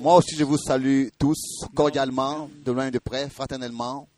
[0.00, 4.08] Moi aussi, je vous salue tous cordialement, de loin et de près, fraternellement,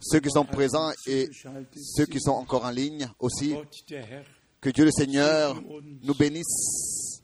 [0.00, 1.28] ceux qui sont présents et
[1.76, 3.54] ceux qui sont encore en ligne aussi.
[4.60, 5.60] Que Dieu le Seigneur
[6.02, 7.22] nous bénisse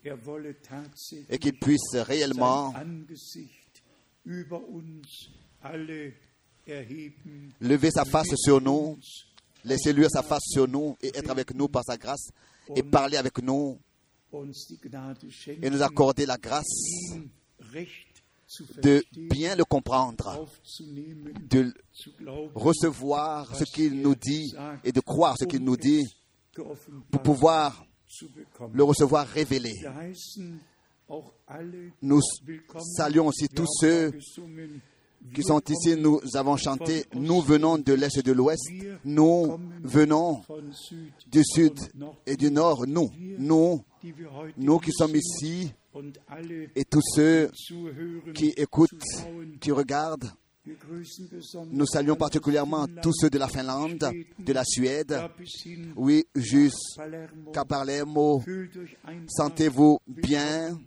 [1.28, 2.74] et qu'il puisse réellement
[7.60, 8.98] lever sa face sur nous,
[9.64, 12.30] laisser lui sa face sur nous et être avec nous par sa grâce
[12.74, 13.78] et parler avec nous
[15.62, 16.64] et nous accorder la grâce
[18.46, 20.46] zu de bien le comprendre,
[21.50, 21.74] de
[22.54, 26.04] recevoir ce qu'il nous dit et de croire ce qu'il nous dit
[27.10, 27.84] pour pouvoir
[28.72, 29.72] le recevoir révélé.
[32.02, 32.20] Nous
[32.96, 34.12] saluons aussi tous ceux
[35.32, 35.96] qui sont ici.
[35.96, 38.68] Nous avons chanté, nous venons de l'Est et de l'Ouest,
[39.04, 40.42] nous venons
[41.30, 41.78] du Sud
[42.26, 43.82] et du Nord, nous, nous,
[44.56, 45.72] nous qui sommes ici
[46.74, 47.50] et tous ceux
[48.34, 48.90] qui écoutent,
[49.60, 50.30] qui regardent.
[51.70, 55.20] Nous saluons particulièrement tous ceux de la Finlande, de la Suède,
[55.94, 56.98] oui, juste
[57.68, 58.42] Palermo.
[59.28, 60.78] Sentez-vous bien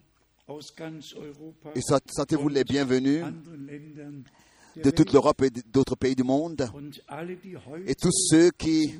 [1.75, 3.23] et so- sentez-vous les bienvenus
[4.83, 6.69] de toute l'Europe et d'autres pays du monde.
[7.87, 8.93] Et tous ceux qui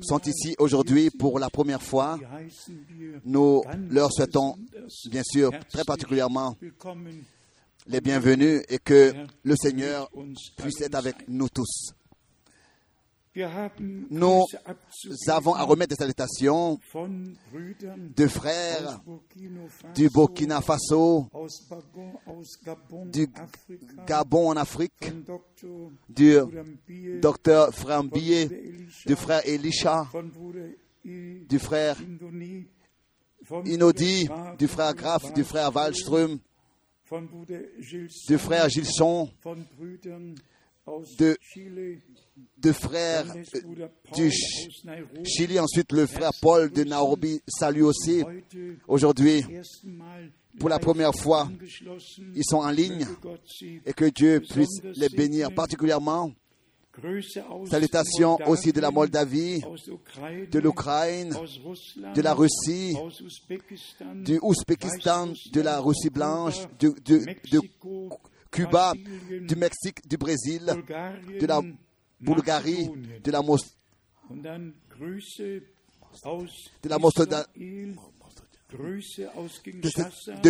[0.00, 2.18] sont ici aujourd'hui pour la première fois,
[3.24, 4.56] nous leur souhaitons
[5.10, 6.56] bien sûr très particulièrement
[7.86, 10.10] les bienvenus et que Herr, le Seigneur
[10.56, 11.92] puisse être avec nous tous.
[14.10, 14.44] Nous
[15.28, 16.78] avons à remettre des salutations
[18.16, 19.00] de frères
[19.94, 21.28] du Burkina Faso,
[23.06, 23.28] du
[24.06, 25.12] Gabon en Afrique,
[26.08, 26.36] du
[27.20, 28.48] docteur Elisha,
[29.06, 30.06] du frère Elisha,
[31.04, 31.96] du frère
[33.64, 36.38] Inodi, du frère Graf, du frère Wallström,
[38.28, 39.28] du frère Gilson,
[41.18, 42.00] de- Chile,
[42.58, 44.30] du frère dann ist euh, du
[45.24, 48.22] Chili, ensuite le frère Paul de Nairobi salue aussi.
[48.88, 49.44] Aujourd'hui,
[50.58, 51.48] pour la première fois,
[52.34, 53.06] ils sont en ligne
[53.86, 56.32] et que Dieu puisse les bénir particulièrement.
[57.70, 59.62] Salutations aussi de la Moldavie,
[60.50, 61.32] de l'Ukraine,
[62.14, 62.96] de la Russie,
[64.16, 68.10] du Ouzbékistan, de la Russie blanche, de, de- de Mexiko,
[68.50, 68.92] Cuba,
[69.46, 70.64] du Mexique, du Brésil,
[71.40, 71.60] de la
[72.20, 72.88] Bulgarie,
[73.22, 73.76] de la, Mos-
[76.82, 76.98] de la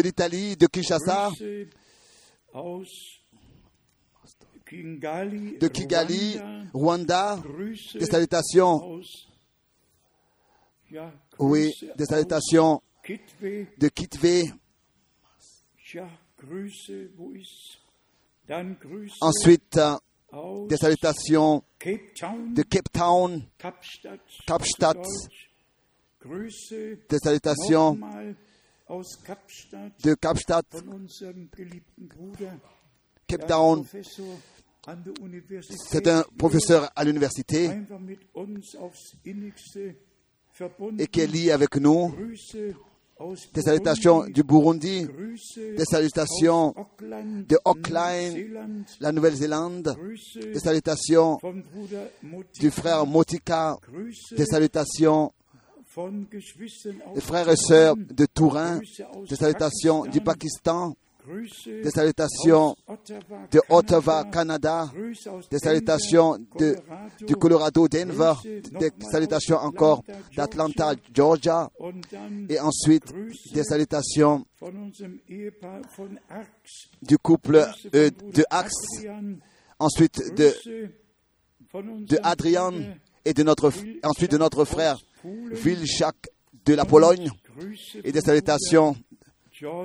[0.00, 1.31] l'Italie, de Kinshasa,
[5.59, 6.39] de Kigali,
[6.72, 7.37] Rwanda,
[7.99, 8.81] des salutations,
[11.39, 12.81] oui, des salutations.
[13.78, 14.53] De Kitwe,
[19.21, 23.43] ensuite euh, des salutations de Cape Town,
[24.47, 24.99] Kapstadt,
[27.09, 27.99] des salutations
[30.05, 30.66] de Kapstadt,
[33.27, 33.84] Cape Town.
[35.89, 37.71] C'est un professeur à l'université
[40.99, 42.15] et qui est lié avec nous.
[43.53, 45.06] Des salutations du Burundi,
[45.56, 48.34] des salutations de Auckland,
[49.00, 49.94] la Nouvelle-Zélande,
[50.42, 51.38] des salutations
[52.59, 53.76] du frère Motika,
[54.36, 55.32] des salutations
[57.14, 60.94] des frères et sœurs de aus des salutations du Pakistan,
[61.66, 62.76] des salutations
[63.50, 64.91] de Ottawa, Canada,
[65.50, 66.76] des salutations de,
[67.26, 70.03] du Colorado, Denver, des salutations encore
[70.36, 71.70] Atlanta, d'Atlanta, Georgia,
[72.48, 73.12] et ensuite
[73.53, 74.44] des salutations
[77.03, 78.75] du couple euh, de Axe,
[79.78, 80.53] ensuite de,
[81.75, 82.72] de Adrian
[83.25, 83.72] et de notre,
[84.03, 86.16] ensuite de notre frère Vilchak
[86.64, 87.30] de la Pologne.
[88.04, 88.97] Et des salutations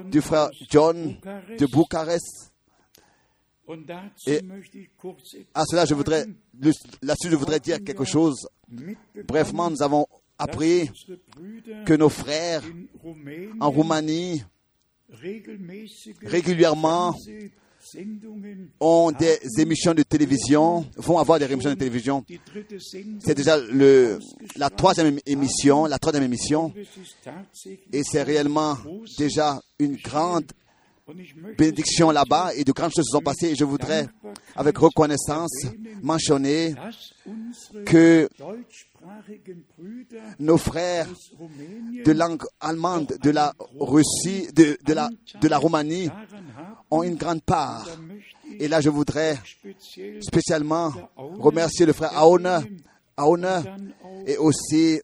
[0.05, 1.15] du frère John
[1.59, 2.51] de Bucarest.
[4.27, 4.41] Et
[5.53, 6.25] À cela, je voudrais,
[7.01, 8.47] là-dessus, je voudrais dire quelque chose.
[9.27, 10.05] Brièvement, nous avons
[10.37, 10.89] appris
[11.85, 12.61] que nos frères
[13.59, 14.43] en Roumanie
[16.21, 17.15] régulièrement
[18.79, 22.23] ont des émissions de télévision, vont avoir des émissions de télévision.
[23.19, 24.19] C'est déjà le,
[24.55, 26.73] la troisième émission, la troisième émission,
[27.91, 28.77] et c'est réellement
[29.17, 30.51] déjà une grande
[31.57, 33.49] bénédictions là-bas et de grandes choses se sont passées.
[33.51, 34.07] Et je voudrais,
[34.55, 35.51] avec reconnaissance,
[36.01, 36.73] mentionner
[37.85, 38.27] que
[40.39, 41.07] nos frères
[42.05, 45.09] de langue allemande, de la Russie, de, de la,
[45.41, 46.09] de la Roumanie
[46.89, 47.87] ont une grande part.
[48.59, 49.37] Et là, je voudrais
[50.21, 52.63] spécialement remercier le frère Aouna,
[53.17, 53.37] Auch
[54.27, 54.99] et aussi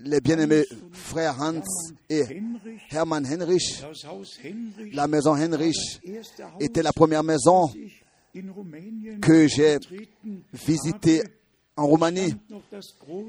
[0.00, 1.60] les bien-aimés frères Hans
[2.08, 2.24] et
[2.90, 3.82] Hermann Henrich.
[4.92, 6.00] La maison Henrich
[6.58, 7.70] était la première maison
[9.20, 9.78] que j'ai
[10.54, 11.22] visitée
[11.76, 12.34] en Roumanie.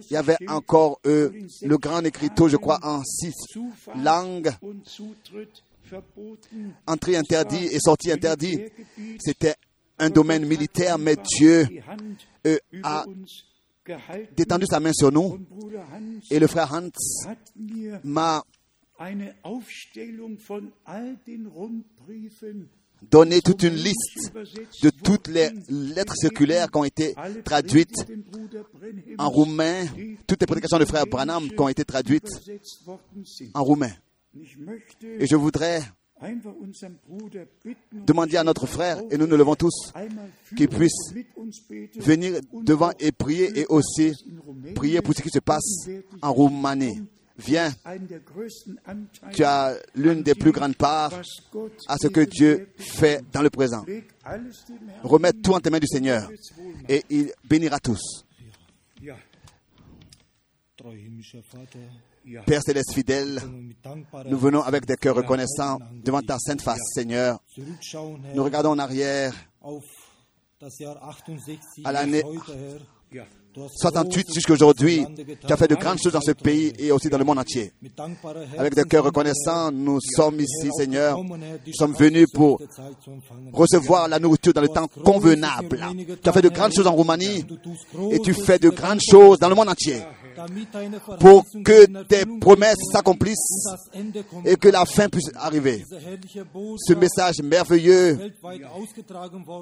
[0.09, 1.31] Il y avait encore euh,
[1.61, 3.33] le grand écriteau, je crois, en six
[3.95, 4.51] langues.
[6.85, 8.61] Entrée interdit et sortie interdit.
[9.19, 9.55] C'était
[9.99, 11.67] un domaine militaire, mais Dieu
[12.45, 13.05] euh, a
[14.35, 15.39] détendu sa main sur nous.
[16.31, 16.89] Et le frère Hans
[18.03, 18.43] m'a
[23.11, 24.33] donné toute une liste
[24.81, 28.05] de toutes les lettres circulaires qui ont été traduites
[29.17, 29.85] en roumain,
[30.25, 32.29] toutes les prédications du frère Branham qui ont été traduites
[33.53, 33.91] en roumain.
[35.19, 35.81] Et je voudrais
[38.05, 39.93] demander à notre frère, et nous nous levons tous,
[40.55, 41.13] qu'il puisse
[41.95, 44.13] venir devant et prier et aussi
[44.75, 45.87] prier pour ce qui se passe
[46.21, 47.03] en Roumanie.
[47.39, 47.71] Viens,
[49.31, 51.13] tu as l'une des plus grandes parts
[51.87, 53.85] à ce que Dieu fait dans le présent.
[55.03, 56.31] Remets tout en tes mains du Seigneur
[56.89, 58.25] et il bénira tous.
[62.45, 63.41] Père céleste fidèle,
[64.25, 67.39] nous venons avec des cœurs reconnaissants devant ta sainte face, Seigneur.
[68.35, 69.83] Nous regardons en arrière auf
[70.59, 72.81] das Jahr 68 à l'année bis heute, Herr.
[73.13, 75.05] Ja, Du hast 68 Großes jusqu'à aujourd'hui.
[75.15, 77.71] Tu as fait de grandes choses dans ce pays et aussi dans le monde entier.
[78.57, 81.17] Avec des cœurs reconnaissants, nous sommes ici, Seigneur.
[81.23, 82.61] Nous sommes venus pour
[83.53, 85.79] recevoir la nourriture dans le temps convenable.
[86.21, 87.45] Tu as fait de grandes choses en Roumanie
[88.11, 90.03] et tu fais de grandes choses dans le monde entier
[91.19, 93.65] pour que tes promesses s'accomplissent
[94.45, 95.83] et que la fin puisse arriver.
[96.77, 98.33] Ce message merveilleux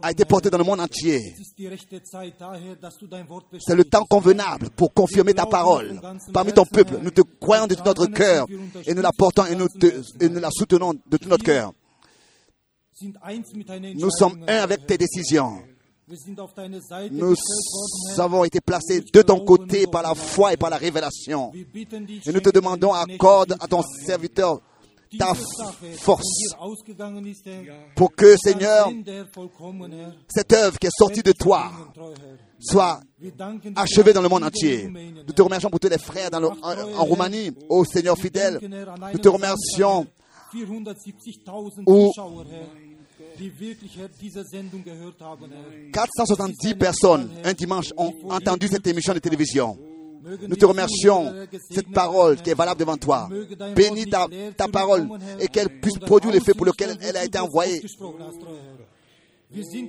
[0.02, 1.36] a été porté dans le monde entier.
[3.60, 6.00] C'est le temps convenable pour confirmer ta parole
[6.34, 7.00] parmi ton peuple.
[7.02, 8.48] Nous te croyons de tout notre cœur
[8.86, 9.68] et nous la portons et nous,
[10.40, 11.72] la soutenons de tout notre cœur.
[13.02, 15.62] Nous sommes un avec tes décisions.
[17.12, 17.36] Nous
[18.20, 21.52] avons été placés de ton côté par la foi et par la révélation.
[21.54, 24.62] Et nous te demandons, accorde à ton serviteur
[25.18, 25.34] ta
[25.98, 26.24] force
[27.96, 28.90] pour que, Seigneur,
[30.28, 31.72] cette œuvre qui est sortie de toi
[32.60, 33.00] soit
[33.76, 34.88] achevée dans le monde entier.
[35.28, 38.60] Nous te remercions pour tous les frères dans le- en, en Roumanie, ô Seigneur fidèle.
[39.14, 40.06] Nous te remercions
[40.52, 40.64] Samstag,
[41.84, 42.12] Herr, 470.000 Où-
[43.36, 45.92] Zuschauer, Herr, die wirklich, Herr, diese Sendung gehört haben, Herr?
[45.92, 49.78] 470 personnes un dimanche ont entendu cette émission de télévision.
[50.48, 51.32] Nous te remercions
[51.70, 53.30] cette parole qui est valable devant toi.
[53.76, 54.28] Bénis ta,
[54.58, 55.08] ta parole
[55.40, 57.84] et qu'elle puisse produire l'effet pour lequel elle a été envoyée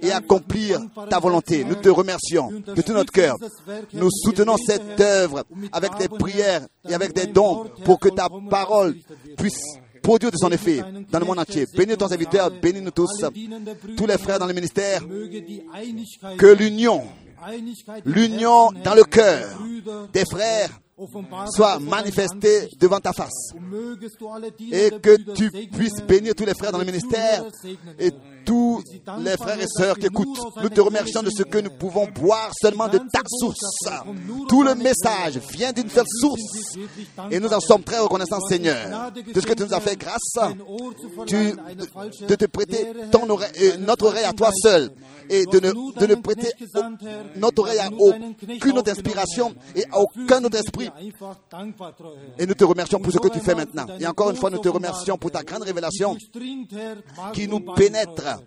[0.02, 0.78] et accomplir
[1.08, 1.64] ta volonté.
[1.64, 3.36] Nous te remercions de tout notre cœur.
[3.94, 8.94] Nous soutenons cette œuvre avec des prières et avec des dons pour que ta parole
[9.38, 10.82] puisse produire de son effet.
[11.10, 11.66] Dans le monde entier.
[11.76, 13.10] Bénis ton serviteur, bénis-nous tous,
[13.96, 15.02] tous les frères dans le ministère,
[16.38, 17.02] que l'union,
[18.04, 19.58] l'union dans le cœur
[20.12, 20.70] des frères
[21.54, 23.52] soit manifestée devant ta face.
[24.72, 27.44] Et que tu puisses bénir tous les frères dans le ministère
[27.98, 28.12] et
[28.46, 28.82] tous
[29.18, 30.38] les frères et sœurs qui écoutent.
[30.62, 33.58] Nous te remercions de ce que nous pouvons boire seulement de ta source.
[34.48, 36.76] Tout le message vient d'une seule source
[37.30, 40.32] et nous en sommes très reconnaissants, Seigneur, de ce que tu nous as fait grâce
[41.26, 44.90] de te prêter ton euh, notre oreille à toi seul
[45.28, 46.48] et de ne, de ne prêter
[47.36, 50.90] notre oreille à aucune autre inspiration et à aucun autre esprit.
[52.38, 53.86] Et nous te remercions pour ce que tu fais maintenant.
[54.00, 56.16] Et encore une fois, nous te remercions pour ta grande révélation
[57.32, 58.40] qui nous pénètre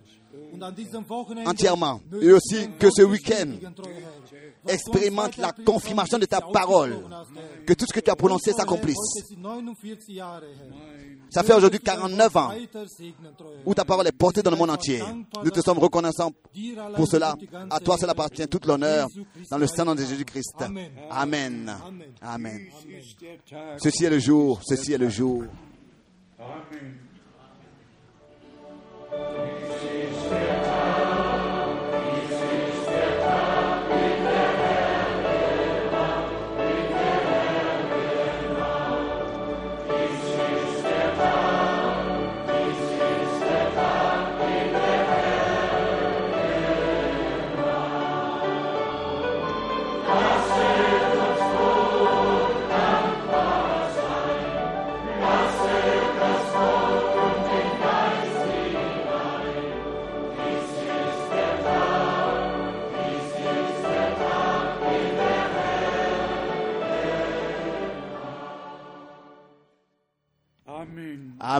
[1.46, 2.00] entièrement.
[2.20, 3.52] Et aussi que ce week-end
[4.66, 6.98] expérimente la confirmation de ta parole.
[7.66, 8.96] Que tout ce que tu as prononcé s'accomplisse.
[11.30, 12.50] Ça fait aujourd'hui 49 ans
[13.64, 15.02] où ta parole est portée dans le monde entier.
[15.42, 16.32] Nous te sommes reconnaissants
[16.96, 17.36] pour cela.
[17.70, 19.08] À toi, cela appartient tout l'honneur
[19.50, 20.56] dans le Saint-Nom de Jésus-Christ.
[21.10, 21.72] Amen.
[22.20, 22.66] Amen.
[23.78, 25.44] Ceci est le jour, ceci est le jour.
[26.38, 27.09] Amen.
[29.20, 29.44] 你
[29.78, 30.79] 是谁？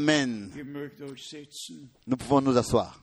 [0.05, 0.51] Amen.
[2.07, 3.03] Nous pouvons nous asseoir.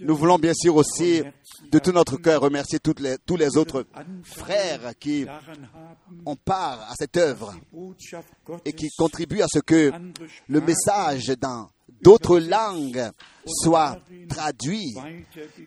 [0.00, 1.22] Nous voulons bien sûr aussi
[1.70, 3.86] de tout notre cœur remercier toutes les- tous les autres
[4.24, 5.24] frères qui
[6.24, 7.54] ont part à cette œuvre
[8.64, 9.92] et qui contribuent à ce que
[10.48, 11.68] le message dans
[12.02, 13.10] d'autres langues
[13.46, 14.94] soit traduit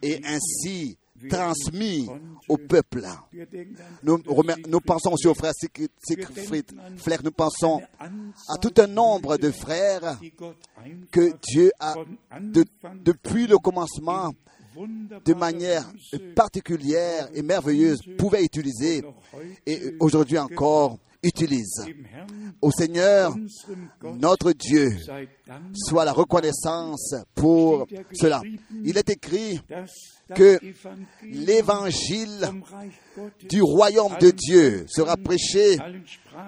[0.01, 0.97] et ainsi
[1.27, 2.07] transmis
[2.47, 3.03] au peuple.
[4.03, 6.65] Nous, pensons aussi au frère Siegfried,
[6.97, 7.81] Flair, nous pensons
[8.47, 10.19] à tout un nombre de frères
[11.11, 11.95] que Dieu a,
[13.03, 14.33] depuis le commencement,
[15.25, 15.85] de manière
[16.35, 19.03] particulière et merveilleuse, pouvait utiliser
[19.65, 21.81] et aujourd'hui encore utilise.
[22.61, 23.35] Au Seigneur,
[24.19, 24.89] notre Dieu,
[25.73, 28.41] soit la reconnaissance pour cela.
[28.83, 29.59] Il est écrit
[30.35, 30.59] que
[31.23, 32.47] l'évangile
[33.49, 35.77] du royaume de Dieu sera prêché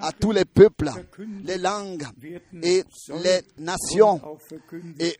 [0.01, 0.89] à tous les peuples,
[1.43, 2.05] les langues
[2.63, 2.83] et
[3.23, 4.21] les nations
[4.99, 5.17] et-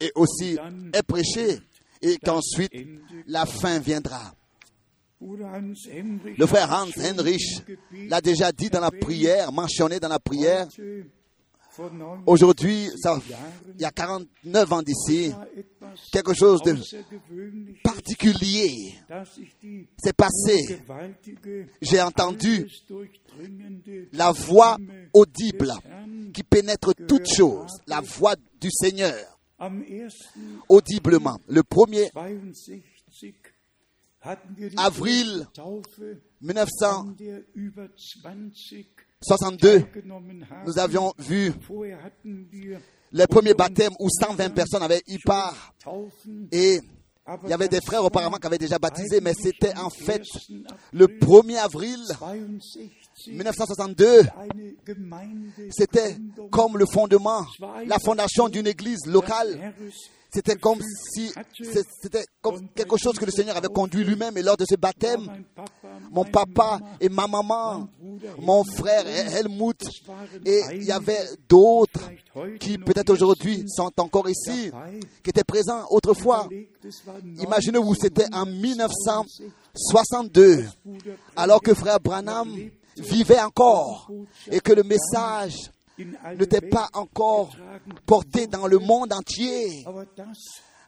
[0.00, 0.56] et aussi
[0.92, 1.58] est prêché
[2.02, 2.72] et qu'ensuite
[3.26, 4.34] la fin viendra.
[5.20, 7.62] Le frère Hans Heinrich
[8.08, 10.68] l'a déjà dit dans la prière, mentionné dans la prière.
[12.24, 12.88] Aujourd'hui,
[13.74, 15.32] il y a 49 ans d'ici,
[16.12, 16.76] quelque chose de
[17.82, 18.94] particulier
[19.98, 20.80] s'est passé.
[21.82, 22.66] J'ai entendu
[24.12, 24.78] la voix
[25.12, 25.72] audible
[26.32, 29.14] qui pénètre toutes choses, la voix du Seigneur,
[29.58, 30.08] am 1.
[30.68, 31.38] audiblement.
[31.48, 32.10] Le 1er
[34.76, 38.86] Avril große Taufe, 1962, an der über 20
[39.20, 40.66] teilgenommen haben.
[40.66, 41.52] nous avions vu
[43.12, 45.74] le premier baptême où 120 personnes avaient eu part
[46.52, 46.80] et
[47.44, 50.54] il y avait des frères auparavant qui avaient déjà baptisé, mais c'était en fait 1.
[50.92, 54.20] le April 1er avril 62 1962.
[54.38, 56.16] eine Gemeinde C'était
[56.50, 57.44] comme le fondement,
[57.86, 59.74] la fondation d'une église locale.
[60.36, 60.82] C'était comme
[61.14, 61.32] si
[62.02, 64.36] c'était comme quelque chose que le Seigneur avait conduit lui-même.
[64.36, 65.26] Et lors de ce baptême,
[66.10, 67.88] mon papa et ma maman,
[68.38, 69.82] mon frère Helmut,
[70.44, 72.10] et il y avait d'autres
[72.60, 74.70] qui peut-être aujourd'hui sont encore ici,
[75.24, 76.50] qui étaient présents autrefois.
[77.38, 82.54] Imaginez-vous, c'était en 1962, 1962, Bruder alors que frère Branham
[82.98, 84.10] vivait encore
[84.50, 87.50] et que le message n'était pas encore
[88.04, 89.84] porté dans le monde entier.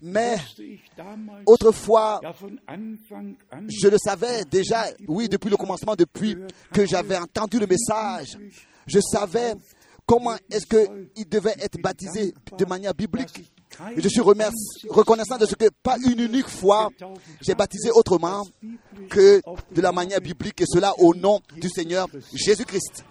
[0.01, 0.37] Mais
[1.47, 2.21] autrefois,
[3.69, 6.37] je le savais déjà, oui, depuis le commencement, depuis
[6.73, 8.39] que j'avais entendu le message.
[8.87, 9.55] Je savais
[10.07, 13.53] comment est-ce qu'il devait être baptisé de manière biblique.
[13.97, 16.89] Et je suis reconnaissant de ce que pas une unique fois
[17.43, 18.47] j'ai baptisé autrement
[19.11, 23.05] que de la manière biblique et cela au nom du Seigneur Jésus-Christ.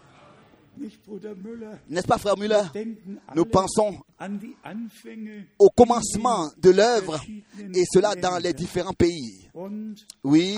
[1.89, 2.61] N'est-ce pas, frère Müller?
[3.35, 3.95] Nous pensons
[5.59, 7.19] au commencement de l'œuvre
[7.73, 9.47] et cela dans les différents pays.
[10.23, 10.57] Oui,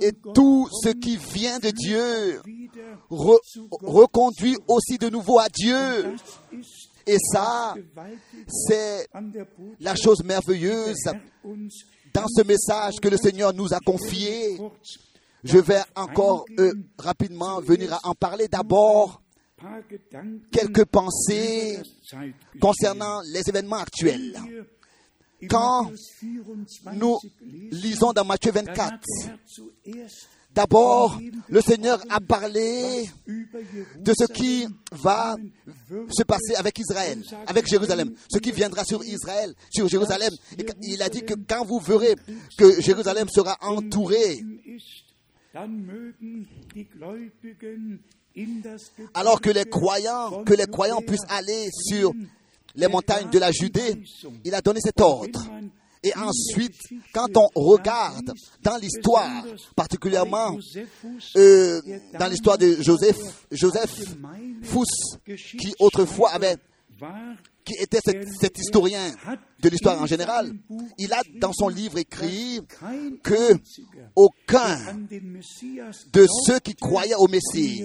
[0.00, 2.40] et tout ce qui vient de Dieu
[3.10, 3.38] re-
[3.82, 6.14] reconduit aussi de nouveau à Dieu.
[7.06, 7.74] Et ça,
[8.48, 9.08] c'est
[9.80, 11.02] la chose merveilleuse
[12.14, 14.56] dans ce message que le Seigneur nous a confié.
[15.44, 18.48] Je vais encore euh, rapidement venir à en parler.
[18.48, 19.22] D'abord,
[20.50, 21.80] quelques pensées
[22.60, 24.38] concernant les événements actuels.
[25.48, 26.42] Quand Matthäus
[26.84, 27.18] 24 Nous
[27.72, 28.92] lisons dans Matthieu dann 24.
[28.92, 31.18] hat der Herr zuerst D'abord,
[31.48, 35.34] le Seigneur a parlé de ce qui va
[36.10, 40.32] se passer avec Israël, avec Jérusalem, ce qui viendra sur Israël, sur Jérusalem.
[40.58, 42.16] Et il a dit que quand vous verrez
[42.58, 44.44] que Jérusalem sera entourée,
[49.14, 52.12] alors que les croyants, que les croyants puissent aller sur
[52.74, 54.02] les montagnes de la Judée,
[54.44, 55.40] il a donné cet ordre.
[56.04, 56.80] Et ensuite,
[57.14, 58.32] quand on regarde
[58.62, 59.44] dans l'histoire,
[59.76, 60.56] particulièrement
[61.36, 61.80] euh,
[62.18, 64.16] dans l'histoire de Joseph, Joseph
[64.62, 66.56] Fuss, qui autrefois avait,
[67.64, 69.12] qui était cet, cet historien
[69.60, 70.52] de l'histoire en général,
[70.98, 72.60] il a dans son livre écrit
[73.22, 73.54] que
[74.16, 74.78] aucun
[76.12, 77.84] de ceux qui croyaient au Messie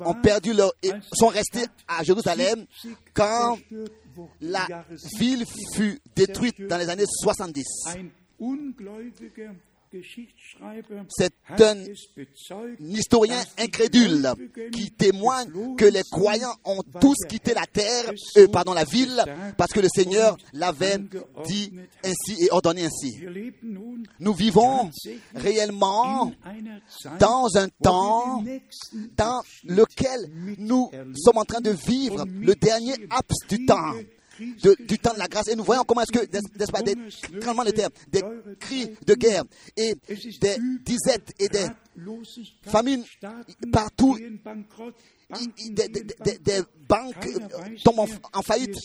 [0.00, 0.72] ont perdu leur,
[1.12, 2.66] sont restés à Jérusalem
[3.14, 3.58] quand
[4.40, 4.84] la
[5.18, 7.64] ville fut détruite dans les années 70.
[11.08, 11.76] C'est un
[12.80, 14.32] historien incrédule
[14.72, 19.22] qui témoigne que les croyants ont tous quitté la terre, euh, pardon, la ville,
[19.56, 20.98] parce que le Seigneur l'avait
[21.46, 21.72] dit
[22.04, 23.22] ainsi et ordonné ainsi.
[24.20, 24.90] Nous vivons
[25.34, 26.32] réellement
[27.18, 28.42] dans un temps
[29.16, 33.92] dans lequel nous sommes en train de vivre le dernier apse du temps
[34.86, 35.48] du temps de la grâce.
[35.48, 36.96] Et nous voyons comment est-ce que, n'est-ce pas, des
[37.40, 38.22] tremblements de terre, des
[38.58, 39.44] cris de guerre
[39.76, 39.94] et
[40.40, 41.66] des disettes et des
[42.62, 43.04] famines
[43.72, 44.18] partout.
[45.70, 47.28] Des, banques
[47.82, 48.76] tombent en, faillite,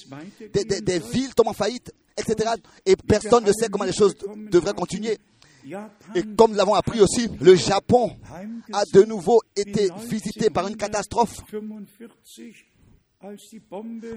[0.54, 2.52] des, villes tombent en faillite, etc.
[2.86, 4.16] Et personne ne sait comment les choses
[4.50, 5.18] devraient continuer.
[6.16, 8.16] Et comme nous l'avons appris aussi, le Japon
[8.72, 11.42] a de nouveau été visité par une catastrophe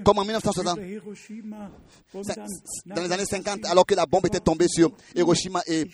[0.03, 0.79] comme en 1960,
[2.85, 5.85] dans les années 50, alors que la bombe était tombée sur Hiroshima et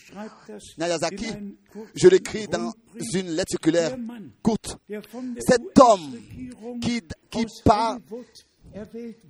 [0.77, 1.27] Nagasaki,
[1.95, 2.73] je l'écris dans
[3.13, 3.95] une lettre circulaire
[4.41, 4.77] courte.
[5.39, 6.17] Cet homme
[6.81, 7.45] qui, qui,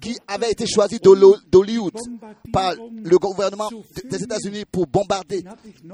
[0.01, 1.93] qui avait été choisi d'Hollywood
[2.51, 3.69] par le gouvernement
[4.09, 5.43] des États-Unis pour bombarder,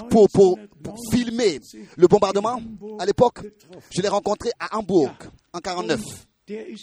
[0.09, 1.59] pour, pour, pour, filmer
[1.97, 2.61] le bombardement,
[2.99, 3.41] à l'époque,
[3.89, 5.11] je l'ai rencontré à Hambourg
[5.53, 6.27] en 1949.
[6.49, 6.75] Et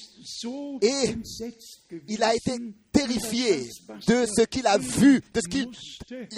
[2.09, 2.53] il a été
[2.93, 3.69] terrifié
[4.07, 5.69] de ce qu'il a vu, de ce qu'il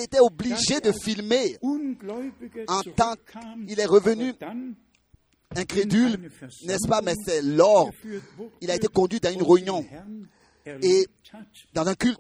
[0.01, 1.57] était obligé de filmer.
[2.69, 3.15] En tant
[3.67, 4.35] qu'il est revenu
[5.55, 6.31] incrédule,
[6.65, 7.91] n'est-ce pas, mais c'est lors,
[8.61, 9.85] il a été conduit dans une réunion.
[10.67, 11.07] Et
[11.73, 12.19] dans un culte.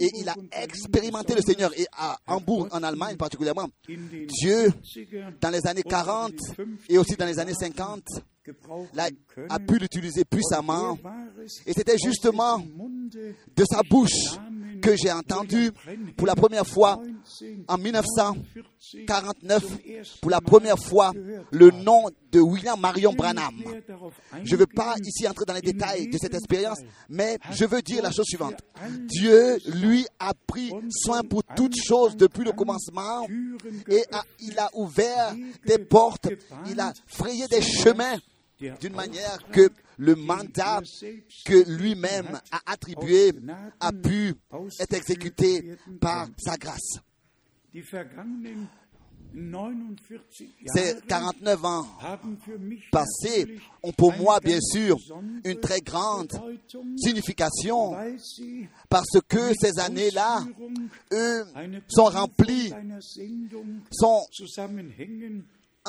[0.00, 1.70] et il a expérimenté le Seigneur.
[1.78, 3.68] Et à Hambourg en Allemagne particulièrement.
[3.86, 4.72] Dieu
[5.40, 6.32] dans les années 40
[6.88, 8.02] et aussi dans les années 50
[9.48, 10.98] a pu l'utiliser puissamment.
[11.66, 14.38] Et c'était justement de sa bouche
[14.80, 15.70] que j'ai entendu
[16.16, 17.00] pour la première fois
[17.68, 19.64] en 1949,
[20.20, 21.12] pour la première fois,
[21.50, 23.54] le nom de William Marion Branham.
[24.44, 27.82] Je ne veux pas ici entrer dans les détails de cette expérience, mais je veux
[27.82, 28.56] dire la chose suivante.
[29.06, 33.26] Dieu, lui, a pris soin pour toutes choses depuis le commencement
[33.88, 34.04] et
[34.40, 35.34] il a ouvert
[35.66, 36.28] des portes,
[36.68, 38.18] il a frayé des chemins
[38.80, 40.80] d'une manière que le mandat
[41.44, 43.32] que lui-même a attribué
[43.78, 44.34] a pu
[44.80, 47.00] être exécuté par sa grâce.
[50.74, 51.86] Ces 49 ans
[52.90, 54.96] passés ont pour moi, bien sûr,
[55.44, 56.32] une très grande
[56.96, 57.94] signification
[58.88, 60.40] parce que ces années-là,
[61.12, 61.44] eux,
[61.88, 62.72] sont remplies,
[63.92, 64.22] sont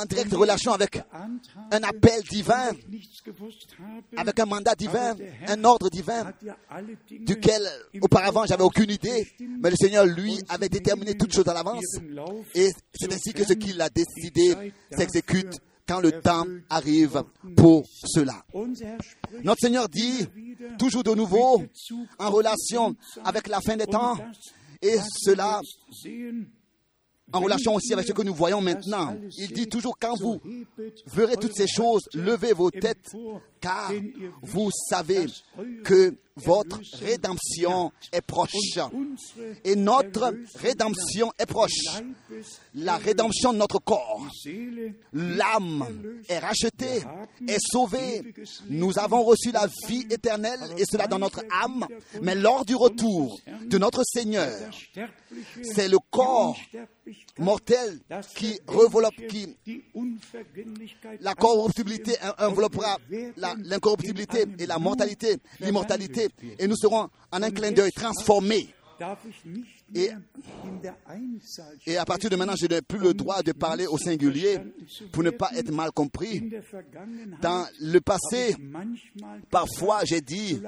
[0.02, 0.98] en directe relation avec
[1.72, 2.72] un appel divin,
[4.18, 5.16] avec un mandat divin,
[5.48, 6.34] un ordre divin,
[7.10, 7.62] duquel
[8.02, 11.84] auparavant j'avais aucune idée, mais le Seigneur, lui, avait déterminé toutes choses à l'avance.
[12.56, 14.56] Et c'est ainsi que ce qu'il a décidé
[14.92, 17.24] s'exécute quand le temps arrive
[17.56, 18.44] pour cela.
[19.44, 20.28] Notre Seigneur dit,
[20.80, 21.64] toujours de nouveau,
[22.18, 24.18] en relation avec la fin des temps,
[24.82, 25.62] et cela
[27.34, 29.16] en relation aussi avec ce que nous voyons maintenant.
[29.38, 30.42] Il dit toujours, quand vous
[31.14, 33.12] verrez toutes ces choses, levez vos têtes,
[33.60, 33.92] car
[34.42, 35.26] vous savez
[35.84, 38.78] que votre rédemption est proche.
[39.64, 42.02] Et notre rédemption est proche.
[42.76, 44.26] La rédemption de notre corps.
[45.14, 45.86] L'âme
[46.30, 47.02] est rachetée,
[47.48, 48.34] est sauvée.
[48.70, 51.86] Nous avons reçu la vie éternelle et cela dans notre âme.
[52.22, 54.52] Mais lors du retour de notre Seigneur,
[55.64, 56.58] c'est le corps
[57.38, 58.00] mortel
[58.36, 59.14] qui reveloppe,
[61.20, 62.98] la corruptibilité enveloppera
[63.38, 66.21] l'incorruptibilité et la mortalité, l'immortalité,
[66.60, 68.68] et nous serons en un clin d'œil transformés.
[69.94, 70.10] Et,
[71.88, 74.60] et, à partir de maintenant, je n'ai plus le droit de parler au singulier
[75.12, 76.52] pour ne pas être mal compris.
[77.42, 78.56] Dans le passé,
[79.50, 80.62] parfois j'ai dit,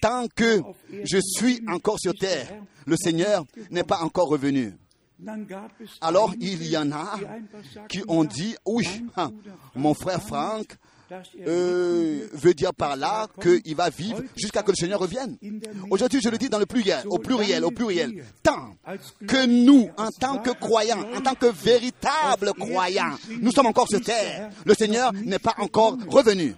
[0.00, 0.60] tant que
[1.02, 2.52] je suis encore sur terre,
[2.86, 4.74] le Seigneur n'est pas encore revenu.
[6.00, 7.18] Alors il y en a
[7.88, 9.32] qui ont dit, oui, hein,
[9.74, 10.76] mon frère Franck
[11.46, 15.36] euh, veut dire par là qu'il va vivre jusqu'à que le Seigneur revienne.
[15.90, 18.24] Aujourd'hui, je le dis dans le pluriel, au pluriel, au pluriel.
[18.42, 18.74] Tant
[19.26, 24.00] que nous, en tant que croyants, en tant que véritables croyants, nous sommes encore sur
[24.00, 26.54] terre, le Seigneur n'est pas encore revenu.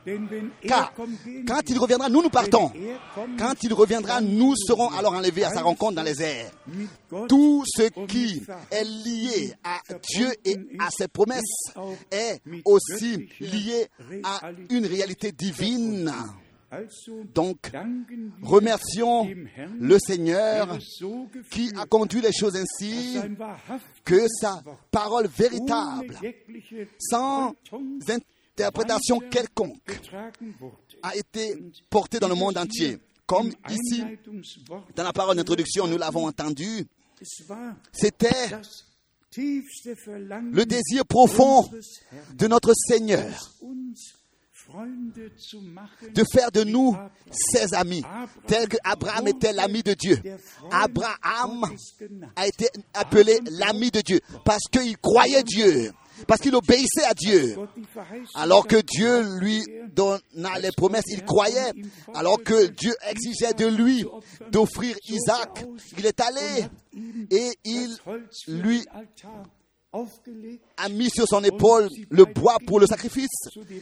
[0.66, 0.92] Car
[1.46, 2.70] quand il reviendra, nous nous partons.
[3.38, 6.50] Quand il reviendra, nous serons alors enlevés à sa rencontre dans les airs.
[7.28, 9.80] Tout ce qui est lié à
[10.14, 11.42] Dieu et à ses promesses
[12.10, 13.86] est aussi lié
[14.22, 16.12] à une réalité divine
[17.34, 17.70] Donc,
[18.42, 19.28] remercions
[19.78, 20.78] le Seigneur
[21.50, 23.18] qui a conduit les choses ainsi
[24.04, 26.18] que sa parole véritable,
[26.98, 27.54] sans
[28.08, 30.00] interprétation quelconque,
[31.02, 31.56] a été
[31.90, 32.98] portée dans le monde entier.
[33.26, 34.04] Comme ici,
[34.94, 36.86] dans la parole d'introduction, nous l'avons entendu,
[37.92, 38.50] c'était
[39.36, 41.64] le désir profond
[42.34, 43.32] de notre Seigneur
[46.14, 46.96] de faire de nous
[47.30, 48.02] ses amis,
[48.46, 50.18] tel qu'Abraham était l'ami de Dieu.
[50.70, 51.64] Abraham
[52.36, 55.92] a été appelé l'ami de Dieu parce qu'il croyait Dieu,
[56.26, 57.56] parce qu'il obéissait à Dieu.
[58.34, 59.62] Alors que Dieu lui
[59.92, 61.72] donna les promesses, il croyait.
[62.14, 64.06] Alors que Dieu exigeait de lui
[64.50, 65.64] d'offrir Isaac,
[65.98, 66.64] il est allé
[67.30, 67.96] et il
[68.48, 68.84] lui
[70.76, 73.30] a mis sur son épaule le bois pour le sacrifice.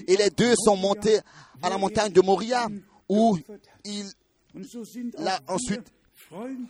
[0.07, 1.21] Et les deux sont montés
[1.63, 2.69] à la montagne de Moria
[3.09, 3.39] où
[3.85, 4.05] il
[5.19, 5.93] l'a ensuite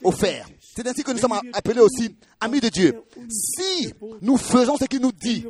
[0.05, 0.49] offert.
[0.75, 3.03] C'est ainsi que nous sommes appelés aussi amis de Dieu.
[3.29, 5.45] Si nous faisons ce qu'il nous dit,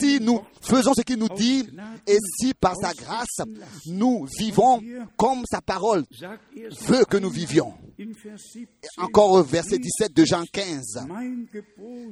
[0.00, 1.68] si nous faisons ce qu'il nous dit,
[2.06, 3.40] et si par sa grâce
[3.86, 4.82] nous vivons
[5.16, 6.04] comme sa parole
[6.86, 7.74] veut que nous vivions.
[8.98, 11.06] Encore au verset 17 de Jean 15.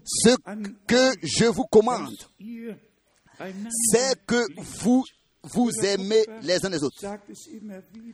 [0.05, 0.37] Ce
[0.87, 2.16] que je vous commande,
[3.92, 4.46] c'est que
[4.81, 5.05] vous
[5.53, 7.05] vous aimez les uns les autres.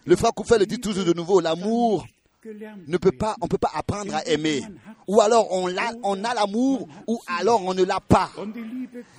[0.04, 2.04] Le frère Koufel le dit toujours de nouveau, l'amour
[2.44, 4.62] ne peut pas, on ne peut pas apprendre à aimer.
[5.06, 8.30] Ou alors on a, l'amour, ou alors on ne l'a pas.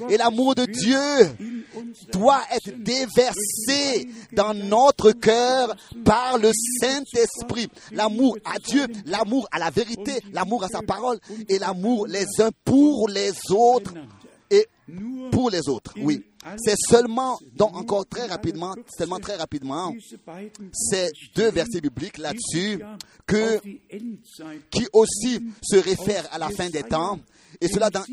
[0.09, 1.29] Et l'amour de Dieu
[2.11, 7.69] doit être déversé dans notre cœur par le Saint-Esprit.
[7.91, 12.51] L'amour à Dieu, l'amour à la vérité, l'amour à sa parole, et l'amour les uns
[12.65, 13.93] pour les autres
[14.49, 14.67] et
[15.31, 15.93] pour les autres.
[15.97, 16.25] Oui.
[16.57, 19.93] C'est seulement, donc encore très rapidement, seulement très rapidement,
[20.73, 22.79] ces deux versets bibliques là-dessus
[23.25, 23.59] que,
[24.69, 27.19] qui aussi se réfèrent à la fin des temps,
[27.61, 28.03] et cela dans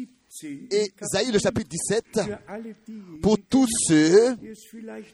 [0.43, 2.21] Ésaïe le chapitre 17,
[3.21, 4.37] pour tous ceux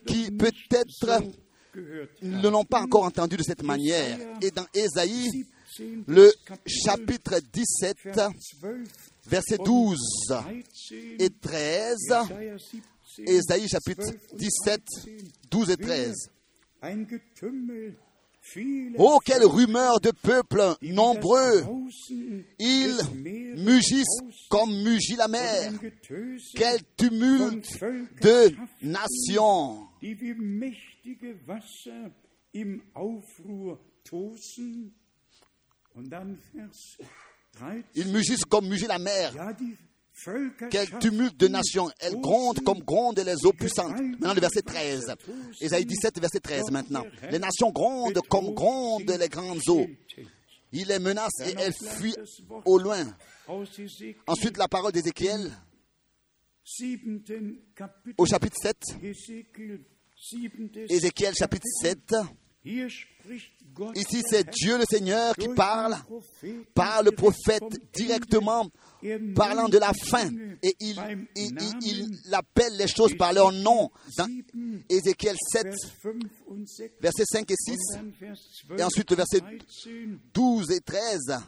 [0.07, 1.22] qui peut-être
[2.22, 4.18] ne l'ont pas encore entendu de cette manière.
[4.42, 5.46] Et dans Ésaïe,
[6.07, 6.33] le
[6.66, 7.96] chapitre 17,
[9.26, 9.98] versets 12
[11.18, 11.94] et 13,
[13.18, 14.81] Ésaïe chapitre 17,
[15.50, 16.14] 12 et 13.
[18.98, 21.64] Oh, quelle rumeur de peuples nombreux
[22.59, 22.96] Ils
[23.57, 25.72] mugissent comme mugit la mer.
[26.55, 27.81] Quel tumulte
[28.22, 29.88] de nations
[37.94, 39.33] Ils mugissent comme mugit la mer.
[40.70, 41.90] Quel tumulte de nations.
[42.00, 44.00] Elles grondent comme grondent les eaux puissantes.
[44.00, 45.14] Maintenant, le verset 13.
[45.61, 47.05] Ésaïe 17, verset 13 maintenant.
[47.31, 49.87] Les nations grondent comme grondent les grandes eaux.
[50.72, 52.16] Il les menace et elles fuient
[52.64, 53.05] au loin.
[54.26, 55.52] Ensuite, la parole d'Ézéchiel
[58.18, 58.76] au chapitre 7.
[60.88, 62.14] Ézéchiel chapitre 7.
[63.94, 65.96] Ici, c'est Dieu le Seigneur qui parle
[66.74, 67.62] par le prophète
[67.94, 68.68] directement
[69.35, 70.29] parlant de la fin.
[70.62, 70.96] Et il,
[71.37, 73.90] il, appelle les choses par leur nom.
[74.16, 74.29] Dans
[74.88, 75.66] Ézéchiel 7,
[77.00, 77.76] versets 5 et 6.
[78.79, 79.40] Et ensuite le verset
[80.35, 81.38] 12 et 13.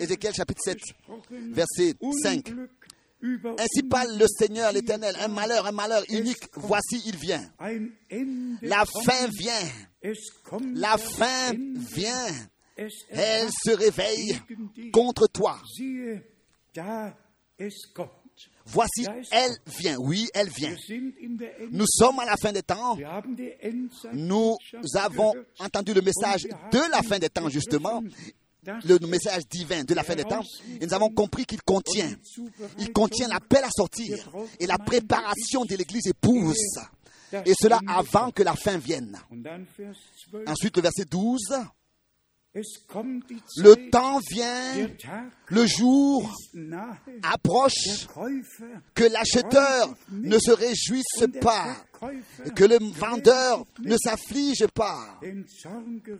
[0.00, 0.78] Ézéchiel chapitre 7,
[1.52, 2.52] verset 5.
[3.22, 7.42] Ainsi parle le Seigneur l'Éternel, un malheur, un malheur unique, voici il vient.
[8.62, 10.12] La fin vient.
[10.74, 11.52] La fin
[11.94, 12.26] vient.
[13.10, 14.38] Elle se réveille
[14.92, 15.58] contre toi.
[18.66, 19.96] Voici, elle vient.
[19.98, 20.76] Oui, elle vient.
[21.72, 22.96] Nous sommes à la fin des temps.
[24.12, 24.56] Nous
[24.94, 28.02] avons entendu le message de la fin des temps, justement
[28.84, 30.42] le message divin de la fin des temps,
[30.80, 32.10] et nous avons compris qu'il contient,
[32.78, 36.56] il contient l'appel à sortir et la préparation de l'Église épouse.
[37.44, 39.18] Et cela avant que la fin vienne.
[40.46, 41.38] Ensuite, le verset 12.
[42.54, 44.88] Le temps vient,
[45.48, 46.34] le jour
[47.22, 48.06] approche,
[48.94, 51.76] que l'acheteur ne se réjouisse pas,
[52.56, 55.20] que le vendeur ne s'afflige pas,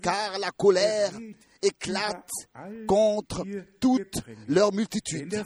[0.02, 1.12] car la colère
[1.62, 2.30] éclate
[2.86, 3.44] contre
[3.80, 5.42] toute leur multitude.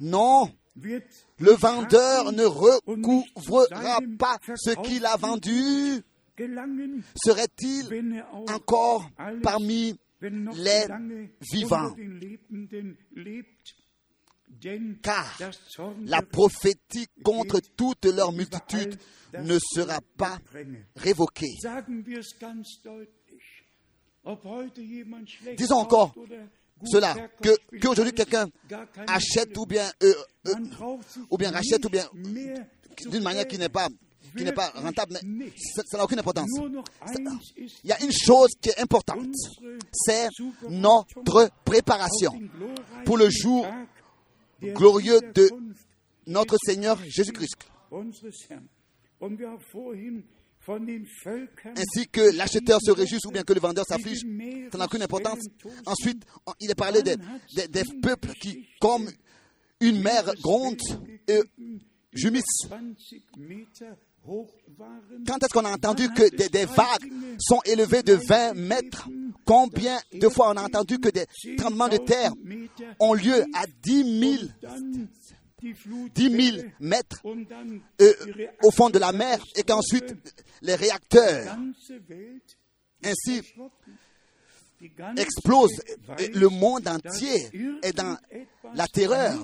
[0.00, 0.50] Non,
[1.38, 6.02] le vendeur ne recouvrera pas ce qu'il a vendu.
[7.24, 9.10] Serait-il encore
[9.42, 10.86] parmi les
[11.52, 11.94] vivants?
[15.02, 15.38] car
[16.04, 18.96] la prophétie contre toute leur multitude
[19.42, 20.38] ne sera pas
[20.96, 21.52] révoquée.
[25.56, 26.14] Disons encore
[26.84, 28.48] cela, que qu'aujourd'hui quelqu'un
[29.06, 30.12] achète ou bien, euh,
[30.48, 30.54] euh,
[31.30, 32.06] ou bien rachète ou bien
[33.06, 33.88] d'une manière qui n'est pas
[34.36, 35.52] qui n'est pas rentable, mais
[35.86, 36.50] ça n'a aucune importance.
[37.56, 39.34] Il y a une chose qui est importante,
[39.92, 40.28] c'est
[40.68, 42.32] notre préparation
[43.04, 43.66] pour le jour
[44.62, 45.50] glorieux de
[46.26, 47.56] notre Seigneur Jésus-Christ.
[51.76, 54.22] Ainsi que l'acheteur se réjouisse ou bien que le vendeur s'afflige,
[54.72, 55.38] ça n'a aucune importance.
[55.86, 56.24] Ensuite,
[56.60, 57.16] il est parlé des,
[57.68, 59.08] des, peuples qui, comme
[59.80, 60.80] une mer gronde
[61.28, 61.40] et
[62.12, 62.68] jumissent.
[65.26, 69.08] Quand est-ce qu'on a entendu que des, des, vagues sont élevées de 20 mètres?
[69.44, 72.32] Combien de fois on a entendu que des tremblements de terre
[72.98, 74.42] ont lieu à 10 000
[76.14, 77.22] 10 000 mètres
[78.00, 78.12] euh,
[78.62, 80.14] au fond de la mer et qu'ensuite
[80.62, 81.56] les réacteurs
[83.02, 83.42] ainsi
[85.16, 85.82] explosent.
[86.34, 87.48] Le monde entier
[87.82, 88.16] est dans
[88.74, 89.42] la terreur?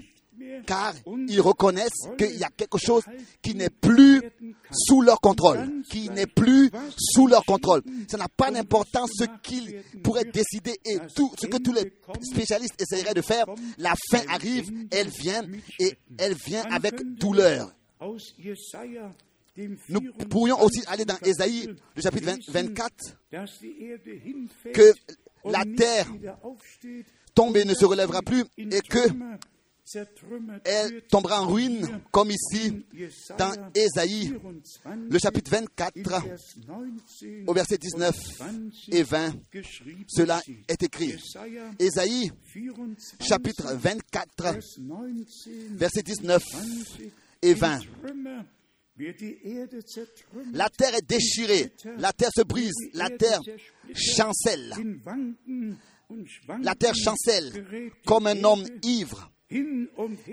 [0.66, 0.94] Car
[1.28, 3.02] ils reconnaissent qu'il y a quelque chose
[3.42, 4.22] qui n'est plus
[4.70, 7.83] sous leur contrôle, qui n'est plus sous leur contrôle.
[8.09, 12.81] Ça n'a pas d'importance ce qu'ils pourraient décider et tout ce que tous les spécialistes
[12.81, 13.46] essaieraient de faire.
[13.78, 15.42] La fin arrive, elle vient
[15.78, 17.72] et elle vient avec douleur.
[19.88, 20.00] Nous
[20.31, 22.94] pourrions aussi aller dans Ésaïe, le chapitre 24,
[24.72, 24.92] que
[25.44, 26.07] la terre
[27.35, 28.98] tombe et ne se relèvera plus et que
[30.64, 32.85] elle tombera en ruine, comme ici
[33.37, 34.33] dans Ésaïe,
[35.11, 35.99] le chapitre 24,
[37.47, 38.14] au verset 19
[38.90, 39.35] et 20.
[40.09, 41.16] Cela est écrit.
[41.79, 42.31] Ésaïe,
[43.21, 44.59] chapitre 24,
[45.71, 46.42] verset 19
[47.42, 47.81] et 20.
[50.53, 53.40] La terre est déchirée, la terre se brise, la terre
[53.95, 54.75] chancelle.
[56.62, 59.31] La terre chancelle comme un homme ivre.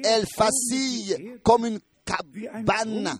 [0.03, 3.17] Elle vacille comme une cabane.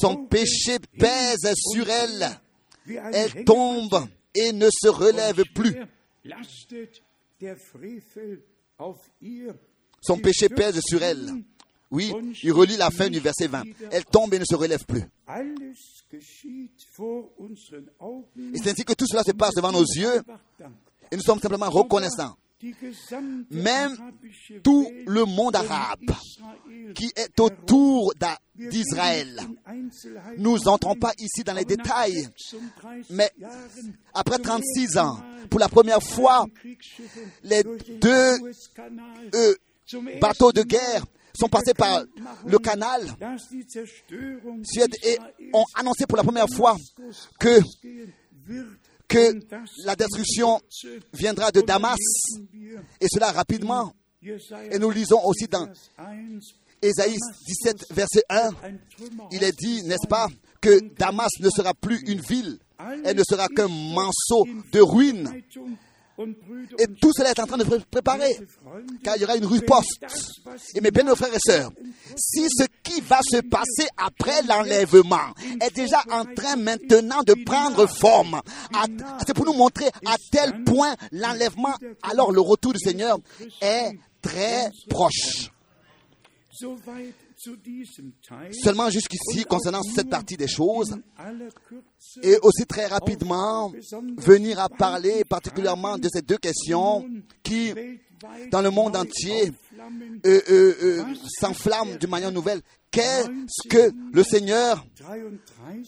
[0.00, 2.40] Son péché pèse sur elle.
[3.12, 5.76] Elle tombe et ne se relève plus.
[10.00, 11.28] Son péché pèse sur elle.
[11.90, 12.10] Oui,
[12.42, 13.64] il relit la fin du verset 20.
[13.90, 15.02] Elle tombe et ne se relève plus.
[18.54, 20.22] Et c'est ainsi que tout cela se passe devant nos yeux.
[21.10, 22.34] Et nous sommes simplement reconnaissants
[23.50, 23.96] même
[24.62, 26.10] tout le monde arabe
[26.94, 28.12] qui est autour
[28.54, 29.40] d'Israël.
[30.38, 32.28] Nous n'entrons pas ici dans les détails,
[33.10, 33.30] mais
[34.14, 35.18] après 36 ans,
[35.50, 36.46] pour la première fois,
[37.42, 37.62] les
[38.00, 38.34] deux
[39.34, 39.54] euh,
[40.20, 42.02] bateaux de guerre sont passés par
[42.46, 43.02] le canal
[44.64, 45.18] Suède et
[45.52, 46.76] ont annoncé pour la première fois
[47.38, 47.60] que
[49.12, 49.40] que
[49.84, 50.60] la destruction
[51.12, 51.98] viendra de Damas,
[53.00, 53.92] et cela rapidement.
[54.22, 55.68] Et nous lisons aussi dans
[56.80, 58.50] Ésaïe 17, verset 1,
[59.32, 60.28] il est dit, n'est-ce pas,
[60.60, 62.58] que Damas ne sera plus une ville,
[63.04, 65.28] elle ne sera qu'un manceau de ruines.
[66.78, 68.36] Et tout cela est en train de se préparer,
[69.02, 70.04] car il y aura une riposte.
[70.74, 71.70] Et mes bien frères et sœurs,
[72.16, 77.86] si ce qui va se passer après l'enlèvement est déjà en train maintenant de prendre
[77.86, 78.40] forme,
[79.26, 83.18] c'est pour nous montrer à tel point l'enlèvement, alors le retour du Seigneur
[83.60, 85.50] est très proche.
[88.52, 90.96] Seulement jusqu'ici, concernant cette partie des choses,
[92.22, 93.72] et aussi très rapidement,
[94.18, 97.04] venir à parler particulièrement de ces deux questions
[97.42, 97.72] qui,
[98.50, 99.52] dans le monde entier,
[100.24, 101.04] euh, euh, euh,
[101.40, 102.60] s'enflamment d'une manière nouvelle.
[102.90, 104.84] Qu'est-ce que le Seigneur,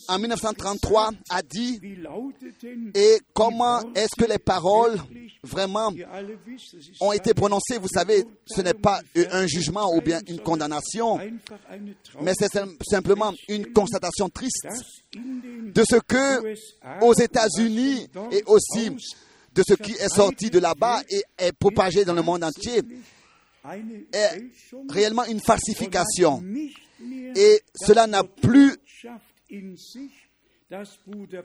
[0.09, 1.79] en 1933, a dit
[2.95, 4.97] et comment est-ce que les paroles
[5.43, 5.93] vraiment
[7.01, 7.77] ont été prononcées?
[7.77, 11.21] Vous savez, ce n'est pas un jugement ou bien une condamnation,
[12.23, 14.67] mais c'est simplement une constatation triste
[15.13, 16.55] de ce que
[17.05, 18.97] aux États-Unis et aussi
[19.55, 22.83] de ce qui est sorti de là-bas et est propagé dans le monde entier
[24.13, 24.43] est
[24.91, 26.43] réellement une falsification
[27.35, 28.77] et cela n'a plus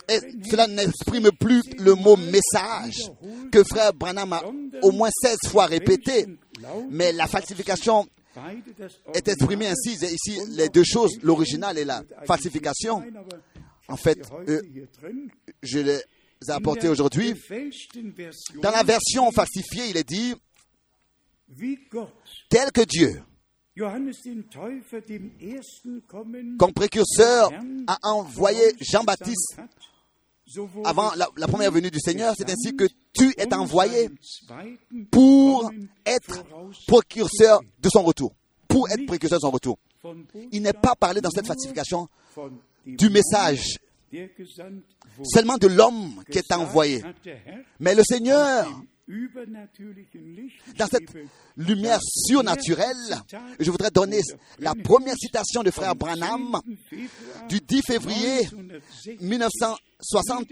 [0.07, 0.19] et
[0.49, 3.11] cela n'exprime plus le mot message
[3.51, 4.43] que frère Branham a
[4.81, 6.25] au moins 16 fois répété.
[6.89, 8.07] Mais la falsification
[9.13, 9.91] est exprimée ainsi.
[9.91, 13.03] Ici, les deux choses, l'original et la falsification.
[13.87, 14.61] En fait, euh,
[15.61, 15.99] je les
[16.47, 17.33] ai apportés aujourd'hui.
[18.61, 20.35] Dans la version falsifiée, il est dit
[22.49, 23.21] tel que Dieu,
[26.57, 27.51] comme précurseur,
[27.87, 29.57] a envoyé Jean-Baptiste
[30.83, 32.33] avant la, la première venue du Seigneur.
[32.37, 34.09] C'est ainsi que tu es envoyé
[35.11, 35.71] pour
[36.05, 36.43] être
[36.87, 38.33] précurseur de son retour.
[38.67, 39.77] Pour être précurseur de son retour.
[40.51, 42.07] Il n'est pas parlé dans cette falsification
[42.85, 43.79] du message.
[45.23, 47.03] Seulement de l'homme qui est envoyé.
[47.79, 48.67] Mais le Seigneur,
[50.77, 51.09] dans cette
[51.57, 53.21] lumière surnaturelle,
[53.59, 54.19] je voudrais donner
[54.59, 56.77] la première citation de frère Branham 10.
[56.89, 58.49] Februar du 10 février
[59.19, 60.47] 1960 1960.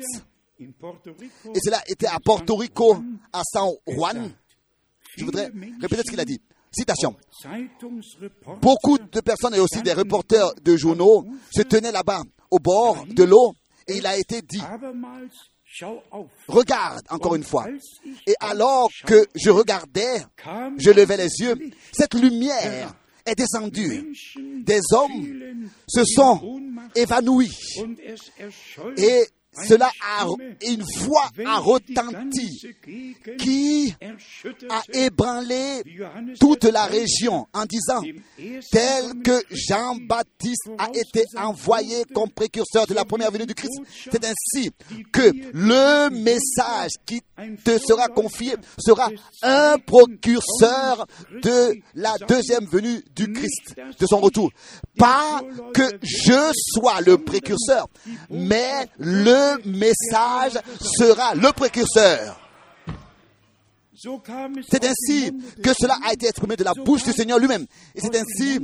[0.60, 2.98] in Puerto Rico Et cela était à Porto Rico,
[3.32, 4.32] à San Juan.
[5.18, 6.42] Je voudrais répéter ce qu'il a dit.
[6.72, 7.16] Citation.
[8.62, 13.24] Beaucoup de personnes et aussi des reporters de journaux se tenaient là-bas, au bord de
[13.24, 13.54] l'eau,
[13.88, 14.62] et il a été dit,
[16.48, 17.68] regarde encore une fois.
[18.26, 20.26] Et alors que je regardais,
[20.78, 21.56] je levais les yeux,
[21.92, 22.94] cette lumière
[23.26, 24.14] est descendue.
[24.64, 26.60] Des hommes se sont
[26.96, 27.56] évanouis.
[28.98, 29.26] Et
[29.66, 29.90] cela
[30.20, 30.26] a,
[30.66, 32.62] une voix a retenti
[33.40, 33.94] qui
[34.70, 35.84] a ébranlé
[36.40, 38.02] toute la région en disant,
[38.72, 43.80] tel que Jean-Baptiste a été envoyé comme précurseur de la première venue du Christ.
[44.12, 44.72] C'est ainsi
[45.12, 47.22] que le message qui
[47.64, 49.10] te sera confié sera
[49.42, 51.08] un précurseur
[51.42, 54.52] de la deuxième venue du Christ, de son retour.
[54.98, 55.42] Pas
[55.74, 57.88] que je sois le précurseur,
[58.30, 62.47] mais le message sera le précurseur.
[64.70, 65.32] C'est ainsi
[65.64, 67.66] que cela a été exprimé de la bouche du Seigneur lui-même.
[67.96, 68.60] Et c'est ainsi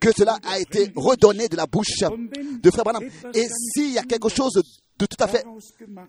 [0.00, 3.04] que cela a été redonné de la bouche de Frère Branham.
[3.34, 4.60] Et s'il y a quelque chose
[4.98, 5.44] de tout à fait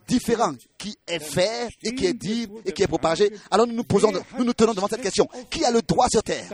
[0.07, 3.83] différent qui est fait et qui est dit et qui est propagé, alors nous nous
[3.83, 5.27] posons, nous nous tenons devant cette question.
[5.49, 6.47] Qui a le droit sur terre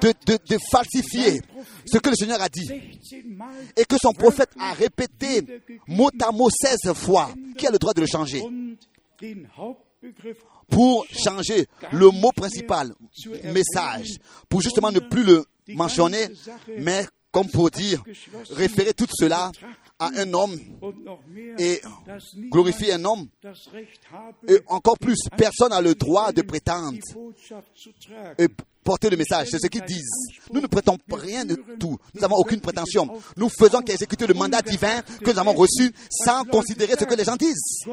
[0.00, 1.40] de, de, falsifier
[1.86, 5.44] ce que le Seigneur a dit 16 Mal et que son prophète a répété
[5.86, 7.30] mot à mot 16 fois?
[7.56, 8.42] Qui a le droit de le changer?
[10.70, 12.94] Pour changer le mot principal,
[13.44, 16.28] message, pour justement ne plus le mentionner,
[16.78, 18.02] mais comme pour dire,
[18.50, 19.52] référer tout cela
[19.98, 20.58] à un homme
[21.58, 21.80] et
[22.50, 23.28] glorifier un homme.
[24.46, 26.98] Et encore plus, personne n'a le droit de prétendre
[28.38, 28.46] et
[28.84, 29.48] porter le message.
[29.50, 30.08] C'est ce qu'ils disent.
[30.52, 31.98] Nous ne prétendons rien de tout.
[32.14, 33.08] Nous n'avons aucune prétention.
[33.36, 37.24] Nous faisons qu'exécuter le mandat divin que nous avons reçu sans considérer ce que les
[37.24, 37.84] gens disent.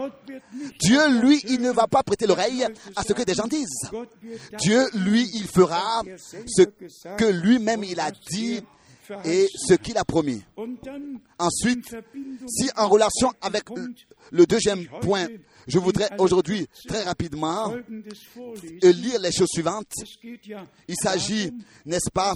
[0.79, 2.65] Dieu, lui, il ne va pas prêter l'oreille
[2.95, 3.89] à ce que des gens disent.
[4.59, 6.03] Dieu, lui, il fera
[6.47, 6.63] ce
[7.17, 8.61] que lui-même il a dit
[9.23, 10.41] et ce qu'il a promis.
[11.37, 11.95] Ensuite,
[12.47, 13.63] si en relation avec
[14.31, 15.27] le deuxième point,
[15.67, 19.91] je voudrais aujourd'hui très rapidement euh, lire les choses suivantes.
[20.87, 21.51] Il s'agit,
[21.85, 22.33] n'est-ce pas,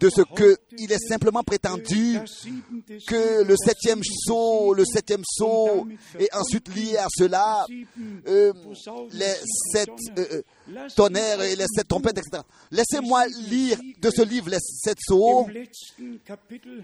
[0.00, 2.18] de ce que il est simplement prétendu
[3.06, 5.86] que le septième saut, le septième saut,
[6.18, 7.64] et ensuite lié à cela,
[8.26, 8.52] euh,
[9.12, 9.34] les
[9.72, 10.42] sept euh,
[10.96, 12.42] tonnerres et les sept trompettes, etc.
[12.70, 15.46] Laissez-moi lire de ce livre les sept sauts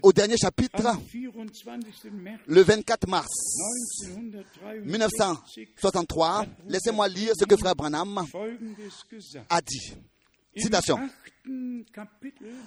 [0.01, 2.19] au dernier chapitre, am 24.
[2.19, 3.27] März le 24 mars
[4.83, 6.45] 1963 1963.
[6.67, 8.25] Laissez-moi lire ce que frère Branham
[9.49, 9.93] a dit.
[10.55, 10.97] Citation.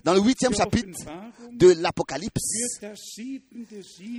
[0.05, 0.99] Dans le huitième chapitre
[1.53, 2.81] de l'Apocalypse,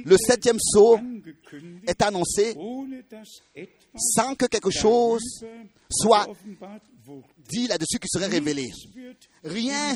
[0.06, 2.56] le septième sceau angekündigt, est annoncé
[3.96, 5.44] sans que quelque chose
[5.90, 6.28] soit
[7.50, 8.70] dit là-dessus qui serait révélé.
[9.44, 9.96] Rien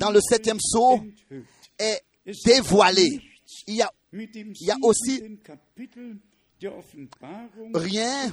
[0.00, 1.00] dans le septième sceau
[1.78, 2.02] est
[2.44, 3.20] dévoilé.
[3.68, 5.22] Il y a Mit dem il y a aussi
[7.74, 8.30] rien,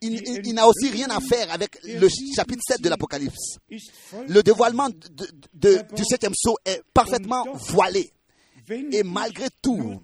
[0.00, 3.58] il, il- il n'a aussi rien à faire avec le chapitre 7 de l'Apocalypse.
[4.28, 8.12] Le dévoilement de- de- du septième sceau est parfaitement voilé.
[8.92, 10.02] Et malgré tout,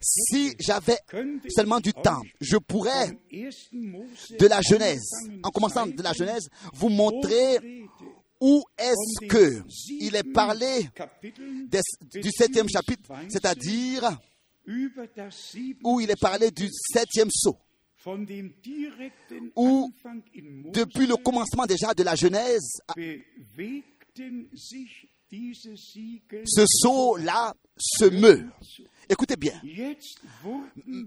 [0.00, 0.98] si j'avais
[1.54, 3.18] seulement du temps, je pourrais
[4.38, 5.06] de la Genèse,
[5.42, 7.58] en commençant de la Genèse, vous montrer
[8.40, 9.62] où est-ce que
[10.00, 10.88] il est parlé
[11.68, 11.80] des-
[12.22, 14.18] du septième chapitre, c'est-à-dire
[15.84, 17.56] où il est parlé du septième sceau.
[19.56, 19.92] Où,
[20.72, 22.78] Depuis le commencement déjà de la Genèse,
[26.46, 28.48] ce sceau-là se meut.
[29.08, 29.60] Écoutez bien.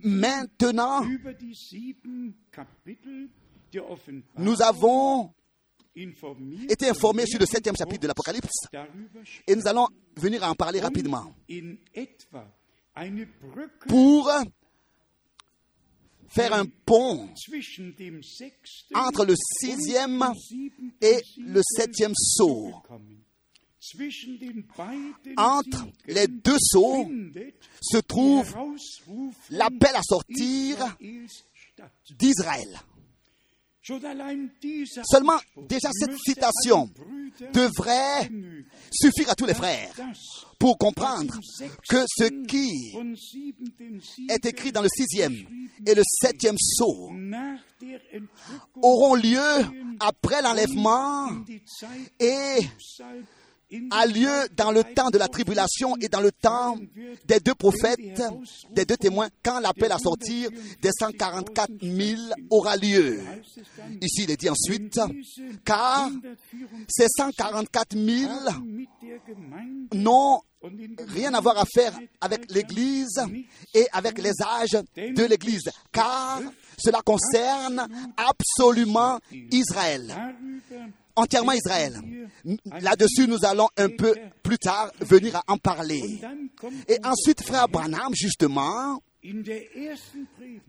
[0.03, 1.05] Maintenant,
[4.37, 5.33] nous avons
[6.69, 8.67] été informés sur le septième chapitre de l'Apocalypse
[9.47, 11.33] et nous allons venir en parler rapidement
[13.87, 14.31] pour
[16.27, 17.29] faire un pont
[18.93, 20.23] entre le sixième
[21.01, 22.73] et le septième saut.
[25.37, 27.09] Entre les deux sauts
[27.81, 28.53] se trouve
[29.49, 30.97] l'appel à sortir
[32.17, 32.79] d'Israël.
[33.81, 36.89] Seulement déjà cette citation
[37.53, 38.29] devrait
[38.91, 39.93] suffire à tous les frères
[40.59, 41.33] pour comprendre
[41.87, 42.93] que ce qui
[44.29, 45.35] est écrit dans le sixième
[45.85, 47.57] et le septième Entrückung
[48.81, 49.65] auront lieu
[49.99, 51.29] après l'enlèvement
[52.19, 52.59] et
[53.91, 56.77] a lieu dans le temps de la tribulation et dans le temps
[57.25, 58.21] des deux prophètes,
[58.71, 60.49] des deux témoins, quand l'appel à sortir
[60.81, 63.19] des 144 000 aura lieu.
[64.01, 64.99] Ici, il est dit ensuite,
[65.65, 66.37] car 144
[66.89, 70.41] ces 144 000 haben mit der Gemeinde n'ont
[71.07, 73.21] rien à voir à faire avec l'Église
[73.73, 76.41] et avec les âges de l'Église, car
[76.77, 79.19] cela concerne absolument
[79.51, 80.35] Israël,
[81.15, 81.99] entièrement Israël.
[82.81, 86.21] Là-dessus, nous allons un peu plus tard venir à en parler.
[86.87, 89.01] Et ensuite, frère Branham, justement,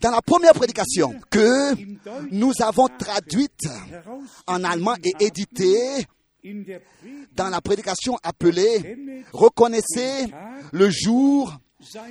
[0.01, 1.75] dans la première prédication que
[2.33, 3.69] nous avons traduite
[4.47, 6.07] en allemand et éditée,
[7.37, 8.97] dans la prédication appelée
[9.33, 10.27] Reconnaissez
[10.73, 11.59] le jour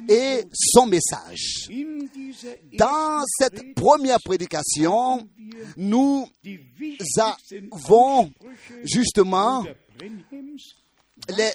[0.08, 1.70] et son message.
[2.78, 5.28] Dans cette première prédication,
[5.78, 6.28] nous
[7.18, 8.32] avons
[8.84, 9.66] justement
[11.30, 11.52] les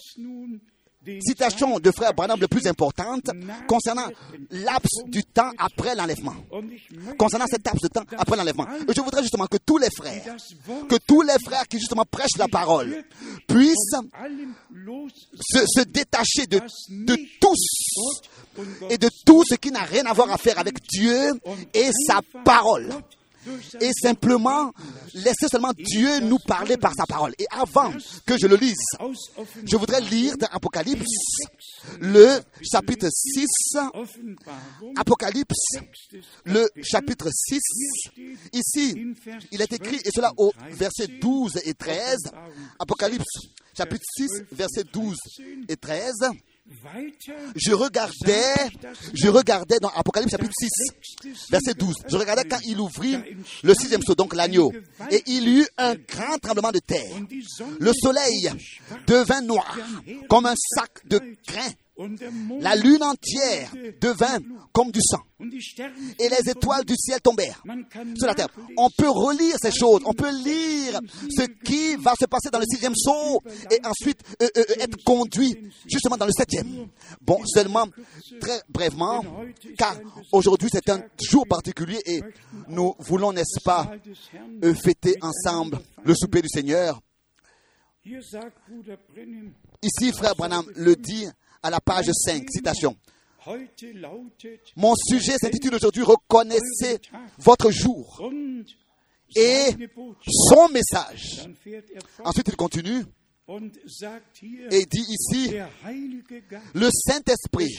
[1.26, 3.30] citations de frère Branham les plus importantes
[3.66, 4.06] concernant
[4.50, 6.34] laps du temps après l'enlèvement.
[7.18, 8.66] Concernant cette laps de temps après l'enlèvement.
[8.94, 10.36] Je voudrais justement que tous les frères,
[10.88, 13.04] que tous les frères qui justement prêchent la parole
[13.48, 13.74] puissent
[15.52, 17.64] se, se détacher de, de tous
[18.90, 21.32] et de tout ce qui n'a rien à voir à faire avec Dieu
[21.72, 22.88] et sa parole.
[23.80, 24.72] Et simplement
[25.14, 27.34] laisser seulement Dieu nous parler par sa parole.
[27.38, 27.92] Et avant
[28.26, 28.76] que je le lise,
[29.64, 31.04] je voudrais lire dans Apocalypse
[32.00, 33.46] le chapitre 6,
[33.94, 35.76] Offenbarung Apocalypse,
[36.44, 37.60] le chapitre 6.
[38.52, 39.14] Ici,
[39.50, 42.18] il est écrit, et cela au verset 12 et 13,
[42.78, 43.24] Apocalypse,
[43.76, 45.16] chapitre 6, verset 12
[45.68, 46.12] et 13.
[47.56, 48.70] Je regardais,
[49.12, 51.94] je regardais dans Apocalypse chapitre 6, verset 12.
[52.08, 53.18] Je regardais quand il ouvrit
[53.62, 54.72] le sixième saut, donc l'agneau.
[55.10, 57.16] Et il y eut un grand tremblement de terre.
[57.78, 58.50] Le soleil
[59.06, 59.76] devint noir,
[60.28, 61.70] comme un sac de grain.
[62.60, 64.38] La lune entière devint
[64.72, 65.22] comme du sang.
[66.18, 67.62] Et les étoiles du ciel tombèrent
[68.16, 68.48] sur la terre.
[68.76, 72.64] On peut relire ces choses, on peut lire ce qui va se passer dans le
[72.68, 73.40] sixième saut
[73.70, 76.88] et ensuite euh, euh, être conduit justement dans le septième.
[77.20, 77.86] Bon, seulement
[78.40, 79.24] très brièvement,
[79.78, 79.96] car
[80.32, 82.22] aujourd'hui c'est un jour particulier et
[82.68, 83.90] nous voulons, n'est-ce pas,
[84.64, 87.00] euh, fêter ensemble le souper du Seigneur.
[89.82, 91.26] Ici, frère Branham le dit
[91.64, 92.94] à la page 5, citation.
[94.76, 97.00] Mon sujet s'intitule aujourd'hui Reconnaissez
[97.38, 98.22] votre jour
[99.34, 99.70] et
[100.22, 101.48] son message.
[101.66, 101.82] Er
[102.22, 103.02] Ensuite, il continue
[104.70, 105.54] et dit ici,
[106.74, 107.74] le Saint-Esprit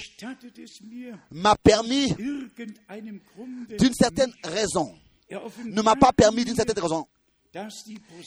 [1.32, 4.94] m'a permis d'une certaine raison,
[5.64, 7.08] ne m'a pas permis d'une certaine raison.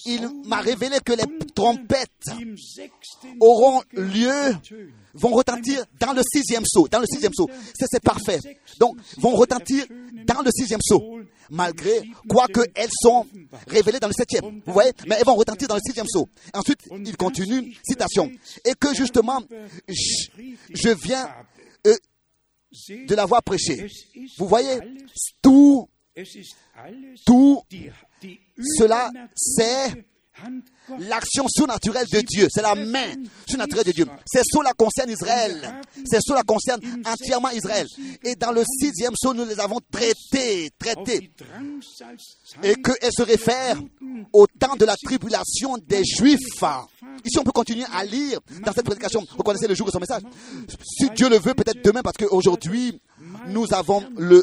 [0.06, 1.24] Il m'a révélé que les
[1.54, 2.10] trompettes
[3.40, 4.54] auront lieu,
[5.14, 6.88] vont retentir dans le sixième saut.
[7.74, 8.40] C'est parfait.
[8.78, 9.84] Donc, vont retentir
[10.24, 11.18] dans le sixième saut,
[11.50, 13.26] malgré quoique elles sont
[13.66, 14.62] révélées dans le septième.
[14.64, 14.92] Vous voyez?
[15.06, 16.28] Mais elles vont retentir dans le sixième saut.
[16.54, 18.30] Ensuite, il continue, citation.
[18.64, 19.42] Et que justement,
[19.88, 21.28] je, viens
[21.86, 21.96] euh,
[22.88, 23.88] de l'avoir prêché.
[24.38, 24.78] Vous voyez?
[25.42, 25.88] Tout,
[27.26, 27.62] tout
[28.78, 30.04] cela, c'est
[30.98, 32.48] l'action surnaturelle de Dieu.
[32.50, 33.12] C'est la main
[33.46, 34.06] surnaturelle de Dieu.
[34.26, 35.82] C'est cela concerne Israël.
[36.06, 37.86] C'est cela concerne entièrement Israël.
[38.24, 41.30] Et dans le sixième saut, nous les avons traités, traités.
[42.62, 43.78] Et qu'elle se réfère
[44.32, 46.38] au temps de la tribulation des Juifs.
[47.24, 49.24] Ici, on peut continuer à lire dans cette prédication.
[49.36, 50.22] Vous connaissez le jour de son message.
[50.82, 53.00] Si Dieu le veut, peut-être demain, parce qu'aujourd'hui,
[53.48, 54.42] nous avons le,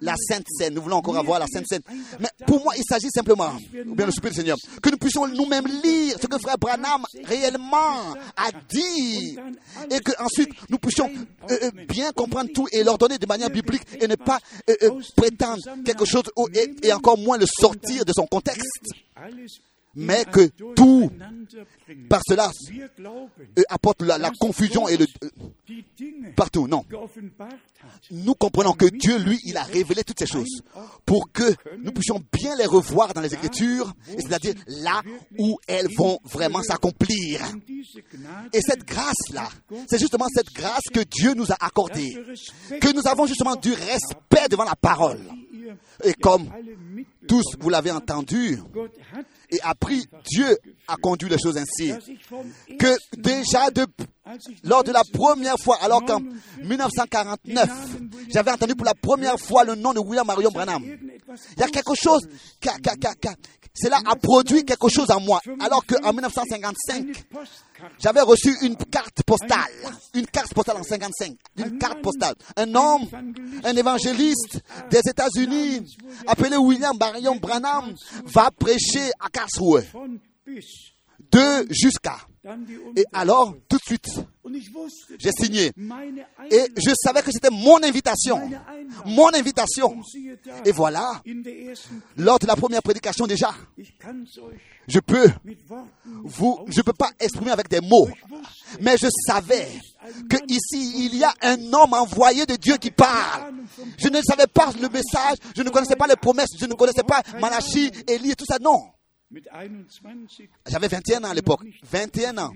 [0.00, 0.74] la Sainte Seine.
[0.74, 1.82] Nous voulons encore avoir la Sainte Seine.
[2.20, 3.52] Mais pour moi, il s'agit simplement,
[3.86, 8.50] ou bien le Seigneur, que nous puissions nous-mêmes lire ce que frère Branham réellement a
[8.68, 9.36] dit.
[9.90, 11.10] Et que ensuite nous puissions
[11.50, 15.62] euh, euh, bien comprendre tout et l'ordonner de manière biblique et ne pas euh, prétendre
[15.84, 16.24] quelque chose
[16.54, 18.62] et, et encore moins le sortir de son contexte.
[19.98, 21.10] Mais que tout
[22.08, 26.68] par cela euh, apporte la, confusion et le euh, partout.
[26.68, 26.84] Non.
[28.10, 30.62] Nous comprenons que Dieu, lui, il a révélé toutes ces choses
[31.04, 35.02] pour que nous puissions bien les revoir dans les Écritures, c'est-à-dire là
[35.38, 37.40] où elles vont vraiment s'accomplir.
[38.52, 39.48] Et cette grâce-là,
[39.88, 42.16] c'est justement cette grâce que Dieu nous a accordée,
[42.80, 45.20] que nous avons justement du respect devant la parole.
[46.04, 46.48] Et comme
[47.26, 48.58] tous vous l'avez entendu
[49.50, 51.92] et appris, Dieu a conduit les choses ainsi.
[52.78, 53.86] Que déjà de,
[54.64, 56.20] lors de la première fois, alors qu'en
[56.62, 57.70] 1949,
[58.28, 60.82] j'avais entendu pour la première fois le nom de William Marion Branham.
[61.56, 62.26] Il y a quelque chose,
[62.60, 62.76] qui a-
[63.74, 65.40] cela a produit quelque chose en moi.
[65.60, 69.70] Alors qu'en 1955, Postkarte j'avais reçu une carte postale,
[70.14, 72.34] une carte postale en 55, une carte postale.
[72.56, 73.02] Un homme,
[73.64, 74.60] un évangéliste
[74.90, 79.84] des États-Unis, appelé William Marion Branham, va prêcher à Karlsruhe,
[81.30, 82.16] de jusqu'à.
[82.96, 84.08] Et alors, tout de suite,
[85.18, 85.72] j'ai signé.
[86.50, 88.40] Et je savais que c'était mon invitation.
[89.04, 90.00] Mon invitation.
[90.64, 91.22] Et voilà,
[92.16, 93.54] lors de la première prédication déjà,
[94.86, 95.30] je peux
[96.24, 98.08] vous, je peux pas exprimer avec des mots,
[98.80, 99.68] mais je savais
[100.28, 103.52] que ici il y a un homme envoyé de Dieu qui parle.
[103.98, 107.02] Je ne savais pas le message, je ne connaissais pas les promesses, je ne connaissais
[107.02, 108.58] pas Malachi, Élie et tout ça.
[108.60, 108.97] Non, mit 21
[110.66, 111.60] j'avais 21 ans à l'époque,
[111.90, 112.52] 21 ans.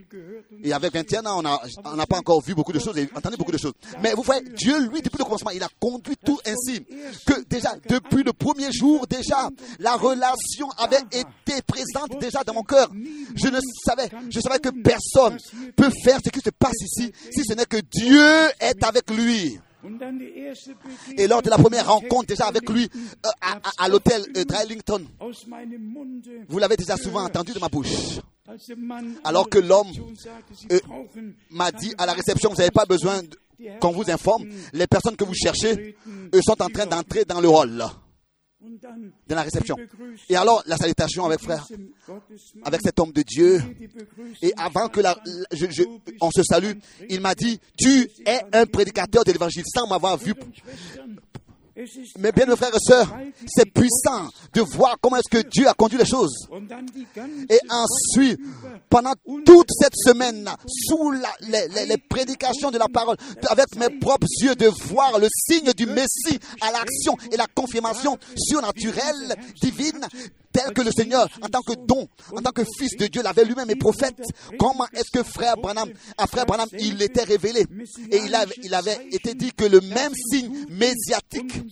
[0.62, 1.43] Et avec 21 ans,
[1.85, 3.75] on n'a pas encore vu beaucoup de choses et entendu beaucoup de choses.
[4.03, 6.85] Mais vous voyez, Dieu, lui, depuis le commencement, il a conduit tout ainsi.
[7.27, 12.62] Que déjà, depuis le premier jour, déjà, la relation avait été présente déjà dans mon
[12.62, 12.89] cœur.
[13.35, 15.37] Je ne savais, je savais que personne
[15.77, 19.59] peut faire ce qui se passe ici si ce n'est que Dieu est avec lui.
[21.18, 24.45] Et lors de la première rencontre déjà avec lui euh, à, à- à l'hôtel euh,
[24.45, 25.05] Drylington,
[26.49, 28.18] vous l'avez déjà souvent entendu de ma bouche,
[29.24, 29.89] Alors que l'homme,
[30.70, 30.78] euh,
[31.51, 33.20] m'a dit à la réception, vous n'avez pas besoin
[33.80, 35.97] qu'on vous informe, les personnes que vous cherchez,
[36.35, 37.85] eux sont en train d'entrer dans le hall
[39.28, 39.76] de la réception.
[40.28, 41.66] Et alors, la salutation avec frère,
[42.64, 43.60] avec cet homme de Dieu.
[44.42, 45.82] Et avant que la, la- je- je-
[46.20, 46.72] on se salue,
[47.08, 50.34] il m'a dit, tu es un prédicateur de l'évangile sans m'avoir vu.
[52.18, 53.16] Mais bien, frères et sœurs,
[53.47, 56.47] c'est puissant de voir comment est-ce que Dieu a conduit les choses.
[57.49, 58.39] Et ensuite,
[58.91, 59.14] pendant
[59.45, 63.16] toute cette semaine, sous les, prédications de la parole,
[63.49, 68.18] avec mes propres yeux, de voir le signe du Messie à l'action et la confirmation
[68.37, 70.07] surnaturelle, divine,
[70.53, 73.44] tel que le Seigneur, en tant que don, en tant que fils de Dieu, l'avait
[73.44, 74.20] lui-même et prophète.
[74.59, 77.64] Comment est-ce que frère Branham, à frère Branham, il était révélé?
[78.11, 78.20] Et
[78.62, 81.62] il avait, été dit que le même signe mésiatique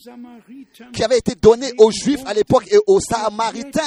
[0.93, 3.81] qui avait été donné aux Juifs à l'époque et aux Samaritains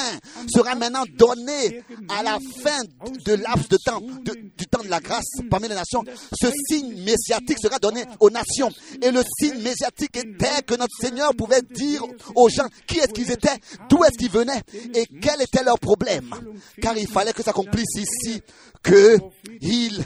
[0.52, 2.82] sera maintenant donné à la fin
[3.24, 6.04] de laps de temps, du temps de la grâce parmi les nations.
[6.32, 8.70] Ce signe messiatique sera donné aux nations.
[9.02, 13.30] Et le signe messiatique était que notre Seigneur pouvait dire aux gens qui est-ce qu'ils
[13.30, 14.62] étaient, d'où est-ce qu'ils venaient
[14.94, 16.34] et quel était leur problème?
[16.80, 18.42] Car il fallait que s'accomplisse ici
[18.82, 19.18] que
[19.60, 20.04] il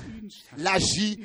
[0.65, 1.21] agit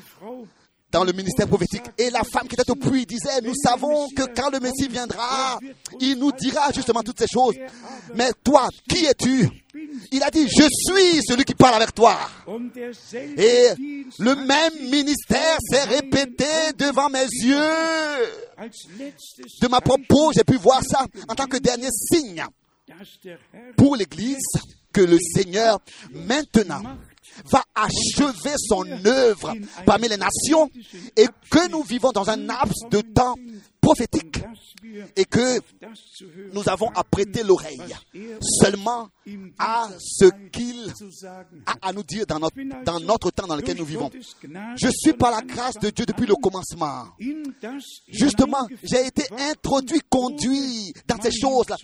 [0.93, 1.84] dans le ministère prophétique.
[1.97, 5.60] Et la femme qui était au puits disait, nous savons que quand le Messie viendra,
[5.99, 7.56] il nous dira justement toutes ces choses.
[8.16, 9.49] Mais toi, qui es-tu?
[10.12, 12.16] Il a dit, je suis celui qui parle avec toi.
[13.38, 13.70] Et
[14.20, 16.45] le même ministère s'est répété
[16.78, 17.58] devant mes yeux.
[19.62, 22.45] De ma peau, j'ai pu voir ça en tant que dernier signe
[23.78, 24.38] pour l'Église
[24.92, 25.80] que le Seigneur
[26.12, 26.84] maintenant
[27.46, 29.54] va achever son œuvre
[29.86, 30.70] parmi les nations
[31.18, 33.36] et que nous vivons dans un laps de temps
[33.84, 34.40] prophétique
[35.16, 35.60] et que
[36.54, 37.82] nous avons à prêter l'oreille
[38.42, 39.10] seulement
[39.60, 40.94] à ce qu'il
[41.66, 42.56] a à nous dire dans notre,
[42.86, 44.10] dans notre temps dans lequel nous vivons.
[44.76, 47.08] Je suis par la grâce de Dieu depuis le commencement.
[48.08, 51.76] Justement, j'ai été introduit, conduit dans ces choses-là,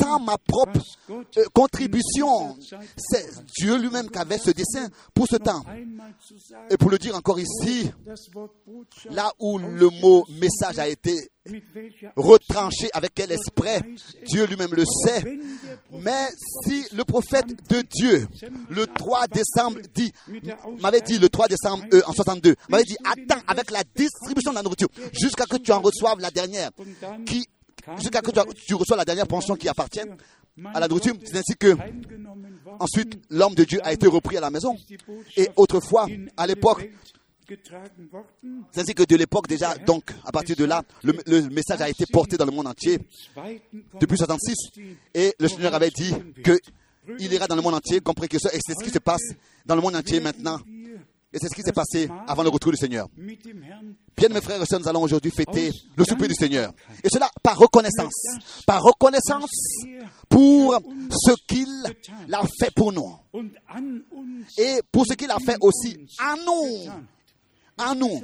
[0.00, 0.80] sans ma propre
[1.10, 2.56] euh, contribution.
[2.96, 3.26] C'est
[3.58, 5.62] Dieu lui-même qui avait ce dessin pour ce temps.
[6.70, 7.90] Et pour le dire encore ici,
[9.10, 11.30] là où le mot message a été
[12.16, 15.38] retranché, avec quel esprit, Dieu lui-même le sait.
[15.92, 16.26] Mais
[16.64, 18.26] si le prophète de Dieu,
[18.70, 20.12] le 3 décembre, dit,
[20.80, 24.56] m'avait dit le 3 décembre euh, en 62, m'avait dit, attends avec la distribution de
[24.56, 26.70] la nourriture jusqu'à que tu en reçoives la dernière,
[27.24, 27.46] qui,
[27.98, 30.00] jusqu'à que tu, tu la dernière pension qui appartient
[30.74, 31.14] à la nourriture.
[31.24, 31.76] C'est ainsi que
[32.78, 34.76] ensuite l'homme de Dieu a été repris à la maison.
[35.36, 36.88] Et autrefois, à l'époque,
[37.48, 38.64] Welt getragen worden.
[38.72, 41.88] c'est ainsi que de l'époque déjà, donc à partir de là, le, le message a
[41.88, 42.98] été porté dans le monde entier
[44.00, 44.54] depuis 66.
[45.14, 46.58] Et le Seigneur avait dit que
[47.18, 48.52] il ira dans le monde entier comme précurseur.
[48.54, 49.22] Et c'est ce qui se passe
[49.64, 50.58] dans le monde entier maintenant.
[51.32, 53.08] Et c'est ce qui s'est passé avant le retour du Seigneur.
[54.16, 56.72] Bien, mes frères et sœurs, nous allons aujourd'hui fêter le souper du Seigneur.
[57.04, 58.14] Et cela par reconnaissance.
[58.66, 59.50] Par reconnaissance
[60.28, 60.80] pour
[61.10, 61.68] ce qu'il
[62.32, 63.14] a fait pour nous.
[64.58, 66.90] Et pour ce qu'il a fait aussi à nous.
[67.78, 68.20] À nous.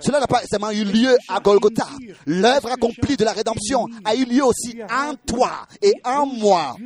[0.00, 1.86] Cela n'a pas seulement eu lieu à Golgotha.
[2.26, 6.76] L'œuvre accomplie de la rédemption a eu lieu aussi en toi et en moi.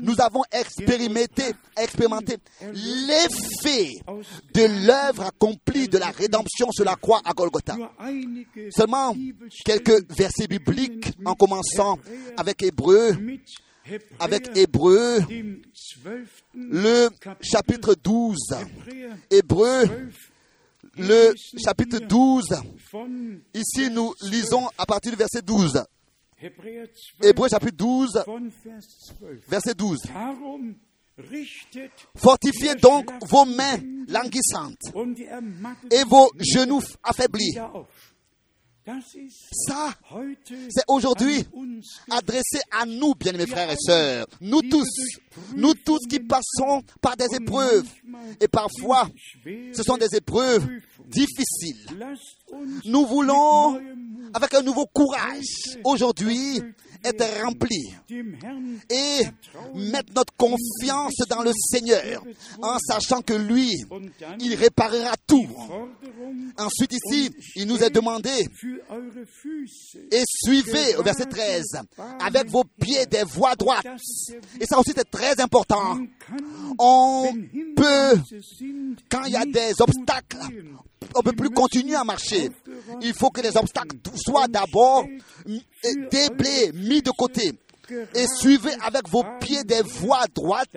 [0.00, 1.44] Nous avons expérimenté,
[1.76, 2.36] expérimenté
[2.72, 3.90] l'effet
[4.54, 7.76] de l'œuvre accomplie de la rédemption sur la croix à Golgotha.
[8.70, 9.14] Seulement
[9.64, 11.98] quelques versets bibliques en commençant
[12.36, 13.16] avec Hébreu,
[14.18, 15.18] avec Hébreu,
[16.54, 17.08] le
[17.40, 18.36] chapitre 12.
[19.30, 19.84] Hébreu,
[20.96, 21.32] le
[21.62, 22.44] chapitre 12.
[23.54, 25.84] Ici, nous lisons à partir du verset 12.
[27.22, 28.24] Hébreu chapitre 12,
[29.48, 29.98] verset 12.
[32.14, 33.78] Fortifiez donc vos mains
[34.08, 34.92] languissantes
[35.90, 37.54] et vos genoux affaiblis.
[39.66, 39.92] Ça,
[40.68, 41.44] c'est aujourd'hui
[42.08, 44.26] adressé à nous, bien-aimés frères et sœurs.
[44.40, 44.88] Nous tous,
[45.56, 47.86] nous tous qui passons par des épreuves.
[48.40, 49.08] Et parfois,
[49.72, 50.68] ce sont des épreuves
[51.08, 51.84] difficiles.
[52.84, 53.80] Nous voulons,
[54.32, 56.62] avec un nouveau courage, aujourd'hui,
[57.04, 57.94] être remplis
[58.90, 59.22] et
[59.74, 62.22] mettre notre confiance dans le Seigneur
[62.62, 63.72] en sachant que lui,
[64.40, 65.46] il réparera tout.
[66.58, 68.30] Ensuite ici, il nous est demandé
[70.10, 71.64] et suivez au verset 13
[72.20, 73.86] avec vos pieds des voies droites.
[74.60, 75.98] Et ça aussi c'est très important.
[76.78, 77.32] On
[77.76, 78.20] peut,
[79.08, 80.38] quand il y a des obstacles,
[81.14, 82.50] on ne peut plus continuer à marcher.
[83.00, 85.04] Il faut que les obstacles soient d'abord
[86.10, 87.52] déblés, mis de côté.
[88.16, 90.74] Et suivez avec vos pieds des voies droites,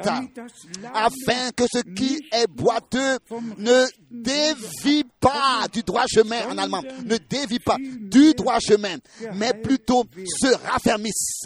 [0.93, 3.17] afin que ce qui est boiteux
[3.57, 8.97] ne dévie pas du droit chemin en allemand, ne dévie pas du droit chemin,
[9.33, 10.03] mais plutôt
[10.39, 11.41] se raffermisse.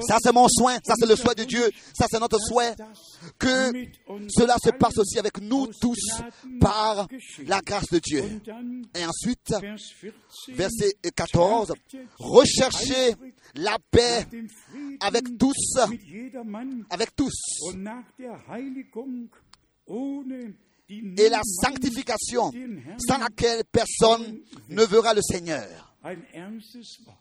[0.00, 2.74] Ça, c'est mon soin, ça, c'est le souhait de Dieu, ça, c'est notre souhait.
[3.38, 3.72] Que
[4.28, 6.22] cela se passe aussi avec nous tous
[6.60, 7.06] par
[7.46, 8.24] la grâce de Dieu.
[8.96, 9.54] Et ensuite,
[10.48, 11.72] verset 14,
[12.18, 13.14] recherchez
[13.54, 14.26] la paix
[15.00, 15.78] avec tous,
[16.90, 17.32] avec tous.
[21.16, 22.50] Et la sanctification
[22.98, 25.93] sans laquelle personne ne verra le Seigneur.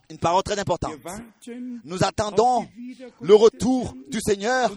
[0.10, 0.96] Une parole très importante.
[1.84, 2.68] Nous attendons
[3.22, 4.72] le retour du Seigneur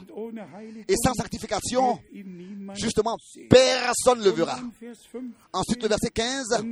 [0.88, 1.98] et sans sanctification,
[2.74, 3.16] justement,
[3.50, 4.61] personne ne le verra.
[5.52, 6.64] Ensuite, le verset 15.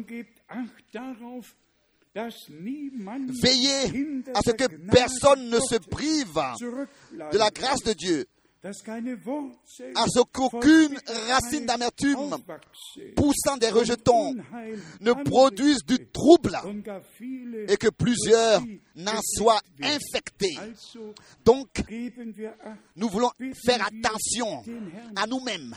[3.43, 6.41] Veillez à ce que personne ne se prive
[7.33, 8.27] de la grâce de Dieu
[8.65, 10.99] à ce qu'aucune
[11.29, 12.37] racine d'amertume
[13.15, 14.35] poussant des rejetons
[15.01, 16.59] ne produise du trouble
[17.69, 18.63] et que plusieurs
[18.97, 20.57] n'en soient infectés.
[21.45, 21.69] Donc,
[22.97, 23.31] nous voulons
[23.67, 24.63] faire attention
[25.17, 25.75] à nous-mêmes,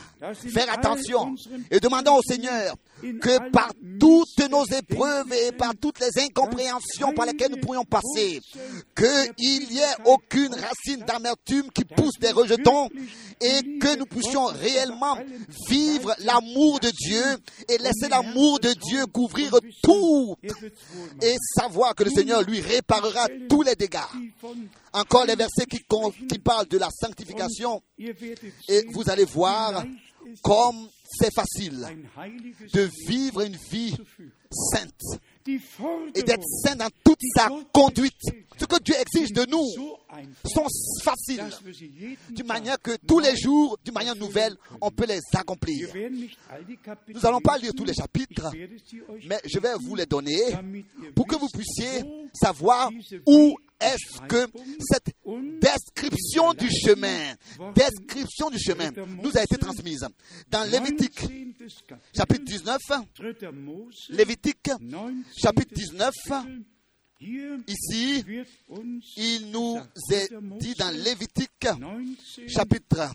[0.52, 1.34] faire attention
[1.70, 3.70] et demandons au Seigneur que par
[4.00, 8.40] toutes nos épreuves et par toutes les incompréhensions par lesquelles nous pourrions passer,
[8.96, 12.77] qu'il n'y ait aucune racine d'amertume qui pousse des rejetons
[13.40, 15.16] et que nous puissions réellement
[15.68, 17.22] vivre l'amour de Dieu
[17.68, 19.52] et laisser l'amour de Dieu couvrir
[19.82, 20.36] tout
[21.22, 23.98] et savoir que le Seigneur lui réparera tous les dégâts.
[24.92, 25.80] Encore les versets qui,
[26.38, 29.84] parlent de la sanctification et vous allez voir
[30.42, 31.86] comme c'est facile
[32.74, 33.96] de vivre une vie
[34.50, 35.20] sainte
[36.14, 38.20] et d'être saint dans toute sa conduite.
[38.58, 39.64] Ce que Dieu exige de nous
[40.44, 40.66] sont
[41.02, 41.44] faciles,
[42.30, 45.88] d'une manière que tous les jours, d'une manière nouvelle, on peut les accomplir.
[47.08, 48.50] Nous n'allons pas lire tous les chapitres,
[49.28, 50.40] mais je vais vous les donner
[51.14, 52.02] pour que vous puissiez
[52.34, 52.90] savoir
[53.26, 54.46] où est-ce que
[54.80, 55.14] cette
[55.60, 57.34] description du chemin,
[57.74, 58.90] description du chemin,
[59.22, 60.06] nous a été transmise?
[60.50, 61.20] Dans Lévitique,
[62.14, 62.78] chapitre 19,
[64.10, 64.70] Lévitique,
[65.36, 66.12] chapitre 19,
[67.20, 68.24] Ici,
[69.16, 69.76] il nous
[70.12, 71.66] est dit dans Lévitique,
[72.46, 73.10] chapitre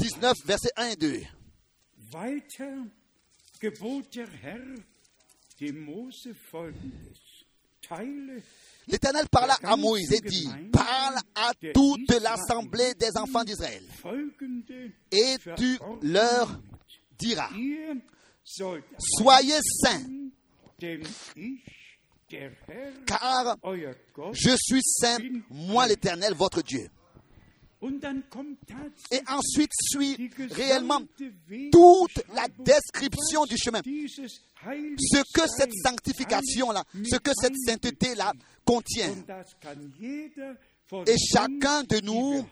[0.00, 1.20] 19, versets 1 et 2.
[8.88, 13.82] L'Éternel parla à Moïse et dit, parle à toute l'assemblée des enfants d'Israël.
[15.10, 16.60] Et tu leur
[17.18, 17.50] diras,
[18.44, 20.04] soyez saints,
[23.06, 23.56] car
[24.32, 25.18] je suis saint,
[25.50, 26.88] moi l'Éternel, votre Dieu.
[29.10, 31.02] Et ensuite suit réellement
[31.72, 33.82] toute la description du chemin.
[33.84, 38.32] Ce que cette sanctification-là, ce que cette sainteté-là
[38.64, 39.14] contient.
[41.06, 42.46] Et chacun de nous,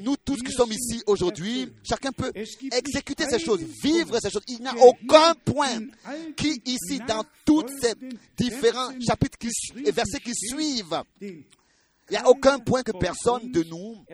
[0.00, 2.32] nous tous qui sommes ici aujourd'hui, chacun peut
[2.72, 4.44] exécuter ces choses, vivre ces choses?
[4.48, 5.80] Il n'y a aucun point
[6.36, 7.92] qui, ici, dans tous ces
[8.36, 9.36] différents chapitres
[9.84, 11.02] et versets qui suivent,
[12.08, 14.04] il n'y a aucun point que personne de nous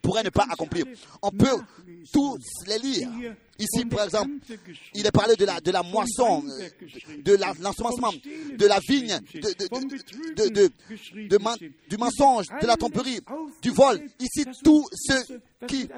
[0.00, 0.86] pourrait ne pas accomplir.
[1.22, 1.46] On peut
[2.12, 3.08] tous les lire.
[3.58, 4.30] Ici, par exemple,
[4.94, 6.42] il est parlé de la, de la moisson,
[7.24, 7.32] de
[7.62, 8.12] l'ensemencement,
[8.56, 10.72] de la vigne, de, de-
[11.28, 11.56] de- man-
[11.88, 13.20] du mensonge, de la tromperie,
[13.62, 14.00] du vol.
[14.18, 15.12] Ici, tout ce
[15.68, 15.88] qui,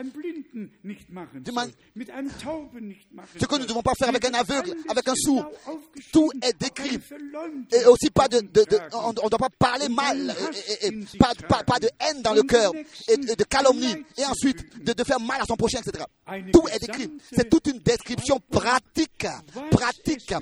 [1.53, 1.71] man-
[3.41, 5.51] ce que nous ne devons pas faire avec un aveugle, avec un sourd.
[6.13, 6.99] Tout est décrit.
[7.73, 8.39] Et aussi pas de,
[8.93, 10.35] on ne doit pas parler mal,
[10.83, 12.73] et- pas, pas, pas de haine dans le cœur,
[13.09, 16.05] et, de calomnie, et ensuite de, de faire mal à son prochain, etc.
[16.53, 17.11] Tout est décrit.
[17.51, 19.27] Toute une description pratique,
[19.71, 20.35] pratique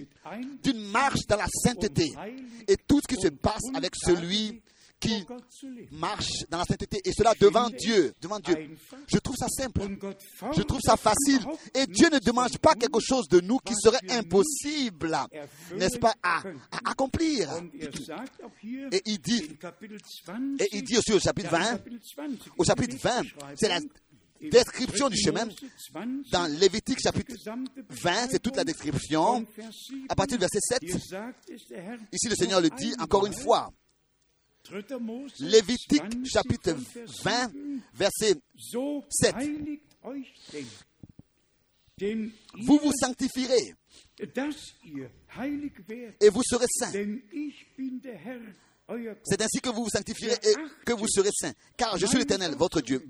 [0.62, 2.12] d'une marche dans la sainteté.
[2.68, 4.62] Et tout ce qui se passe avec celui
[5.05, 5.26] qui
[5.92, 8.55] marche dans la sainteté, et cela devant Dieu, devant Dieu.
[9.07, 9.80] Je trouve ça simple.
[10.57, 11.40] Je trouve ça facile.
[11.74, 15.16] Et Dieu ne demande pas quelque chose de nous qui serait impossible,
[15.76, 16.42] n'est-ce pas, à,
[16.84, 17.50] accomplir.
[18.92, 21.70] Et il dit, in Kapitel 20, et il dit aussi au chapitre ja, in 20,
[21.76, 22.24] Kapitel 20,
[22.59, 23.22] au chapitre 20,
[23.57, 23.80] c'est la
[24.51, 25.32] description du 3.
[25.32, 25.45] chemin.
[25.47, 25.57] Mose
[25.92, 29.40] 20, Dans Lévitique chapitre gesamte 20, c'est toute la description.
[29.40, 29.97] von Vers 7.
[30.09, 32.92] À partir du verset 7, Hier sagt es der Herr ici le Seigneur le dit
[32.99, 33.70] encore une fois.
[34.64, 34.99] 3.
[34.99, 36.84] Mose Lévitique 20 chapitre von
[37.22, 37.82] Vers 20, 7.
[37.95, 39.34] verset So 7.
[39.36, 40.66] heiligt euch denn,
[42.01, 42.30] denn
[42.62, 43.74] Vous vous sanctifierez
[44.18, 44.26] et
[46.30, 46.92] vous serez saints.
[49.24, 51.53] C'est ainsi que vous vous sanctifierez et que vous serez saints.
[51.76, 53.07] Car je suis l'Éternel, votre Dieu.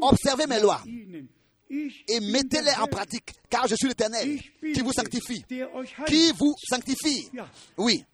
[0.00, 0.82] Observez mes lois
[1.70, 3.32] et mettez-les en pratique.
[3.48, 5.44] Car je suis l'Éternel qui vous sanctifie.
[6.06, 7.30] Qui vous sanctifie.
[7.76, 8.04] Oui.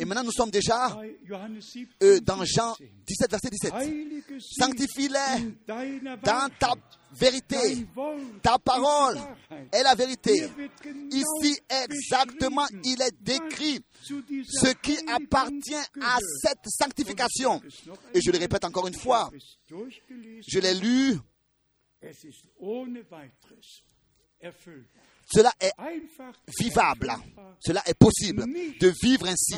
[0.00, 2.74] Et maintenant nous sommes déjà bei Johannes 17, euh, dans Jean
[3.06, 3.30] 17.
[3.30, 3.74] 17, verset 17.
[3.74, 6.74] Heilige sie Sanctifie-les dans ta
[7.12, 7.86] vérité.
[8.42, 9.18] Ta parole
[9.72, 10.48] est la vérité.
[11.10, 17.62] Ici exactement, il est décrit ce qui appartient à cette sanctification.
[18.14, 19.30] Et je le répète encore une fois,
[19.70, 21.18] je l'ai lu,
[25.30, 25.72] cela est
[26.58, 27.12] vivable,
[27.60, 28.44] cela est possible
[28.80, 29.56] de vivre ainsi.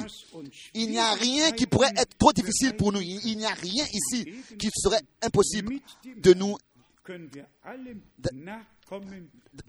[0.75, 3.01] Il n'y a rien qui pourrait être trop difficile pour nous.
[3.01, 4.27] Il n'y a rien ici
[4.59, 5.77] qui serait impossible
[6.17, 6.57] de nous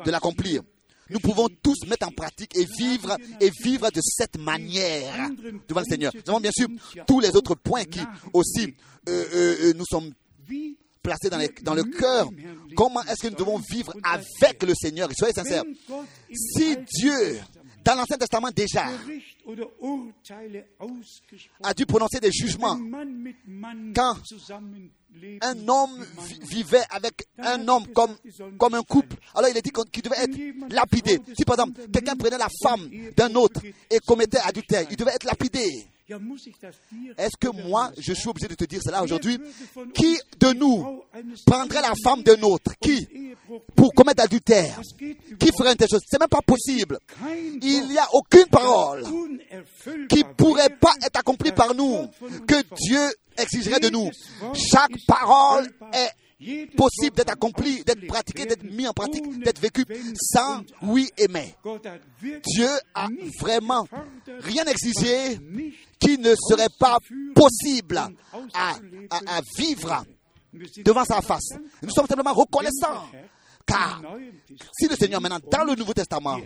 [0.05, 0.61] de l'accomplir.
[1.09, 5.29] Nous pouvons tous mettre en pratique et vivre et vivre de cette manière
[5.67, 6.13] devant le Seigneur.
[6.15, 6.69] Nous avons bien sûr
[7.05, 7.99] tous les autres points qui
[8.31, 8.73] aussi
[9.09, 10.13] euh, euh, euh, nous sommes
[11.01, 11.29] wie placés
[11.63, 12.29] dans, le cœur.
[12.75, 15.09] Comment est-ce que nous devons vivre avec le Seigneur?
[15.17, 15.63] Soyez sincères.
[16.33, 17.39] Si Dieu,
[17.83, 18.87] dans l'Ancien Testament déjà,
[21.63, 22.79] a dû prononcer des jugements,
[23.95, 24.17] Quand
[25.41, 26.05] un homme
[26.43, 28.15] vivait avec un homme comme,
[28.57, 29.17] comme un couple.
[29.35, 31.19] Alors il a dit qu'il devait être lapidé.
[31.37, 35.25] Si par exemple quelqu'un prenait la femme d'un autre et commettait adultère, il devait être
[35.25, 35.85] lapidé.
[37.17, 39.39] Est-ce que moi, je suis obligé de te dire cela aujourd'hui?
[39.93, 41.03] Qui de nous
[41.45, 42.73] prendrait la femme d'un autre?
[42.81, 43.07] Qui
[43.75, 44.79] Pour commettre adultère?
[45.39, 46.01] Qui ferait une telle chose?
[46.07, 46.97] C'est même pas possible.
[47.61, 49.03] Il n'y a aucune parole
[50.09, 52.07] qui pourrait pas être accomplie par nous,
[52.47, 52.61] que.
[52.75, 52.99] Dieu
[53.37, 54.09] exigerait de nous.
[54.53, 56.09] Chaque parole est
[56.75, 59.85] possible d'être accompli, d'être pratiqué, d'être mis en pratique, d'être vécu
[60.15, 61.55] sans oui et mais.
[62.21, 63.07] Dieu a
[63.39, 63.87] vraiment
[64.39, 65.39] rien exigé
[65.99, 66.97] qui ne serait pas
[67.35, 68.01] possible
[68.53, 70.03] à, vivre
[70.83, 71.49] devant sa face.
[71.81, 73.05] Nous sommes simplement reconnaissants.
[73.65, 74.01] Car
[74.77, 76.39] si le Seigneur maintenant dans le Nouveau Testament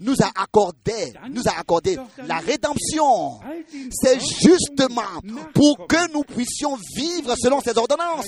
[0.00, 1.96] nous a accordé, nous a accordé
[2.26, 3.40] la rédemption,
[3.90, 5.02] c'est justement
[5.54, 8.24] pour que nous puissions vivre selon ses ordonnances.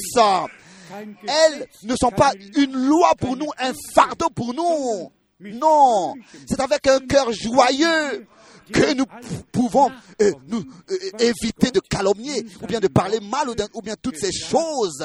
[0.92, 5.12] Elles ne sont pas une loi pour nous, un fardeau pour nous.
[5.40, 6.14] Non,
[6.46, 8.26] c'est avec un cœur joyeux
[8.72, 9.06] que nous
[9.52, 14.16] pouvons euh, nous euh, éviter de calomnier ou bien de parler mal ou, bien toutes
[14.16, 15.04] ces choses.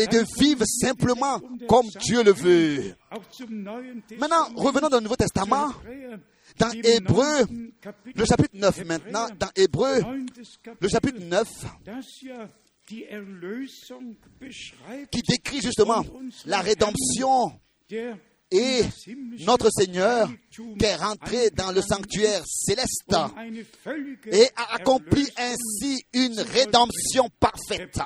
[0.00, 2.94] Et de vivre simplement comme Dieu le veut.
[4.18, 5.72] Maintenant, revenons dans le Nouveau Testament,
[6.58, 7.46] dans Hébreu,
[8.14, 10.00] le chapitre 9 Hebräer, maintenant, dans Hébreu,
[10.80, 11.48] le chapitre 9,
[11.84, 12.48] das ja
[12.88, 16.04] die Erlösung beschreibt, qui décrit justement
[16.44, 17.52] la rédemption
[18.50, 18.82] et
[19.46, 23.14] notre Seigneur qui est rentré dans le sanctuaire céleste
[24.26, 27.98] et a accompli ainsi une rédemption parfaite.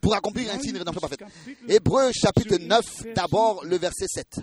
[0.00, 1.24] Pour accomplir ainsi une rédemption parfaite.
[1.68, 4.40] Hébreu chapitre 9, d'abord le verset 7.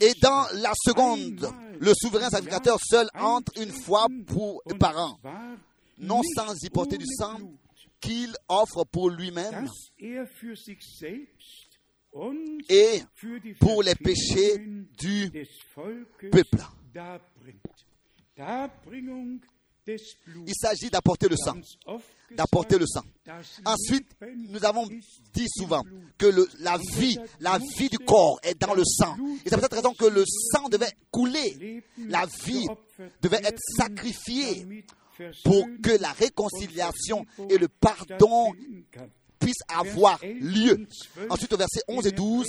[0.00, 1.48] Et dans la seconde,
[1.80, 5.18] le souverain sacrificateur seul entre une fois pour, par an,
[5.98, 7.38] non sans y porter du sang
[8.00, 9.68] qu'il offre pour lui-même
[12.68, 13.02] et
[13.60, 14.58] pour les péchés
[14.98, 15.30] du
[16.30, 16.62] peuple.
[20.46, 21.54] Il s'agit d'apporter le sang.
[22.32, 23.02] D'apporter le sang.
[23.64, 24.08] Ensuite,
[24.48, 24.86] nous avons
[25.32, 25.82] dit souvent
[26.18, 29.16] que le, la vie, la vie du corps est dans le sang.
[29.44, 31.84] Et c'est pour cette raison que le sang devait couler.
[31.98, 32.66] La vie
[33.22, 34.84] devait être sacrifiée
[35.44, 38.52] pour que la réconciliation et le pardon
[39.38, 40.86] puissent avoir lieu.
[41.28, 42.48] Ensuite, au verset 11 et 12,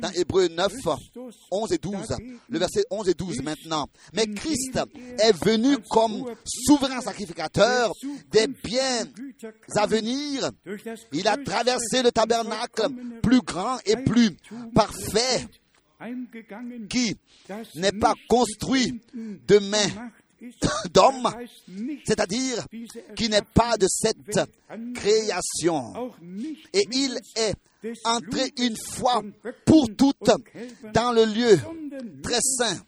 [0.00, 0.72] dans Hébreu 9,
[1.50, 2.16] 11 et 12,
[2.48, 3.86] le verset 11 et 12 maintenant.
[4.14, 4.78] Mais Christ
[5.18, 7.92] est venu comme souverain sacrificateur
[8.30, 9.06] des biens
[9.76, 10.50] à venir.
[11.12, 12.88] Il a traversé le tabernacle
[13.22, 14.36] plus grand et plus
[14.74, 15.46] parfait
[16.88, 17.16] qui
[17.74, 20.10] n'est pas construit de main
[20.92, 21.28] d'homme,
[22.06, 22.66] c'est-à-dire
[23.16, 24.16] qui n'est pas de cette
[24.94, 26.12] création.
[26.72, 27.54] Et il est
[28.04, 29.22] entré une fois
[29.64, 30.30] pour toutes
[30.92, 31.58] dans le lieu
[32.22, 32.78] très saint,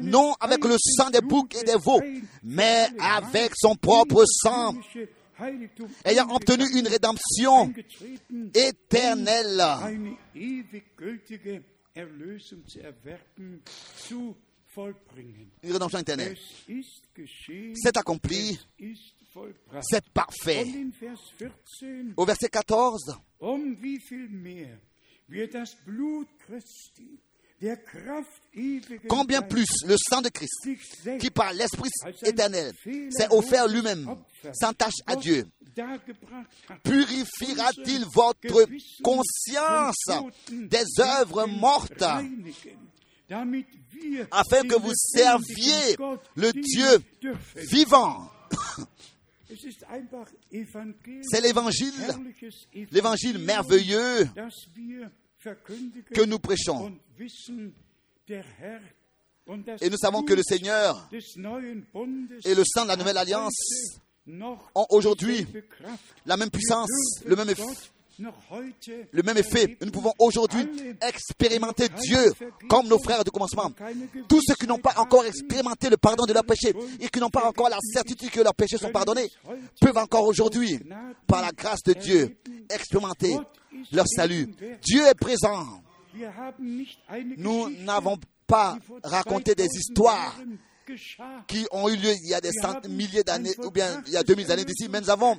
[0.00, 2.00] non avec le sang des boucs et des veaux,
[2.42, 4.74] mais avec son propre sang,
[6.04, 7.72] ayant obtenu une rédemption
[8.54, 9.62] éternelle
[15.62, 16.36] une rédemption éternelle.
[17.74, 18.58] C'est accompli,
[19.82, 20.64] c'est parfait.
[22.16, 23.16] Au verset 14,
[29.08, 30.68] Combien plus le sang de Christ,
[31.18, 31.90] qui par l'Esprit
[32.24, 32.72] éternel
[33.10, 34.16] s'est offert lui-même,
[34.52, 35.44] sans tâche à Dieu,
[36.84, 38.68] purifiera-t-il votre
[39.02, 40.06] conscience
[40.52, 42.04] des œuvres mortes?
[43.30, 45.96] Afin que vous serviez
[46.36, 47.02] le Dieu
[47.70, 48.30] vivant.
[51.22, 51.94] C'est l'évangile,
[52.90, 54.28] l'évangile merveilleux
[56.14, 56.92] que nous prêchons.
[59.80, 65.46] Et nous savons que le Seigneur et le sang de la nouvelle alliance ont aujourd'hui
[66.26, 66.90] la même puissance,
[67.24, 67.62] le même effet
[68.18, 69.76] le même effet.
[69.80, 70.66] Nous pouvons aujourd'hui
[71.00, 72.32] expérimenter Dieu
[72.68, 73.70] comme nos frères de commencement.
[74.28, 77.30] Tous ceux qui n'ont pas encore expérimenté le pardon de leurs péchés et qui n'ont
[77.30, 79.28] pas encore la certitude que leurs péchés sont pardonnés
[79.80, 80.78] peuvent encore aujourd'hui,
[81.26, 82.36] par la grâce de Dieu,
[82.70, 83.36] expérimenter
[83.92, 84.48] leur salut.
[84.82, 85.64] Dieu est présent.
[87.36, 90.36] Nous n'avons pas raconté des histoires
[91.46, 92.50] qui ont eu lieu il y a des
[92.88, 95.38] milliers d'années, ou bien il y a 2000 années d'ici, mais nous avons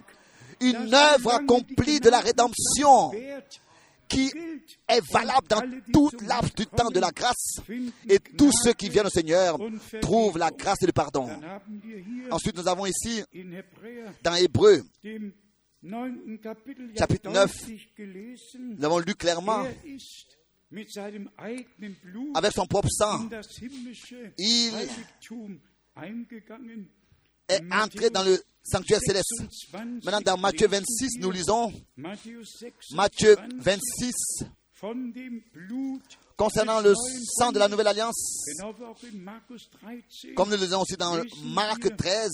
[0.61, 3.11] une œuvre accomplie de la rédemption
[4.09, 4.33] qui
[4.87, 5.61] est valable dans
[5.93, 7.61] toute laps du temps de la grâce.
[8.09, 9.57] Et tous ceux qui viennent au Seigneur
[10.01, 11.29] trouvent la grâce et le pardon.
[12.31, 13.23] Ensuite, nous avons ici,
[14.23, 14.83] dans Hébreu,
[16.97, 17.69] chapitre 9,
[18.59, 19.63] nous avons lu clairement,
[22.33, 23.29] avec son propre sang,
[24.37, 24.73] il
[27.49, 29.33] est entré dans le sanctuaire céleste.
[30.03, 34.45] Maintenant, dans Matthieu 26, nous lisons Matthieu 26
[36.37, 36.93] concernant le
[37.37, 38.45] sang de la nouvelle alliance,
[40.35, 42.29] comme nous le lisons aussi dans Marc 13,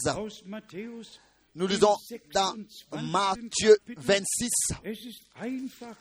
[1.56, 1.96] nous lisons
[2.34, 2.54] dans
[3.02, 4.50] Matthieu 26,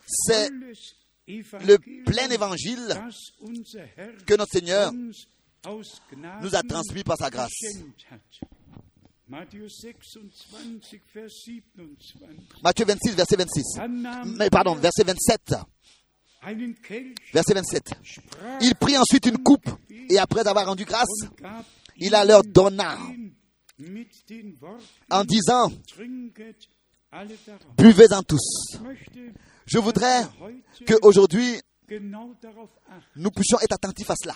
[0.07, 0.51] c'est
[1.67, 3.01] le plein évangile
[4.27, 4.93] que notre Seigneur
[6.43, 7.53] nous a transmis par sa grâce.
[12.63, 13.63] Matthieu 26, verset 26.
[14.37, 15.55] Mais pardon, verset 27.
[17.33, 17.95] Verset 27.
[18.61, 19.69] Il prit ensuite une coupe
[20.11, 21.09] et après avoir rendu grâce,
[21.97, 22.99] il la leur donna
[25.11, 25.73] en disant,
[27.79, 28.77] buvez-en tous.
[29.67, 30.23] Je voudrais
[30.87, 31.61] qu'aujourd'hui,
[33.17, 34.35] nous puissions être attentifs à cela.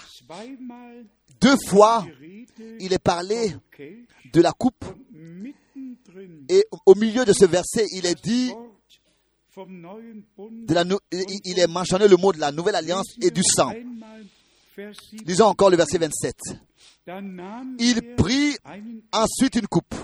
[1.40, 2.06] Deux fois,
[2.80, 3.54] il est parlé
[4.32, 4.84] de la coupe.
[6.48, 8.52] Et au milieu de ce verset, il est dit,
[9.56, 13.72] de la, il est mentionné le mot de la nouvelle alliance et du sang.
[15.26, 16.36] Lisons encore le verset 27.
[17.78, 18.56] Il prit
[19.12, 19.94] ensuite une coupe.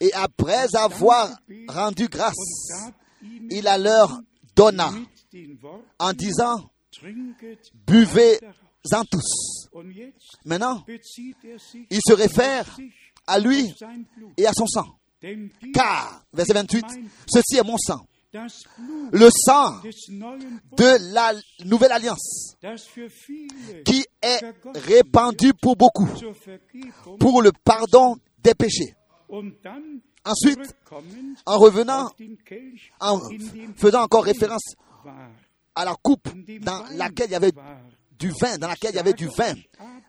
[0.00, 1.30] Et après avoir
[1.68, 2.34] rendu grâce,
[3.50, 4.20] il la leur
[4.54, 4.92] donna
[5.98, 6.70] en disant,
[7.86, 9.68] buvez-en tous.
[10.44, 11.00] Maintenant, er
[11.90, 12.76] il se réfère
[13.26, 13.72] à lui
[14.36, 14.86] et à son sang.
[15.72, 16.84] Car, verset 28,
[17.32, 19.80] ceci est mon sang, le sang
[20.76, 21.32] de la
[21.64, 22.56] nouvelle alliance,
[23.84, 24.40] qui est
[24.74, 26.08] répandu pour beaucoup,
[27.20, 28.94] pour le pardon des péchés.
[30.24, 30.74] Ensuite,
[31.46, 32.10] en revenant,
[33.00, 33.20] en
[33.76, 34.74] faisant encore référence
[35.74, 36.28] à la coupe
[36.60, 37.52] dans laquelle il y avait
[38.18, 39.54] du vin, dans laquelle il y avait du vin.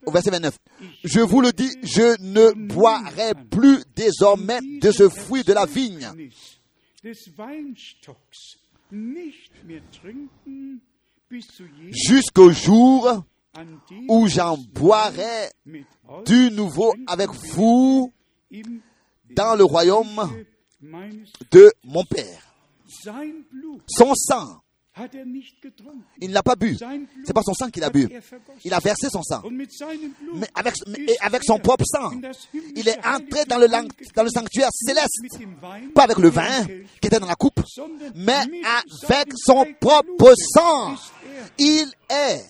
[0.05, 0.57] Au verset 29.
[1.03, 6.09] Je vous le dis, je ne boirai plus désormais de ce fruit de la vigne
[11.91, 13.23] jusqu'au jour
[14.07, 15.49] où j'en boirai
[16.25, 18.11] du nouveau avec vous
[19.31, 20.45] dans le royaume
[21.51, 22.55] de mon Père.
[23.87, 24.62] Son sang,
[24.95, 25.09] er
[26.21, 26.77] il ne l'a pas bu.
[27.25, 28.07] C'est pas son sang qu'il a bu.
[28.11, 28.19] er.
[28.63, 29.41] Il a versé son sang.
[29.49, 31.07] Mais avec, mais-
[31.43, 32.11] son er propre sang,
[32.75, 35.23] il est entré dans le, dans sanctuaire céleste.
[35.95, 37.59] Pas avec le vin qui était dans la coupe,
[38.15, 38.33] mais
[39.07, 40.95] avec son propre sang.
[41.57, 42.43] Il est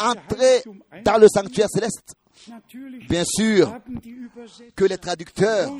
[0.00, 0.62] entré
[1.04, 2.14] dans le sanctuaire céleste.
[3.08, 3.74] Bien sûr
[4.76, 5.70] que les traducteurs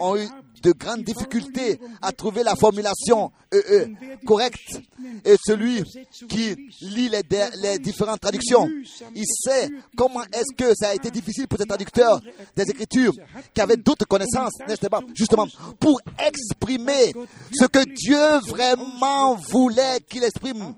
[0.00, 0.26] ont eu
[0.62, 3.86] de grandes difficultés à trouver la formulation euh, euh,
[4.26, 4.80] correcte.
[5.24, 5.82] Et celui
[6.28, 7.22] qui lit les,
[7.62, 8.68] les différentes traductions,
[9.14, 12.20] il sait comment est-ce que ça a été difficile pour ces traducteurs
[12.56, 13.12] des Écritures
[13.54, 15.00] qui avaient d'autres connaissances, n'est-ce pas?
[15.14, 15.46] Justement,
[15.78, 17.12] pour exprimer
[17.52, 20.74] ce que Dieu vraiment voulait qu'il exprime,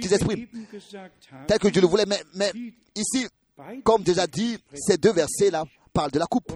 [0.00, 0.46] qu'ils expriment,
[1.46, 2.04] tel que Dieu le voulait.
[2.34, 2.52] Mais,
[2.94, 3.26] ici,
[3.84, 6.52] comme déjà dit, ces deux versets-là parlent de la coupe.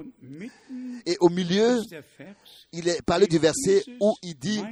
[1.06, 1.80] Et au milieu,
[2.72, 4.62] il est parlé du verset où il dit,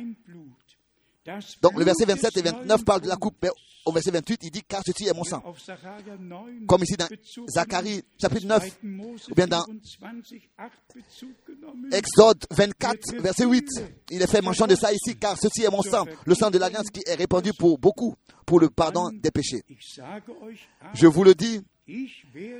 [1.63, 3.51] donc le verset Blut 27 et des 29 neuen parlent de la coupe, mais
[3.85, 5.43] au verset 28, il dit, car ceci est mon sang.
[5.45, 7.09] Auf Sacharja 9 Comme ici dans
[7.49, 8.89] Zacharie chapitre 9, 2.
[8.89, 9.65] Mose ou bien dans
[10.01, 11.93] 24, 8 Bezug genommen.
[11.93, 13.69] Exode 24, verset 8,
[14.11, 16.59] il est fait mention de ça ici, car ceci est mon sang, le sang de
[16.59, 18.15] l'alliance qui est répandu pour beaucoup,
[18.47, 19.63] pour le pardon des péchés.
[20.95, 21.61] Je vous le dis,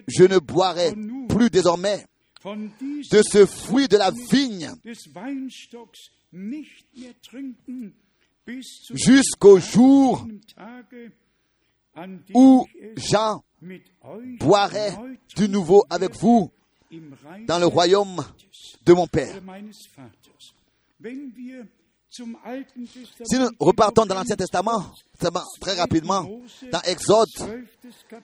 [0.09, 0.93] je ne boirai
[1.29, 2.05] plus désormais
[2.45, 4.71] de ce fruit de la vigne
[8.95, 10.27] jusqu'au jour
[12.35, 12.67] où
[12.97, 13.45] Jean
[14.39, 14.91] boirai
[15.37, 16.51] du nouveau avec vous
[17.47, 18.25] dans le royaume
[18.85, 19.35] de mon Père.
[22.11, 24.85] Si nous repartons dans l'Ancien Testament,
[25.61, 26.29] très rapidement,
[26.73, 27.49] dans Exode 12.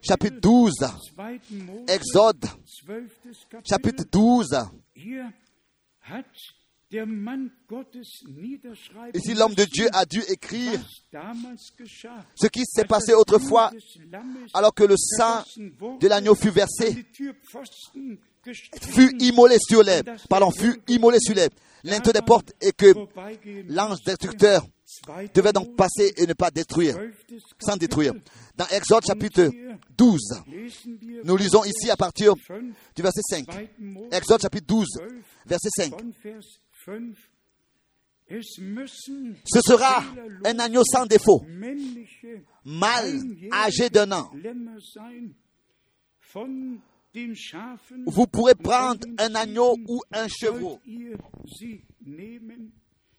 [0.03, 0.87] chapitre 12, 2.
[1.62, 2.47] Mose, Exode
[2.84, 3.03] 12.
[3.64, 4.49] chapitre 12,
[4.97, 5.32] Hier
[6.03, 6.24] hat
[6.91, 10.80] der Mann Gottes niederschreiben ici l'homme de Dieu a dû écrire
[12.34, 13.70] ce qui s'est passé autrefois
[14.53, 15.45] alors que le sang
[16.01, 17.05] de l'agneau fut versé,
[18.53, 21.49] fut immolé sur les, pardon, fut immolé sur les
[21.84, 22.94] linteaux des portes et que
[23.68, 24.62] l'ange destructeur
[25.07, 25.28] 2.
[25.34, 26.97] devait donc passer et ne pas détruire,
[27.28, 27.42] 12.
[27.61, 28.12] sans détruire.
[28.57, 29.51] Dans Exode chapitre
[29.97, 32.62] 12, lesen wir nous lisons ici à partir 5,
[32.94, 33.47] du verset 5.
[33.47, 33.68] 2.
[33.78, 35.12] Mose, Exode chapitre 12, 12,
[35.47, 35.90] verset 5.
[35.90, 36.42] von Vers
[36.84, 37.16] 5.
[38.28, 40.03] Es müssen Ce sera
[40.44, 41.44] un agneau sans défaut,
[42.64, 43.20] mâle,
[43.53, 44.30] âgé d'un an.
[48.06, 50.80] Vous pourrez prendre un agneau ou un chevreau.
[50.84, 51.18] sollt ihr
[51.58, 52.72] sie nehmen,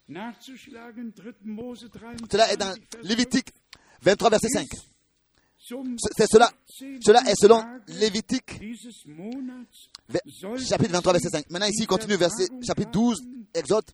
[0.08, 1.34] nachzuschlagen, 3.
[1.44, 3.50] Mose 23, Cela est dans Lévitique
[4.02, 4.68] 23, verset 5.
[5.68, 5.76] 5.
[5.76, 6.50] Zum C'est cela,
[6.80, 7.04] 18.
[7.04, 8.60] cela est selon Lévitique
[10.70, 11.50] chapitre 23, verset 5.
[11.50, 13.18] Maintenant ici, il continue verset chapitre 12,
[13.54, 13.86] Exode,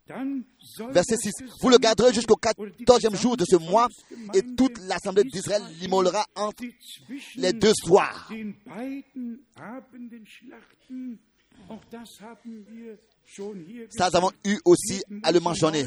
[0.91, 1.31] verset das 6.
[1.61, 3.87] Vous le garderez jusqu'au oder die 14e jour de ce mois
[4.33, 6.63] et toute l'assemblée d'Israël l'immolera entre
[7.35, 8.29] les deux soirs.
[13.89, 15.85] Ça, nous avons eu aussi à le mentionner.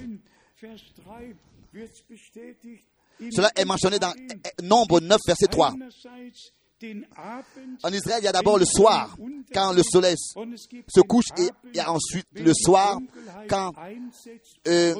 [3.18, 3.30] Vers 3 wird's bestätigt.
[3.30, 5.74] In Cela est mentionné dans Israel eh, Nombre 9, verset 3.
[7.82, 9.16] En Israël, il y a d'abord le soir,
[9.52, 12.98] quand le soleil se couche, et il y a ensuite le soir,
[13.48, 13.72] quand
[14.68, 14.94] euh,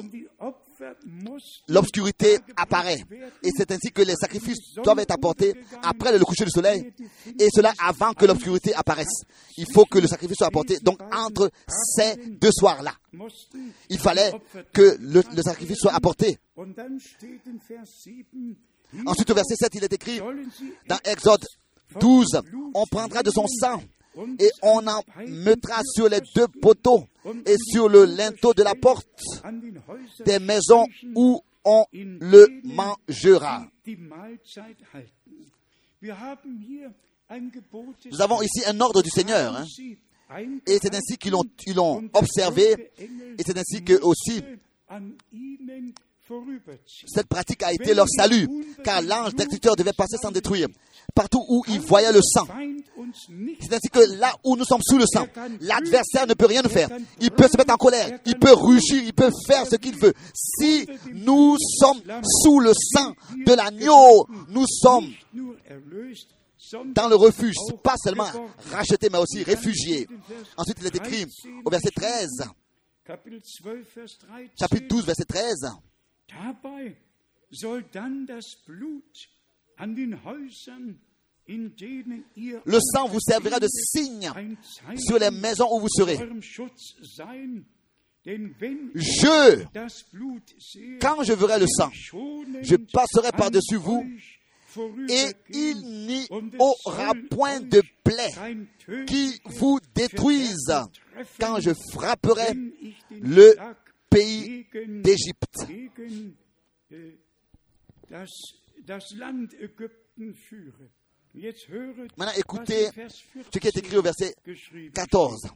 [1.67, 2.99] l'obscurité apparaît.
[3.43, 5.53] Et c'est ainsi que les sacrifices doivent être apportés
[5.83, 6.93] après le coucher du soleil.
[7.39, 9.23] Et cela avant que l'obscurité apparaisse.
[9.57, 10.79] Il faut que le sacrifice soit apporté.
[10.81, 12.93] Donc entre ces deux soirs-là,
[13.89, 14.31] il fallait
[14.73, 16.37] que le, le sacrifice soit apporté.
[16.55, 18.25] Und dann steht in Vers 7,
[19.05, 20.19] Ensuite au verset 7, il est écrit
[20.87, 21.45] dans Exode
[21.99, 22.41] 12,
[22.73, 23.81] on prendra de son sang
[24.39, 27.05] et on en mettra sur les deux poteaux
[27.45, 29.07] et sur le linteau de la porte
[30.25, 30.85] des maisons
[31.15, 33.67] où on le mangera.
[38.11, 39.55] Nous avons ici un ordre du Seigneur.
[39.55, 39.65] Hein.
[40.65, 41.33] Et c'est ainsi qu'ils
[41.75, 42.91] l'ont observé.
[42.99, 44.43] Et c'est ainsi que aussi
[47.05, 48.47] cette pratique a été leur salut,
[48.83, 50.67] car l'ange destructeur devait passer sans détruire.
[51.15, 52.47] Partout où il voyait le sang.
[53.59, 55.27] C'est ainsi que là où nous sommes sous le sang,
[55.61, 56.89] l'adversaire ne peut rien nous faire.
[57.19, 60.13] Il peut se mettre en colère, il peut rugir, il peut faire ce qu'il veut.
[60.33, 62.01] Si nous sommes
[62.43, 63.13] sous le sang
[63.45, 65.11] de l'agneau, nous sommes
[66.93, 68.27] dans le refuge, pas seulement
[68.71, 70.07] rachetés, mais aussi réfugiés.
[70.57, 71.25] Ensuite, il est écrit
[71.63, 72.27] au verset 13,
[74.59, 75.71] chapitre 12, verset 13,
[82.65, 84.31] le sang vous servira de signe
[84.97, 86.17] sur les maisons où vous serez.
[88.95, 89.63] Je,
[90.99, 91.89] quand je verrai le sang,
[92.61, 94.03] je passerai par-dessus vous
[95.09, 96.27] et il n'y
[96.59, 98.33] aura point de plaie
[99.07, 100.73] qui vous détruise
[101.39, 102.53] quand je frapperai
[103.11, 103.55] le
[104.17, 104.65] pays.
[112.17, 112.87] Maintenant, écoutez
[113.51, 114.35] ce qui est écrit au verset
[114.93, 115.47] 14.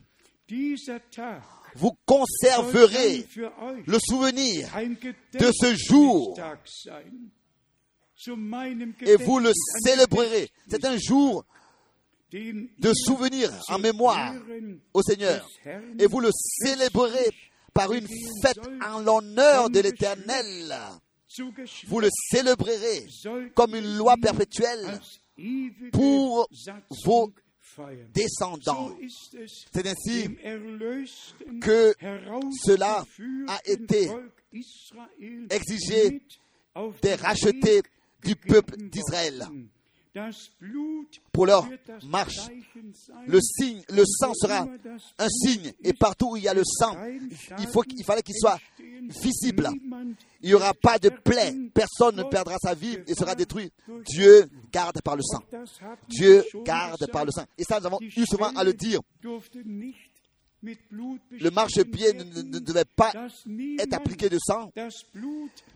[1.76, 3.26] Vous conserverez
[3.86, 4.70] le souvenir
[5.34, 6.38] de ce jour
[9.01, 9.51] et vous le
[9.84, 10.49] célébrerez.
[10.68, 11.45] C'est un jour
[12.32, 14.36] de souvenir en mémoire
[14.93, 15.49] au Seigneur.
[15.97, 17.30] Et vous le célébrerez
[17.74, 18.07] par une
[18.41, 20.76] fête en l'honneur de l'Éternel.
[21.88, 23.05] Vous le célébrerez
[23.55, 24.99] comme une loi perpétuelle
[25.91, 26.47] pour
[27.05, 27.32] vos
[28.13, 28.97] descendants.
[29.74, 30.28] C'est ainsi
[31.61, 31.93] que
[32.65, 33.05] cela
[33.47, 34.09] a été
[35.49, 36.22] exigé
[37.01, 37.82] des rachetés
[38.24, 39.47] du peuple d'Israël
[41.32, 41.68] pour leur
[42.07, 42.39] marche.
[43.28, 44.68] Le signe, le sang sera
[45.18, 45.72] un signe.
[45.84, 46.97] Et partout où il y a le sang,
[47.57, 48.59] il, faut, il fallait qu'il soit
[49.22, 49.70] visible.
[50.41, 51.53] Il n'y aura pas de plaie.
[51.74, 53.72] Personne ne perdra sa vie et sera détruit.
[54.05, 55.41] Dieu garde par le sang.
[56.09, 57.45] Dieu garde par le sang.
[57.57, 58.99] Et ça, nous avons eu souvent à le dire.
[60.62, 63.12] Le marchepied ne, ne devait pas
[63.80, 64.72] être appliqué de sang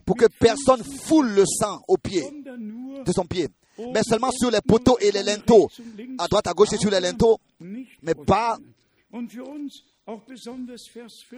[0.06, 3.48] pour que personne foule le sang au pied de son pied
[3.78, 5.70] mais seulement sur les poteaux et les linteaux,
[6.18, 8.58] à droite, à gauche et sur les linteaux, mais pas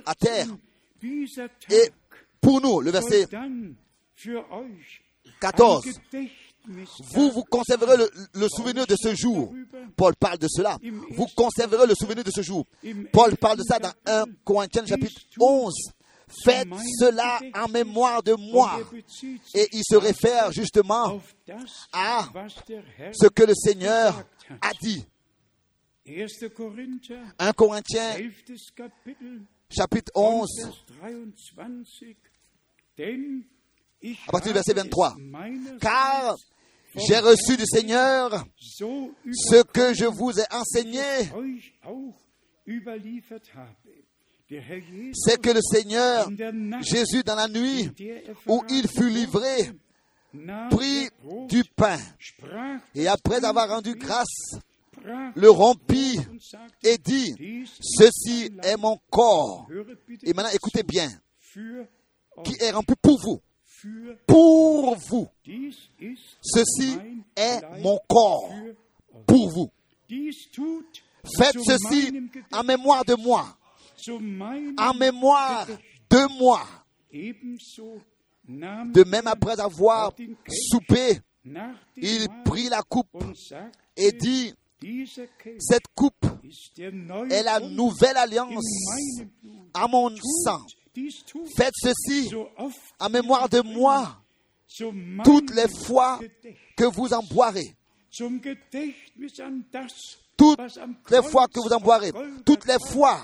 [0.06, 0.48] à terre.
[1.70, 1.90] Et
[2.42, 3.28] pour nous, le verset
[5.40, 5.86] 14,
[7.14, 9.54] vous vous conserverez le, souvenir de ce jour.
[9.96, 10.78] Paul parle de cela.
[11.12, 12.66] Vous conserverez le souvenir de ce jour.
[13.12, 15.74] Paul parle de ça dans 1 Corinthiens chapitre 11.
[16.44, 16.68] Faites
[17.00, 18.80] cela en mémoire de moi.
[19.56, 21.22] Et il se réfère justement
[21.94, 22.28] à
[23.14, 24.24] ce que le Seigneur
[24.62, 25.06] a dit.
[27.40, 28.16] 1 Corinthiens
[29.70, 30.48] chapitre 11
[34.28, 35.16] à partir du verset 23.
[35.82, 36.36] Car
[36.96, 41.02] j'ai reçu du Seigneur ce que je vous ai enseigné
[44.50, 46.30] c'est que le Seigneur,
[46.82, 47.90] Jésus dans la nuit
[48.46, 49.72] où il fut livré,
[50.70, 51.10] prit
[51.50, 51.98] du pain
[52.96, 54.56] et après avoir rendu grâce,
[55.36, 56.20] le rompit
[56.84, 59.68] et dit, ceci est mon corps.
[60.24, 61.10] Et maintenant écoutez bien,
[62.44, 63.42] qui est rempli pour vous.
[64.26, 65.28] Pour vous.
[66.42, 66.98] Ceci
[67.36, 68.50] est mon corps
[69.26, 69.72] pour vous.
[71.38, 73.58] Faites ceci en mémoire de moi
[74.78, 75.68] en mémoire
[76.10, 76.62] de moi.
[78.50, 80.14] De même après avoir
[80.70, 81.20] soupé,
[81.96, 83.24] il prit la coupe
[83.96, 84.54] et dit,
[85.60, 86.26] cette coupe
[87.30, 88.64] est la nouvelle alliance
[89.74, 90.10] à mon
[90.44, 90.62] sang.
[91.56, 92.32] Faites ceci
[93.00, 94.22] en mémoire de moi.
[95.24, 96.20] toutes les fois
[96.76, 97.76] que vous en boirez.
[100.38, 100.60] Toutes
[101.10, 102.12] les fois que vous en boirez,
[102.46, 103.22] toutes les fois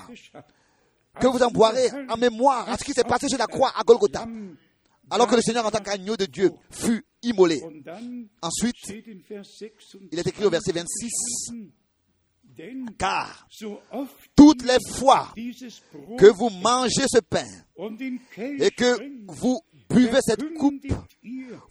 [1.19, 3.83] que vous en boirez en mémoire à ce qui s'est passé sur la croix à
[3.83, 4.25] Golgotha,
[5.09, 7.61] alors que le Seigneur en tant qu'agneau de Dieu fut immolé.
[8.41, 8.75] Ensuite,
[10.11, 11.51] il est écrit au verset 26,
[12.97, 13.47] car
[14.35, 15.33] toutes les fois
[16.17, 17.47] que vous mangez ce pain
[18.59, 20.83] et que vous buvez cette coupe,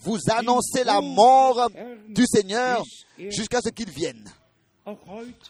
[0.00, 1.68] vous annoncez la mort
[2.08, 2.84] du Seigneur
[3.18, 4.24] jusqu'à ce qu'il vienne.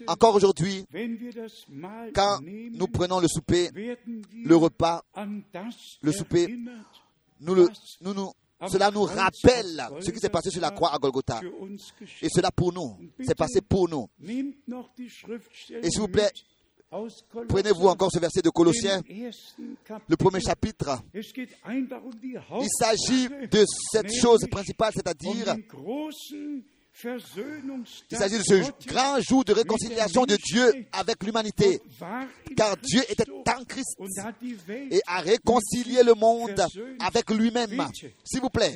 [0.07, 0.85] Encore aujourd'hui,
[2.15, 3.71] quand nous prenons le souper,
[4.35, 5.03] le repas,
[6.03, 6.55] le souper,
[7.41, 7.69] nous,
[8.01, 8.33] nous nous
[8.71, 11.41] Cela nous rappelle ce qui s'est passé sur la croix à Golgotha.
[12.21, 12.97] Et cela pour nous.
[13.25, 14.09] C'est passé pour nous.
[14.23, 16.31] Et s'il vous plaît,
[17.49, 21.01] Prenez-vous encore ce verset de Colossiens, le premier chapitre.
[21.15, 21.25] Il
[22.69, 25.57] s'agit de cette chose principale, c'est-à-dire
[27.05, 31.81] il s'agit de ce grand jour de réconciliation de Dieu avec l'humanité,
[32.57, 33.97] car Dieu était en Christ
[34.91, 36.63] et a réconcilié le monde
[37.01, 37.89] avec lui-même.
[38.25, 38.75] S'il vous plaît,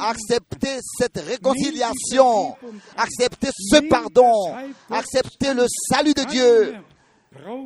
[0.00, 2.56] acceptez cette réconciliation,
[2.96, 4.32] acceptez ce pardon,
[4.90, 6.74] acceptez le salut de Dieu.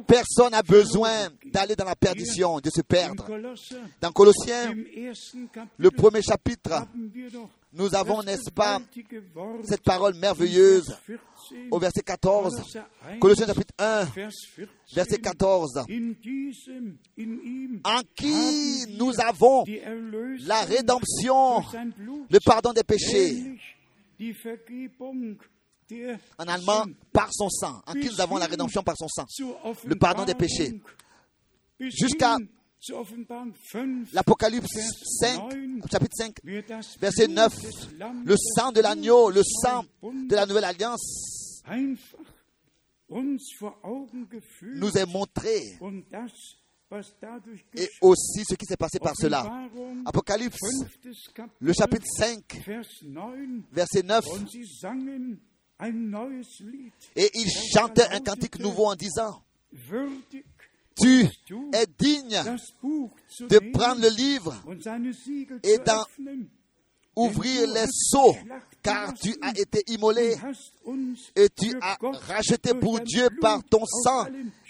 [0.07, 3.27] Personne n'a besoin d'aller dans la perdition, de se perdre.
[4.01, 4.75] Dans Colossiens,
[5.77, 6.87] le premier chapitre,
[7.73, 8.81] nous avons, n'est-ce pas,
[9.65, 10.97] cette parole merveilleuse
[11.71, 12.79] au verset 14,
[13.21, 14.05] Colossiens chapitre 1,
[14.93, 15.85] verset 14,
[17.85, 19.65] en qui nous avons
[20.47, 21.63] la rédemption,
[22.31, 23.57] le pardon des péchés.
[26.39, 29.27] En allemand, par son sang, en qui nous avons la rédemption par son sang,
[29.85, 30.81] le pardon des péchés.
[31.79, 32.37] Jusqu'à
[34.13, 34.67] L'Apocalypse
[35.21, 35.41] 5,
[35.91, 36.37] chapitre 5,
[36.99, 37.53] verset 9,
[38.25, 41.53] le sang de l'agneau, le sang de la nouvelle alliance
[44.63, 45.77] nous est montré
[47.75, 49.69] et aussi ce qui s'est passé par cela.
[50.07, 50.59] Apocalypse,
[51.61, 52.63] le chapitre 5,
[53.73, 54.25] verset 9.
[57.17, 59.43] Et il chantait un cantique nouveau en disant,
[61.01, 61.27] tu
[61.73, 62.43] es digne
[63.41, 64.55] de prendre le livre
[65.63, 66.05] et d'en
[67.17, 68.37] ouvrir les seaux,
[68.83, 70.37] car tu as été immolé.
[71.37, 71.97] Et tu as
[72.27, 74.27] racheté pour Dieu par ton sang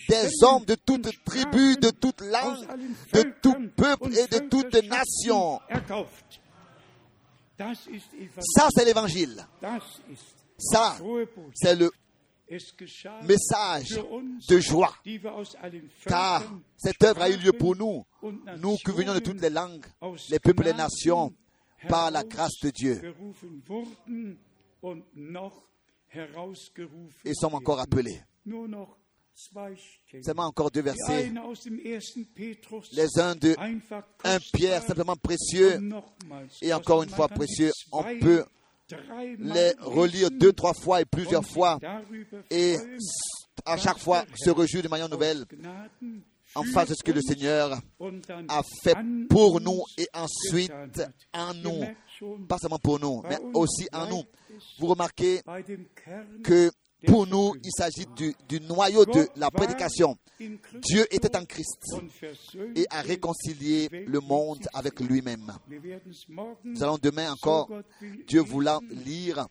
[0.08, 2.66] des hommes de toute tribu, de toute langue,
[3.12, 5.60] de tout peuple et de toute nation.
[7.58, 9.46] Ça, c'est l'évangile.
[10.60, 10.96] Ça,
[11.54, 11.90] c'est le
[13.26, 14.00] message
[14.48, 14.94] de joie,
[16.06, 16.42] car
[16.76, 18.04] cette œuvre a eu lieu pour nous,
[18.58, 19.86] nous qui venions de toutes les langues,
[20.28, 21.32] les peuples et les nations,
[21.88, 23.00] par la grâce de Dieu.
[27.24, 28.20] Et sommes encore appelés.
[30.22, 31.32] Seulement encore deux versets.
[32.92, 33.56] Les uns de
[34.24, 35.80] un Pierre simplement précieux
[36.60, 37.70] et encore une fois précieux.
[37.92, 38.44] On peut
[39.38, 41.78] les relire deux, trois fois et plusieurs fois
[42.50, 42.76] et
[43.64, 45.44] à chaque fois se réjouir de manière nouvelle
[46.54, 47.78] en face de ce que le Seigneur
[48.48, 48.96] a fait
[49.28, 50.72] pour nous et ensuite
[51.32, 51.84] en nous.
[52.48, 54.22] Pas seulement pour nous, mais aussi en nous.
[54.78, 55.40] Vous remarquez
[56.44, 56.70] que
[57.06, 60.16] pour nous, il s'agit du, du, noyau de la prédication.
[60.38, 61.82] Dieu était en Christ
[62.74, 65.52] et a réconcilié le monde avec lui-même.
[66.64, 67.68] Nous allons demain encore,
[68.26, 69.46] Dieu voulant lire,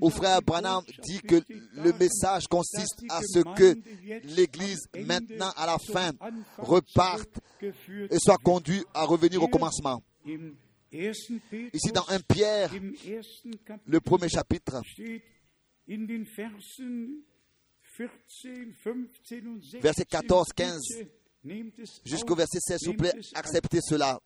[0.00, 1.42] où frère Branham dit que
[1.74, 3.76] le message consiste à ce que
[4.24, 6.10] l'Église, maintenant à la fin,
[6.58, 10.02] reparte et soit conduite à revenir au commencement.
[10.92, 12.70] Ici dans 1 Pierre,
[13.86, 14.82] le premier chapitre,
[19.80, 20.80] Verset 14, 15
[22.04, 24.20] jusqu'au verset 16, s'il vous plaît, acceptez cela.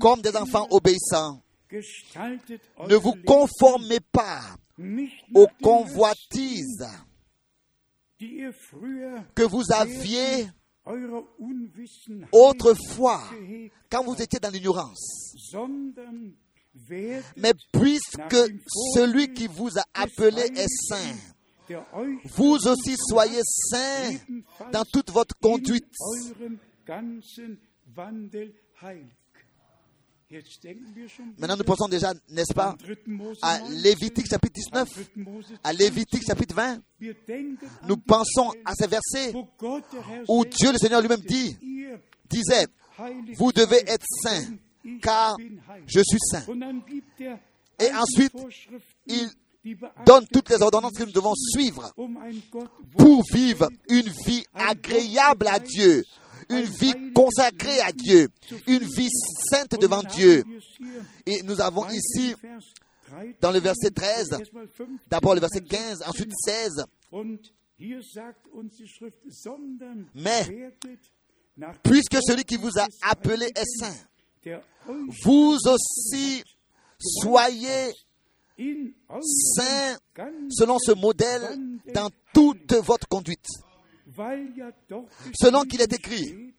[0.00, 4.42] Comme des enfants obéissants, ne vous conformez pas
[5.34, 6.86] aux convoitises
[8.18, 10.48] que vous aviez
[12.32, 13.22] autrefois
[13.88, 15.34] quand vous étiez dans l'ignorance
[17.36, 18.36] mais puisque
[18.94, 21.76] celui qui vous a appelé est saint,
[22.36, 24.16] vous aussi soyez saints
[24.72, 25.84] dans toute votre conduite.
[31.38, 32.74] Maintenant, nous pensons déjà, n'est-ce pas,
[33.42, 34.88] à Lévitique chapitre 19,
[35.62, 36.78] à Lévitique chapitre 20.
[37.86, 39.34] Nous pensons à ces versets
[40.28, 41.56] où Dieu le Seigneur lui-même dit,
[42.30, 42.66] disait,
[43.36, 44.56] vous devez être saints
[45.00, 45.36] car
[45.86, 46.44] je suis saint.
[47.78, 48.32] Et ensuite,
[49.06, 49.30] il
[50.04, 51.92] donne toutes les ordonnances que nous devons suivre
[52.96, 56.04] pour vivre une vie agréable à Dieu,
[56.50, 58.28] une vie consacrée à Dieu,
[58.66, 59.10] une vie
[59.50, 60.44] sainte devant Dieu.
[61.26, 62.34] Et nous avons ici,
[63.40, 64.38] dans le verset 13,
[65.08, 66.84] d'abord le verset 15, ensuite 16,
[70.14, 70.74] mais
[71.82, 73.94] puisque celui qui vous a appelé est saint,
[75.24, 76.42] vous aussi
[76.98, 77.92] soyez
[78.56, 79.98] saints
[80.50, 81.58] selon ce modèle
[81.94, 83.46] dans toute votre conduite.
[85.34, 86.54] Selon qu'il est écrit,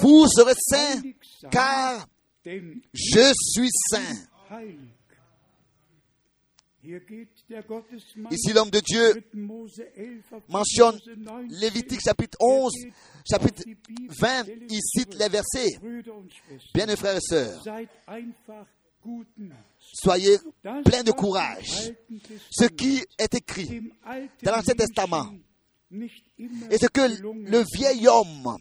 [0.00, 1.02] vous serez saints,
[1.50, 2.06] car
[2.44, 4.16] je suis saint.
[8.30, 9.22] Ici, l'homme de Dieu
[10.48, 10.98] mentionne
[11.50, 12.72] Lévitique chapitre 11,
[13.28, 13.62] chapitre
[14.20, 15.78] 20, il cite les versets.
[16.74, 17.62] Bien, mes frères et sœurs,
[19.80, 20.38] soyez
[20.84, 21.92] pleins de courage.
[22.50, 23.92] Ce qui est écrit
[24.42, 25.30] dans l'Ancien Testament
[25.90, 28.56] et ce que le vieil homme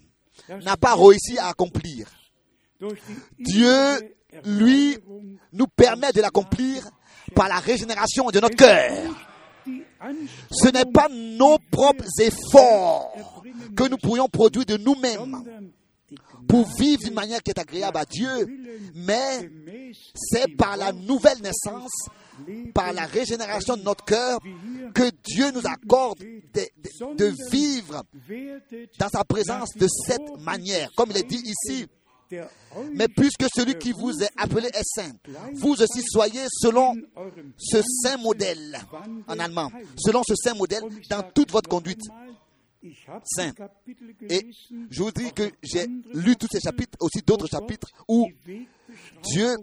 [0.49, 2.09] n'a pas réussi à accomplir,
[3.39, 4.97] Dieu, lui,
[5.53, 6.89] nous permet de l'accomplir
[7.35, 8.91] par la régénération de notre cœur.
[10.51, 13.43] Ce n'est pas nos propres efforts
[13.75, 15.43] que nous pourrions produire de nous-mêmes
[16.47, 18.47] pour vivre d'une manière qui est agréable à Dieu,
[18.95, 19.49] mais
[20.15, 22.07] c'est par la nouvelle naissance,
[22.73, 24.39] par la régénération de notre cœur,
[24.93, 28.03] que Dieu nous accorde de, de, vivre
[28.99, 30.89] dans sa présence de cette manière.
[30.95, 31.87] Comme il est dit ici,
[32.93, 35.11] mais puisque celui qui vous est appelé est saint,
[35.53, 36.95] vous aussi soyez selon
[37.57, 38.77] ce saint modèle,
[39.27, 42.01] en allemand, selon ce saint modèle dans toute votre conduite.
[43.23, 43.51] Saint.
[44.29, 44.49] Et
[44.89, 48.29] je vous dis que j'ai lu tous ces chapitres, aussi d'autres chapitres où
[49.23, 49.55] Dieu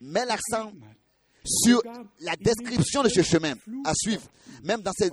[0.00, 0.72] met l'accent
[1.44, 1.82] sur
[2.20, 3.54] la description de ce chemin
[3.84, 4.22] à suivre,
[4.64, 5.10] même dans ces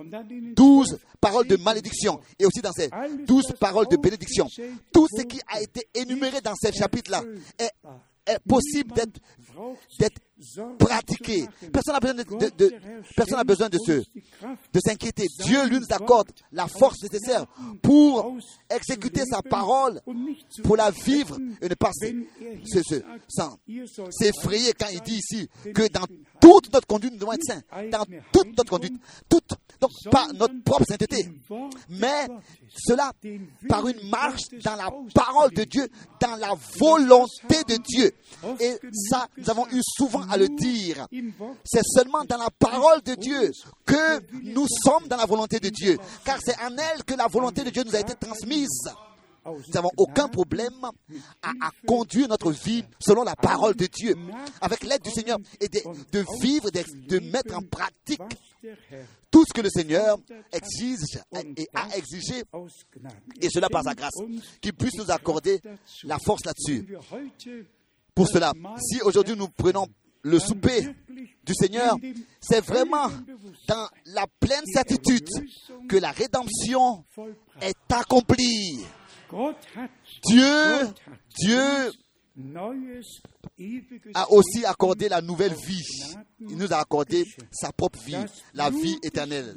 [0.56, 2.90] douze paroles de malédiction et aussi dans ces
[3.26, 4.48] douze paroles de bénédiction.
[4.94, 7.24] Tout ce qui a été énuméré dans ces chapitres-là
[7.58, 7.72] est,
[8.26, 10.20] est possible d'être
[10.77, 11.45] pratiqué.
[11.72, 12.73] Personne n'a besoin de, de,
[13.15, 15.26] personne n'a besoin de se, de s'inquiéter.
[15.43, 17.45] Dieu lui nous accorde la force nécessaire
[17.81, 18.38] pour
[18.69, 20.01] exécuter sa parole,
[20.64, 21.91] pour la vivre et ne pas
[24.09, 26.05] s'effrayer quand il dit ici que dans
[26.39, 27.61] toute notre conduite, nous devons être saints.
[27.91, 28.93] Dans toute notre conduite.
[29.27, 29.49] Toute,
[29.80, 31.27] donc pas notre propre sainteté.
[31.89, 32.27] Mais
[32.76, 33.11] cela
[33.68, 35.88] par une marche dans la parole de Dieu,
[36.22, 38.11] dans la volonté de Dieu.
[38.59, 41.08] Et ça, nous avons eu souvent à le dire.
[41.64, 43.52] C'est seulement dans la parole de Dieu
[43.86, 45.98] que nous sommes dans la volonté de Dieu.
[46.24, 48.90] Car c'est en elle que la volonté de Dieu nous a été transmise.
[49.45, 50.74] Nous n'avons aucun problème
[51.41, 54.16] à, conduire notre vie selon la parole de Dieu,
[54.60, 58.20] avec l'aide du Seigneur, et de, vivre, de, de, mettre en pratique
[59.32, 60.18] tout ce que le Seigneur
[60.52, 61.20] exige
[61.56, 62.44] et a exigé,
[63.41, 64.16] et cela par sa grâce,
[64.62, 65.62] qu'il puisse nous accorder
[66.04, 66.98] la force là-dessus.
[68.14, 68.52] Pour cela,
[68.82, 69.88] si aujourd'hui nous prenons
[70.28, 70.82] le souper
[71.44, 71.95] du Seigneur,
[72.41, 73.10] c'est vraiment
[73.68, 75.28] dans la pleine certitude
[75.88, 77.04] que la rédemption
[77.62, 78.86] est accomplie.
[80.26, 81.91] Dieu,
[84.14, 86.16] a aussi accordé la nouvelle vie.
[86.41, 88.16] Il nous a accordé sa propre vie,
[88.54, 89.56] la vie éternelle.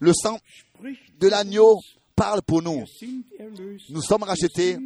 [0.00, 0.38] Le sang
[1.18, 1.78] de l'agneau
[2.16, 2.84] parle pour nous.
[3.90, 4.78] Nous sommes rachetés,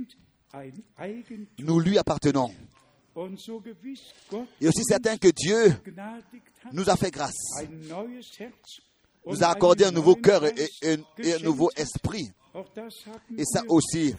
[1.58, 2.50] nous lui appartenons.
[4.60, 5.74] Et aussi certain que Dieu
[6.72, 7.36] nous a fait grâce,
[9.26, 12.30] nous a accordé un nouveau cœur et, un nouveau esprit.
[13.36, 14.14] Et ça aussi,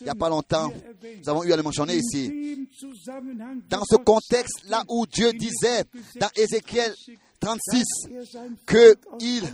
[0.00, 2.68] il n'y a pas longtemps, nous avons eu à le mentionner ici.
[3.68, 5.84] Dans ce contexte-là où Dieu disait
[6.16, 6.94] dans Ézéchiel
[7.40, 7.84] 36
[8.66, 9.44] qu'il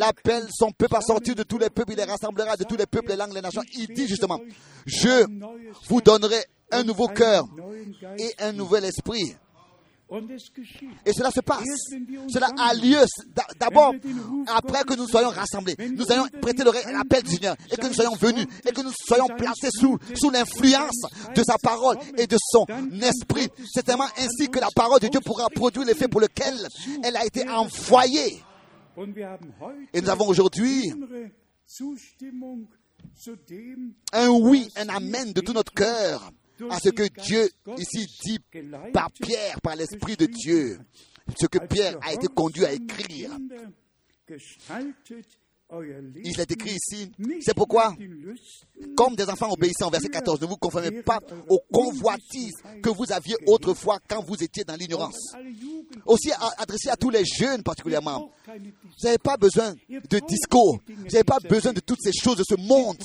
[0.00, 2.86] appelle son peuple à sortir de tous les peuples, il les rassemblera de tous les
[2.86, 3.62] peuples, les langues, les nations.
[3.74, 4.40] Il dit justement,
[4.86, 5.26] je
[5.88, 7.46] vous donnerai un nouveau cœur
[8.18, 9.34] et un nouvel esprit.
[11.06, 11.64] Et cela se passe.
[12.28, 12.98] Cela a lieu
[13.60, 13.94] d'abord
[14.48, 15.76] après que nous soyons rassemblés.
[15.92, 19.28] Nous allons prêter l'appel du Seigneur et que nous soyons venus et que nous soyons
[19.28, 21.02] placés sous, sous l'influence
[21.34, 22.66] de sa parole et de son
[23.02, 23.48] esprit.
[23.72, 26.54] C'est tellement ainsi que la parole de Dieu pourra produire l'effet pour lequel
[27.04, 28.42] elle a été envoyée.
[29.92, 30.92] Et nous avons aujourd'hui
[34.12, 36.32] un oui, un amen de tout notre cœur
[36.68, 38.38] à ce que Dieu ici dit
[38.92, 40.78] par Pierre, par l'Esprit de Dieu,
[41.38, 43.30] ce que Pierre a été conduit à écrire?
[46.24, 47.94] Il est écrit ici, c'est pourquoi,
[48.96, 53.36] comme des enfants obéissants, verset 14, ne vous conformez pas aux convoitises que vous aviez
[53.46, 55.32] autrefois quand vous étiez dans l'ignorance.
[56.06, 58.32] Aussi adressé à tous les jeunes particulièrement.
[58.48, 62.44] Vous n'avez pas besoin de discours, vous n'avez pas besoin de toutes ces choses de
[62.44, 62.98] ce monde.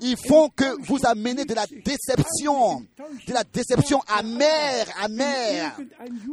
[0.00, 2.84] Ils font que vous amenez de la déception,
[3.26, 5.76] de la déception amère, amère.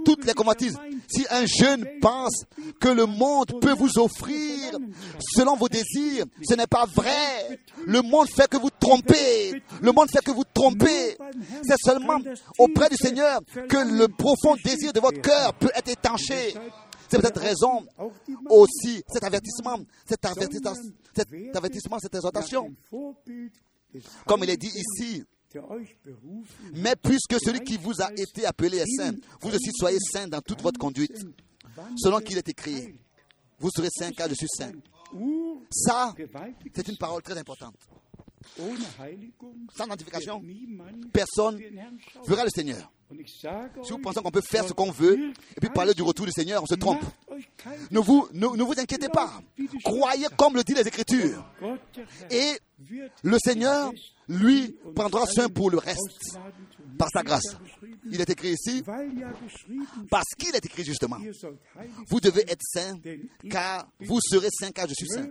[0.06, 0.78] Toutes les convoitises.
[1.08, 2.44] Si un jeune pense
[2.80, 4.78] que le monde peut vous offrir
[5.36, 7.60] selon vos désirs, ce n'est pas vrai.
[7.86, 9.62] Le monde fait que vous trompez.
[9.82, 11.18] Le monde fait que vous trompez.
[11.64, 12.20] C'est seulement
[12.58, 16.56] auprès du Seigneur que le profond désir de votre cœur peut être étanché.
[17.10, 17.86] C'est cette raison
[18.49, 20.73] aussi, cet avertissement, cet avertissement,
[21.15, 21.30] cet
[22.02, 22.76] cette exhortation
[24.26, 25.23] comme il est dit ici.
[26.73, 30.41] Mais puisque celui qui vous a été appelé est saint, vous aussi soyez saint dans
[30.41, 31.26] toute votre conduite,
[31.98, 32.95] selon qu'il est écrit.
[33.57, 34.72] Vous serez saint car je suis saint.
[35.72, 36.14] Ça,
[36.76, 37.76] c'est une parole très importante.
[39.76, 40.41] Sans identification,
[41.11, 42.91] personne ne verra le Seigneur.
[43.84, 46.31] Si vous pensez qu'on peut faire ce qu'on veut et puis parler du retour du
[46.31, 47.02] Seigneur, on se trompe.
[47.91, 49.41] Ne vous, ne, vous inquiétez pas.
[49.84, 51.44] Croyez comme le dit les Écritures.
[52.30, 52.60] Et
[53.23, 53.91] le Seigneur,
[54.27, 56.38] lui, prendra soin pour le reste
[56.98, 57.57] par sa grâce.
[58.11, 58.84] Il est écrit ici,
[60.10, 61.18] parce qu'il est écrit justement,
[62.07, 62.99] vous devez être saint,
[63.49, 65.30] car vous serez saint, car je suis saint.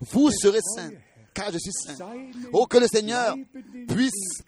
[0.00, 0.90] Vous serez saint,
[1.34, 1.96] car je suis saint.
[2.52, 3.36] Oh, que le Seigneur
[3.88, 4.42] puisse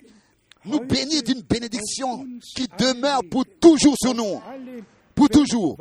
[0.64, 2.26] nous bénir d'une bénédiction
[2.56, 4.40] qui demeure pour toujours sur nous.
[5.14, 5.76] Pour toujours.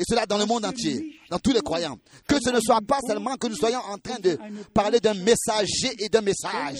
[0.00, 1.98] Et cela dans le monde entier, dans tous les croyants.
[2.26, 4.38] Que ce ne soit pas seulement que nous soyons en train de
[4.72, 6.78] parler d'un messager et d'un message,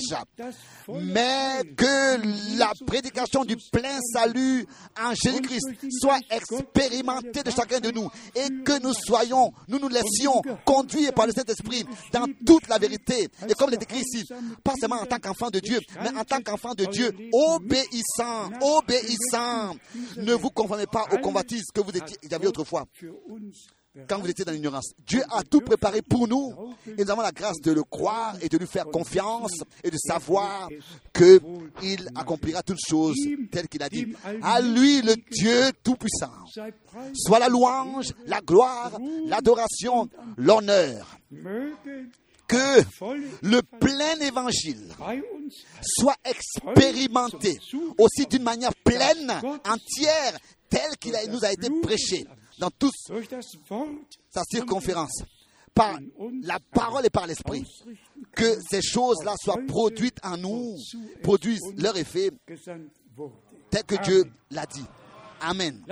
[0.88, 4.66] mais que la prédication du plein salut
[4.98, 5.68] en Jésus-Christ
[6.00, 11.26] soit expérimentée de chacun de nous et que nous soyons, nous nous laissions conduire par
[11.26, 11.84] le Saint-Esprit
[12.14, 13.28] dans toute la vérité.
[13.46, 14.26] Et comme il est écrit ici,
[14.64, 19.76] pas seulement en tant qu'enfant de Dieu, mais en tant qu'enfant de Dieu, obéissant, obéissant.
[20.16, 21.92] Ne vous conformez pas aux convoitises que vous
[22.30, 22.86] aviez autrefois
[24.08, 24.92] quand vous étiez dans l'ignorance.
[25.06, 28.48] Dieu a tout préparé pour nous et nous avons la grâce de le croire et
[28.48, 30.68] de lui faire confiance et de savoir
[31.12, 33.16] qu'il accomplira toutes choses
[33.50, 34.14] telles qu'il a dit.
[34.42, 36.32] À lui, le Dieu Tout-Puissant,
[37.14, 38.92] soit la louange, la gloire,
[39.26, 41.18] l'adoration, l'honneur.
[42.46, 42.82] Que
[43.42, 44.88] le plein évangile
[45.82, 47.58] soit expérimenté
[47.96, 49.32] aussi d'une manière pleine,
[49.64, 50.36] entière,
[50.68, 52.24] telle qu'il nous a été prêché
[52.60, 52.94] dans toute
[54.30, 55.24] sa circonférence,
[55.74, 55.98] par
[56.42, 57.64] la parole et par l'esprit,
[58.32, 60.76] que ces choses-là soient produites en nous,
[61.22, 62.30] produisent leur effet
[63.70, 64.84] tel que Dieu l'a dit.
[65.40, 65.82] Amen.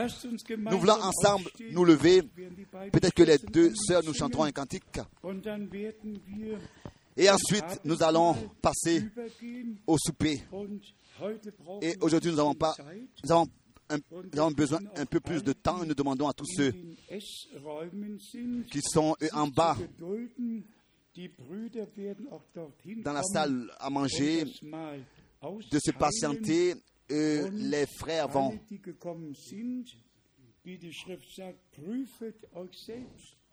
[0.58, 2.22] Nous voulons ensemble nous lever.
[2.92, 4.84] Peut-être que les deux sœurs nous chanteront un cantique.
[7.16, 9.04] Et ensuite, nous allons passer
[9.86, 10.42] au souper.
[11.80, 12.74] Et aujourd'hui, nous n'avons pas,
[13.24, 13.46] nous avons
[13.90, 16.72] nous avons besoin un peu plus de temps nous demandons à tous ceux
[18.70, 19.76] qui sont en bas
[23.02, 26.74] dans la salle à manger de se patienter.
[27.10, 28.58] les frères vont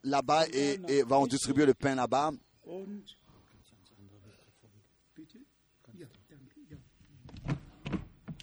[0.03, 2.31] là-bas et vont distribuer le pain là-bas.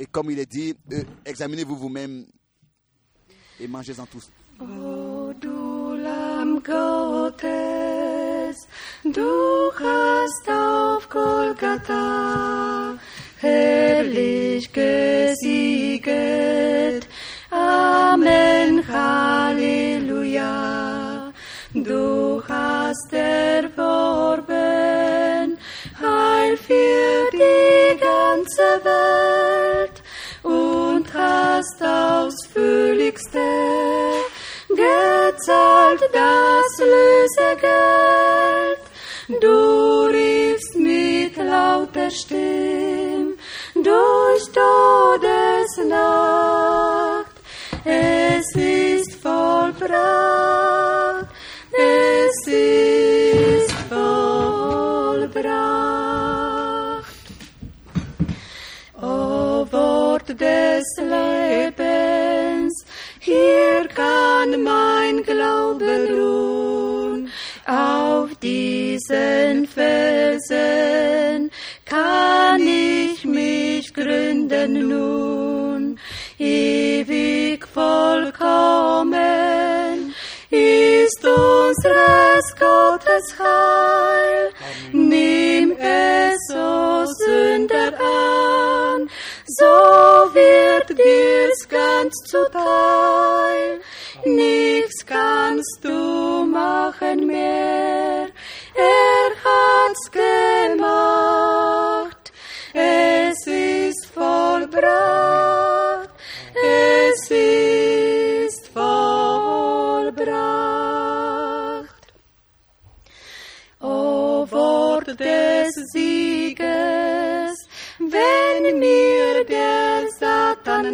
[0.03, 2.27] Et comme il est dit, euh, examinez-vous vous-même
[3.61, 4.29] et mangez-en tous.
[13.45, 16.03] Herrlich gesieget.
[17.51, 20.53] Amen, Halleluja.
[21.75, 24.53] Du hast erworben
[26.01, 27.32] Heil für
[31.85, 33.39] ausführlichste
[34.69, 38.79] gezahlt das Lösegeld.
[39.41, 43.35] Du riefst mit lauter Stimme
[43.75, 45.73] durch Todesnacht.
[47.85, 51.27] Es ist vollbracht.
[51.73, 53.12] Es ist
[60.35, 62.85] des Lebens,
[63.21, 67.31] hier kann mein Glaube ruhen.
[67.67, 71.51] Auf diesen Felsen
[71.85, 75.99] kann ich mich gründen nun,
[76.39, 79.03] ewig vollkommen
[80.53, 84.53] ist unseres Gottes Heil.
[84.93, 89.09] Nimm es, o Sünder, an,
[89.47, 89.92] so
[90.35, 93.81] wird dir's ganz zuteil.
[94.25, 98.29] Nichts kannst du machen mehr,
[98.75, 101.53] er hat's gemacht.
[102.75, 105.12] Es ist vollbracht,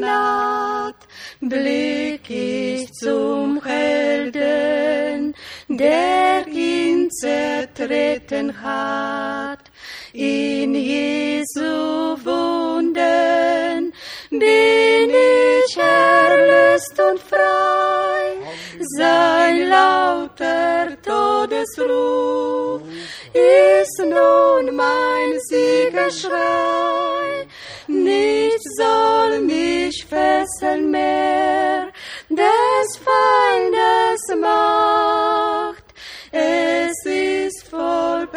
[0.09, 1.01] Naht,
[1.41, 5.35] blick ich zum Helden,
[5.69, 9.65] der ihn zertreten hat.
[10.15, 13.93] In Jesu Wunden
[14.31, 18.25] bin ich erlöst und frei.
[18.97, 22.83] Sein lauter Todesruf
[23.35, 27.38] ist nun mein Siegerschrei.
[27.89, 31.89] Nichts soll mich fesseln mehr,
[32.29, 35.85] des Feindes Macht.
[36.31, 38.37] Es ist vollbracht,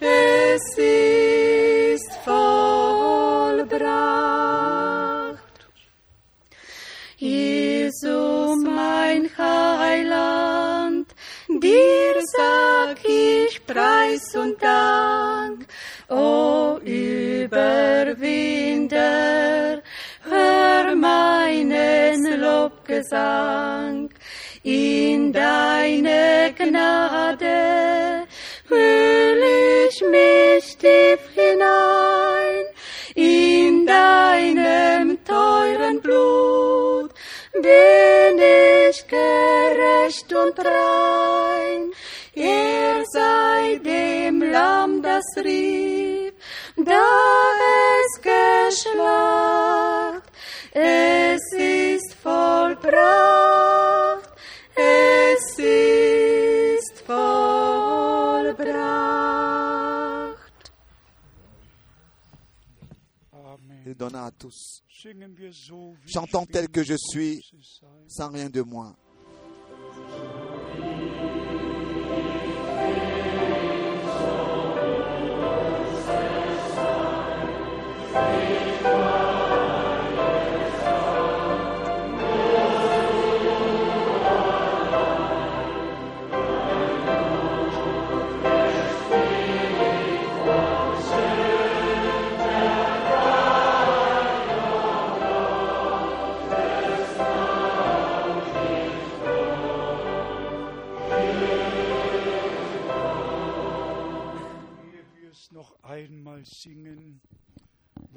[0.00, 3.62] es ist vollbracht.
[7.16, 11.06] Jesu, mein Heiland,
[11.48, 15.68] dir sag ich Preis und Dank.
[16.08, 16.80] O
[17.52, 18.88] Überwinder,
[20.22, 24.08] hör meinen Lobgesang.
[24.62, 28.22] In deine Gnade
[28.68, 29.42] hüll
[29.86, 32.64] ich mich tief hinein.
[33.14, 37.10] In deinem teuren Blut
[37.52, 41.92] bin ich gerecht und rein.
[42.34, 46.01] Er sei dem Lamm das rief,
[46.92, 47.08] da
[48.00, 50.26] es geschlacht.
[50.72, 52.92] Es ist vollbracht,
[54.74, 58.32] es ist vollbracht.
[63.32, 63.82] Amen.
[63.86, 64.82] Il donna à tous.
[66.06, 67.42] Chantons tel que je suis,
[68.06, 68.94] sans rien de moi.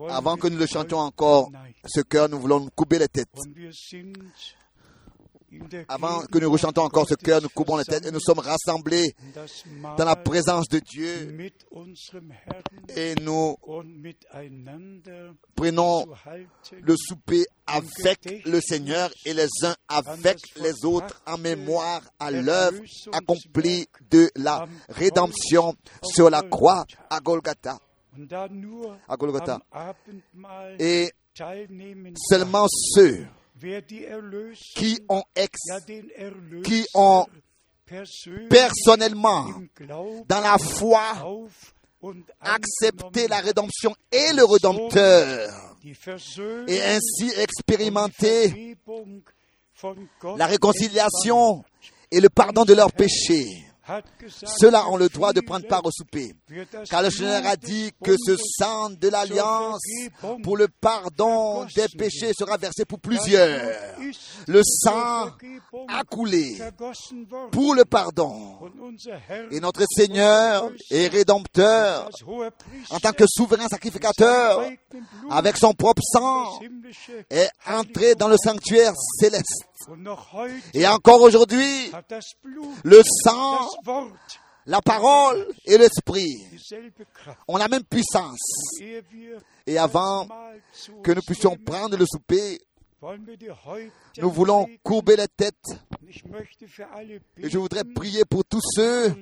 [0.09, 1.51] Avant que nous le chantions encore,
[1.85, 3.29] ce cœur, nous voulons nous couper les têtes.
[5.87, 9.15] Avant que nous rechantons encore ce cœur, nous coupons les têtes et nous sommes rassemblés
[9.97, 11.49] dans la présence de Dieu
[12.95, 13.55] et nous
[15.55, 16.05] prenons
[16.81, 22.81] le souper avec le Seigneur et les uns avec les autres en mémoire à l'œuvre
[23.11, 25.73] accomplie de la rédemption
[26.03, 27.77] sur la croix à Golgotha.
[29.07, 29.59] à Golgotha.
[30.79, 31.11] Et
[32.29, 33.25] seulement ceux
[34.75, 35.57] qui ont ex,
[36.63, 36.85] qui
[38.49, 39.47] personnellement,
[40.27, 41.13] dans la foi,
[42.41, 45.75] accepté la rédemption et le Rédempteur,
[46.67, 48.75] et ainsi expérimenté
[50.37, 51.63] la réconciliation
[52.11, 53.65] et le pardon de leurs péchés.
[54.59, 56.33] Ceux-là ont le droit de prendre part au souper.
[56.89, 59.81] Car le Seigneur a dit que ce sang de l'alliance
[60.43, 63.75] pour le pardon des péchés sera versé pour plusieurs.
[64.47, 65.29] Le sang
[65.87, 66.57] a coulé
[67.51, 68.57] pour le pardon.
[69.51, 72.09] Et notre Seigneur et Rédempteur,
[72.89, 74.63] en tant que souverain sacrificateur,
[75.29, 76.59] avec son propre sang,
[77.29, 79.65] est entré dans le sanctuaire céleste.
[80.73, 81.91] Et encore aujourd'hui,
[82.83, 83.69] le sang,
[84.65, 86.35] la parole et l'esprit.
[87.47, 88.39] ont la même puissance.
[89.67, 90.27] Et avant
[91.03, 92.59] que nous puissions prendre le souper,
[94.21, 95.55] nous voulons courber les têtes
[97.37, 99.13] et je voudrais prier pour tous ceux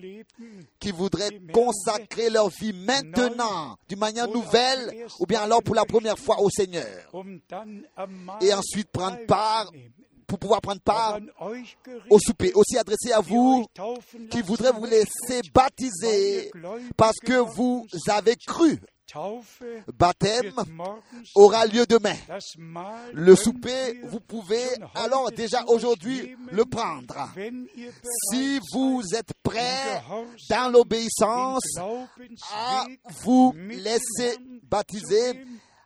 [0.79, 6.17] qui voudraient consacrer leur vie maintenant, d'une manière nouvelle, ou bien alors pour la première
[6.17, 7.11] fois au Seigneur.
[8.41, 9.71] Et ensuite prendre part,
[10.27, 11.19] pour pouvoir prendre part
[12.09, 12.51] au souper.
[12.53, 13.65] Aussi adressé à vous
[14.29, 16.51] qui voudraient vous laisser baptiser
[16.97, 18.79] parce que vous avez cru.
[19.95, 20.53] Baptême
[21.35, 22.15] aura lieu demain.
[23.13, 27.29] Le souper, vous pouvez alors déjà aujourd'hui le prendre.
[28.31, 30.01] Si vous êtes prêts
[30.49, 31.77] dans l'obéissance
[32.55, 32.85] à
[33.23, 35.45] vous laisser baptiser,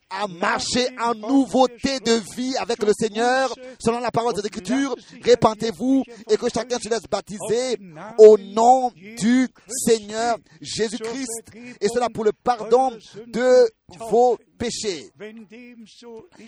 [0.09, 6.03] à marcher en nouveauté de vie avec le Seigneur, selon la parole des Écritures, répentez-vous
[6.29, 7.77] et que chacun se laisse baptiser
[8.17, 11.51] au nom du Seigneur Jésus-Christ,
[11.81, 12.91] et cela pour le pardon
[13.27, 13.69] de
[14.09, 15.11] vos péchés.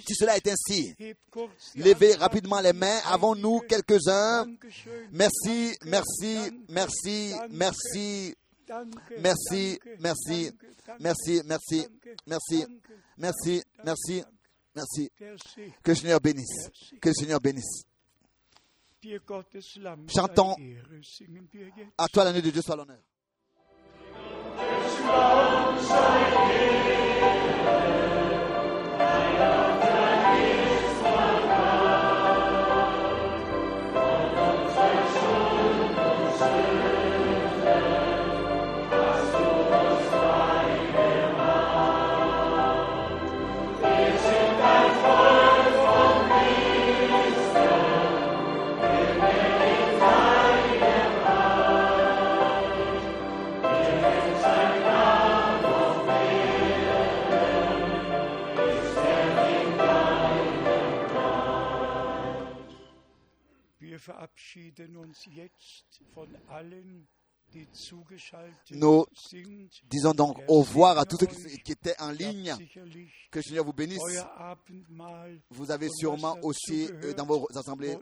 [0.08, 0.96] Si cela est ainsi,
[1.76, 3.00] levez rapidement les mains.
[3.06, 4.46] Avons-nous quelques-uns
[5.12, 6.38] Merci, merci,
[6.70, 8.36] merci, merci.
[9.22, 10.52] Merci, merci,
[11.00, 11.84] merci, merci,
[12.28, 12.66] merci,
[13.18, 14.24] merci, merci,
[14.76, 15.12] merci.
[15.84, 16.70] Que le Seigneur bénisse.
[17.02, 17.84] Que le Seigneur bénisse.
[20.14, 20.56] Chantons.
[21.98, 23.00] À toi l'année de Dieu soit l'honneur.
[68.72, 69.06] Nous.
[69.90, 72.54] Disons donc au revoir à tous ceux qui, étaient en ligne.
[73.32, 74.00] Que le Seigneur vous bénisse.
[75.50, 77.98] Vous avez sûrement aussi euh, dans vos assemblées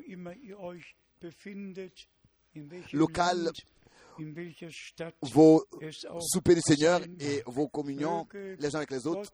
[2.92, 3.52] locales
[5.22, 5.64] vos
[6.20, 9.32] soupers du Seigneur et vos communions les uns avec les autres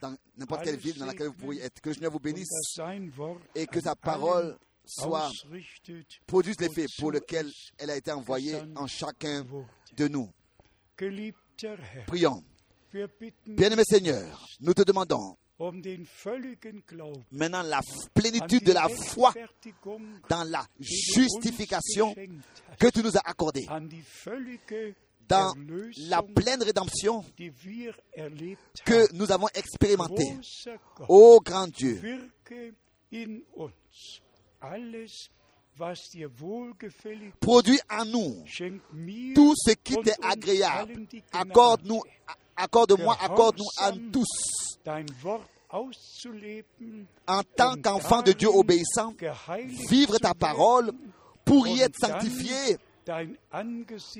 [0.00, 1.80] dans n'importe quelle ville dans laquelle vous pourriez être.
[1.80, 2.48] Que le Seigneur vous bénisse
[3.54, 5.30] et que sa parole soit
[6.26, 9.46] produise l'effet pour lequel elle a été envoyée en chacun
[9.96, 10.30] de nous.
[12.06, 12.42] Prions.
[13.46, 15.82] Bien-aimé Seigneur, nous te demandons um
[17.30, 17.80] maintenant la
[18.14, 19.34] plénitude de la foi
[20.28, 22.14] dans la justification
[22.78, 23.66] que tu nous as accordée,
[25.28, 25.54] dans
[26.08, 27.24] la pleine rédemption
[28.84, 30.36] que nous avons expérimentée.
[31.08, 32.00] Ô grand Dieu,
[37.40, 38.44] produis en nous.
[39.34, 41.06] Tout ce qui t'est agréable.
[41.32, 42.02] Accorde-nous,
[42.56, 44.78] accorde-moi, accorde-nous à tous,
[47.26, 50.92] en tant qu'enfants de Dieu geheiligt vivre ta parole
[51.44, 52.76] pour y être sanctifié,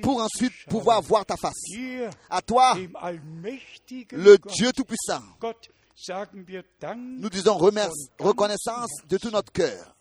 [0.01, 1.53] pour ensuite pouvoir voir ta face.
[2.29, 2.75] À toi,
[4.11, 5.21] le Dieu Tout-Puissant,
[6.95, 9.95] Nous disons reconnaissance de tout notre cœur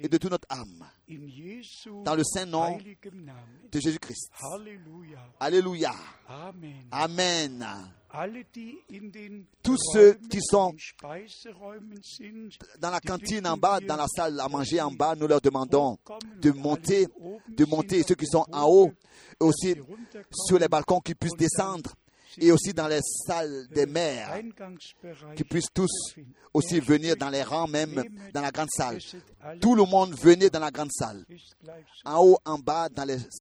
[0.00, 0.86] et de toute notre âme
[2.04, 2.78] dans le saint nom
[3.70, 4.30] de Jésus-Christ.
[5.38, 5.94] Alléluia.
[6.90, 7.64] Amen.
[9.62, 10.74] Tous ceux qui sont
[12.80, 15.92] Dans la cantine en bas, dans la salle à manger en bas, nous leur demandons
[15.92, 17.06] hochkommen de monter,
[17.48, 18.90] de monter, et ceux qui sont en haut,
[19.38, 19.76] aussi
[20.32, 21.92] sur les balcons, qu'ils puissent descendre,
[22.38, 24.40] et aussi dans les salles des mères,
[25.36, 26.14] qui puissent tous
[26.52, 28.02] aussi venir dans les rangs, même
[28.32, 28.98] dans la grande salle.
[29.60, 31.24] Tout le monde venait dans la grande salle,
[32.04, 33.18] en haut, en bas, dans les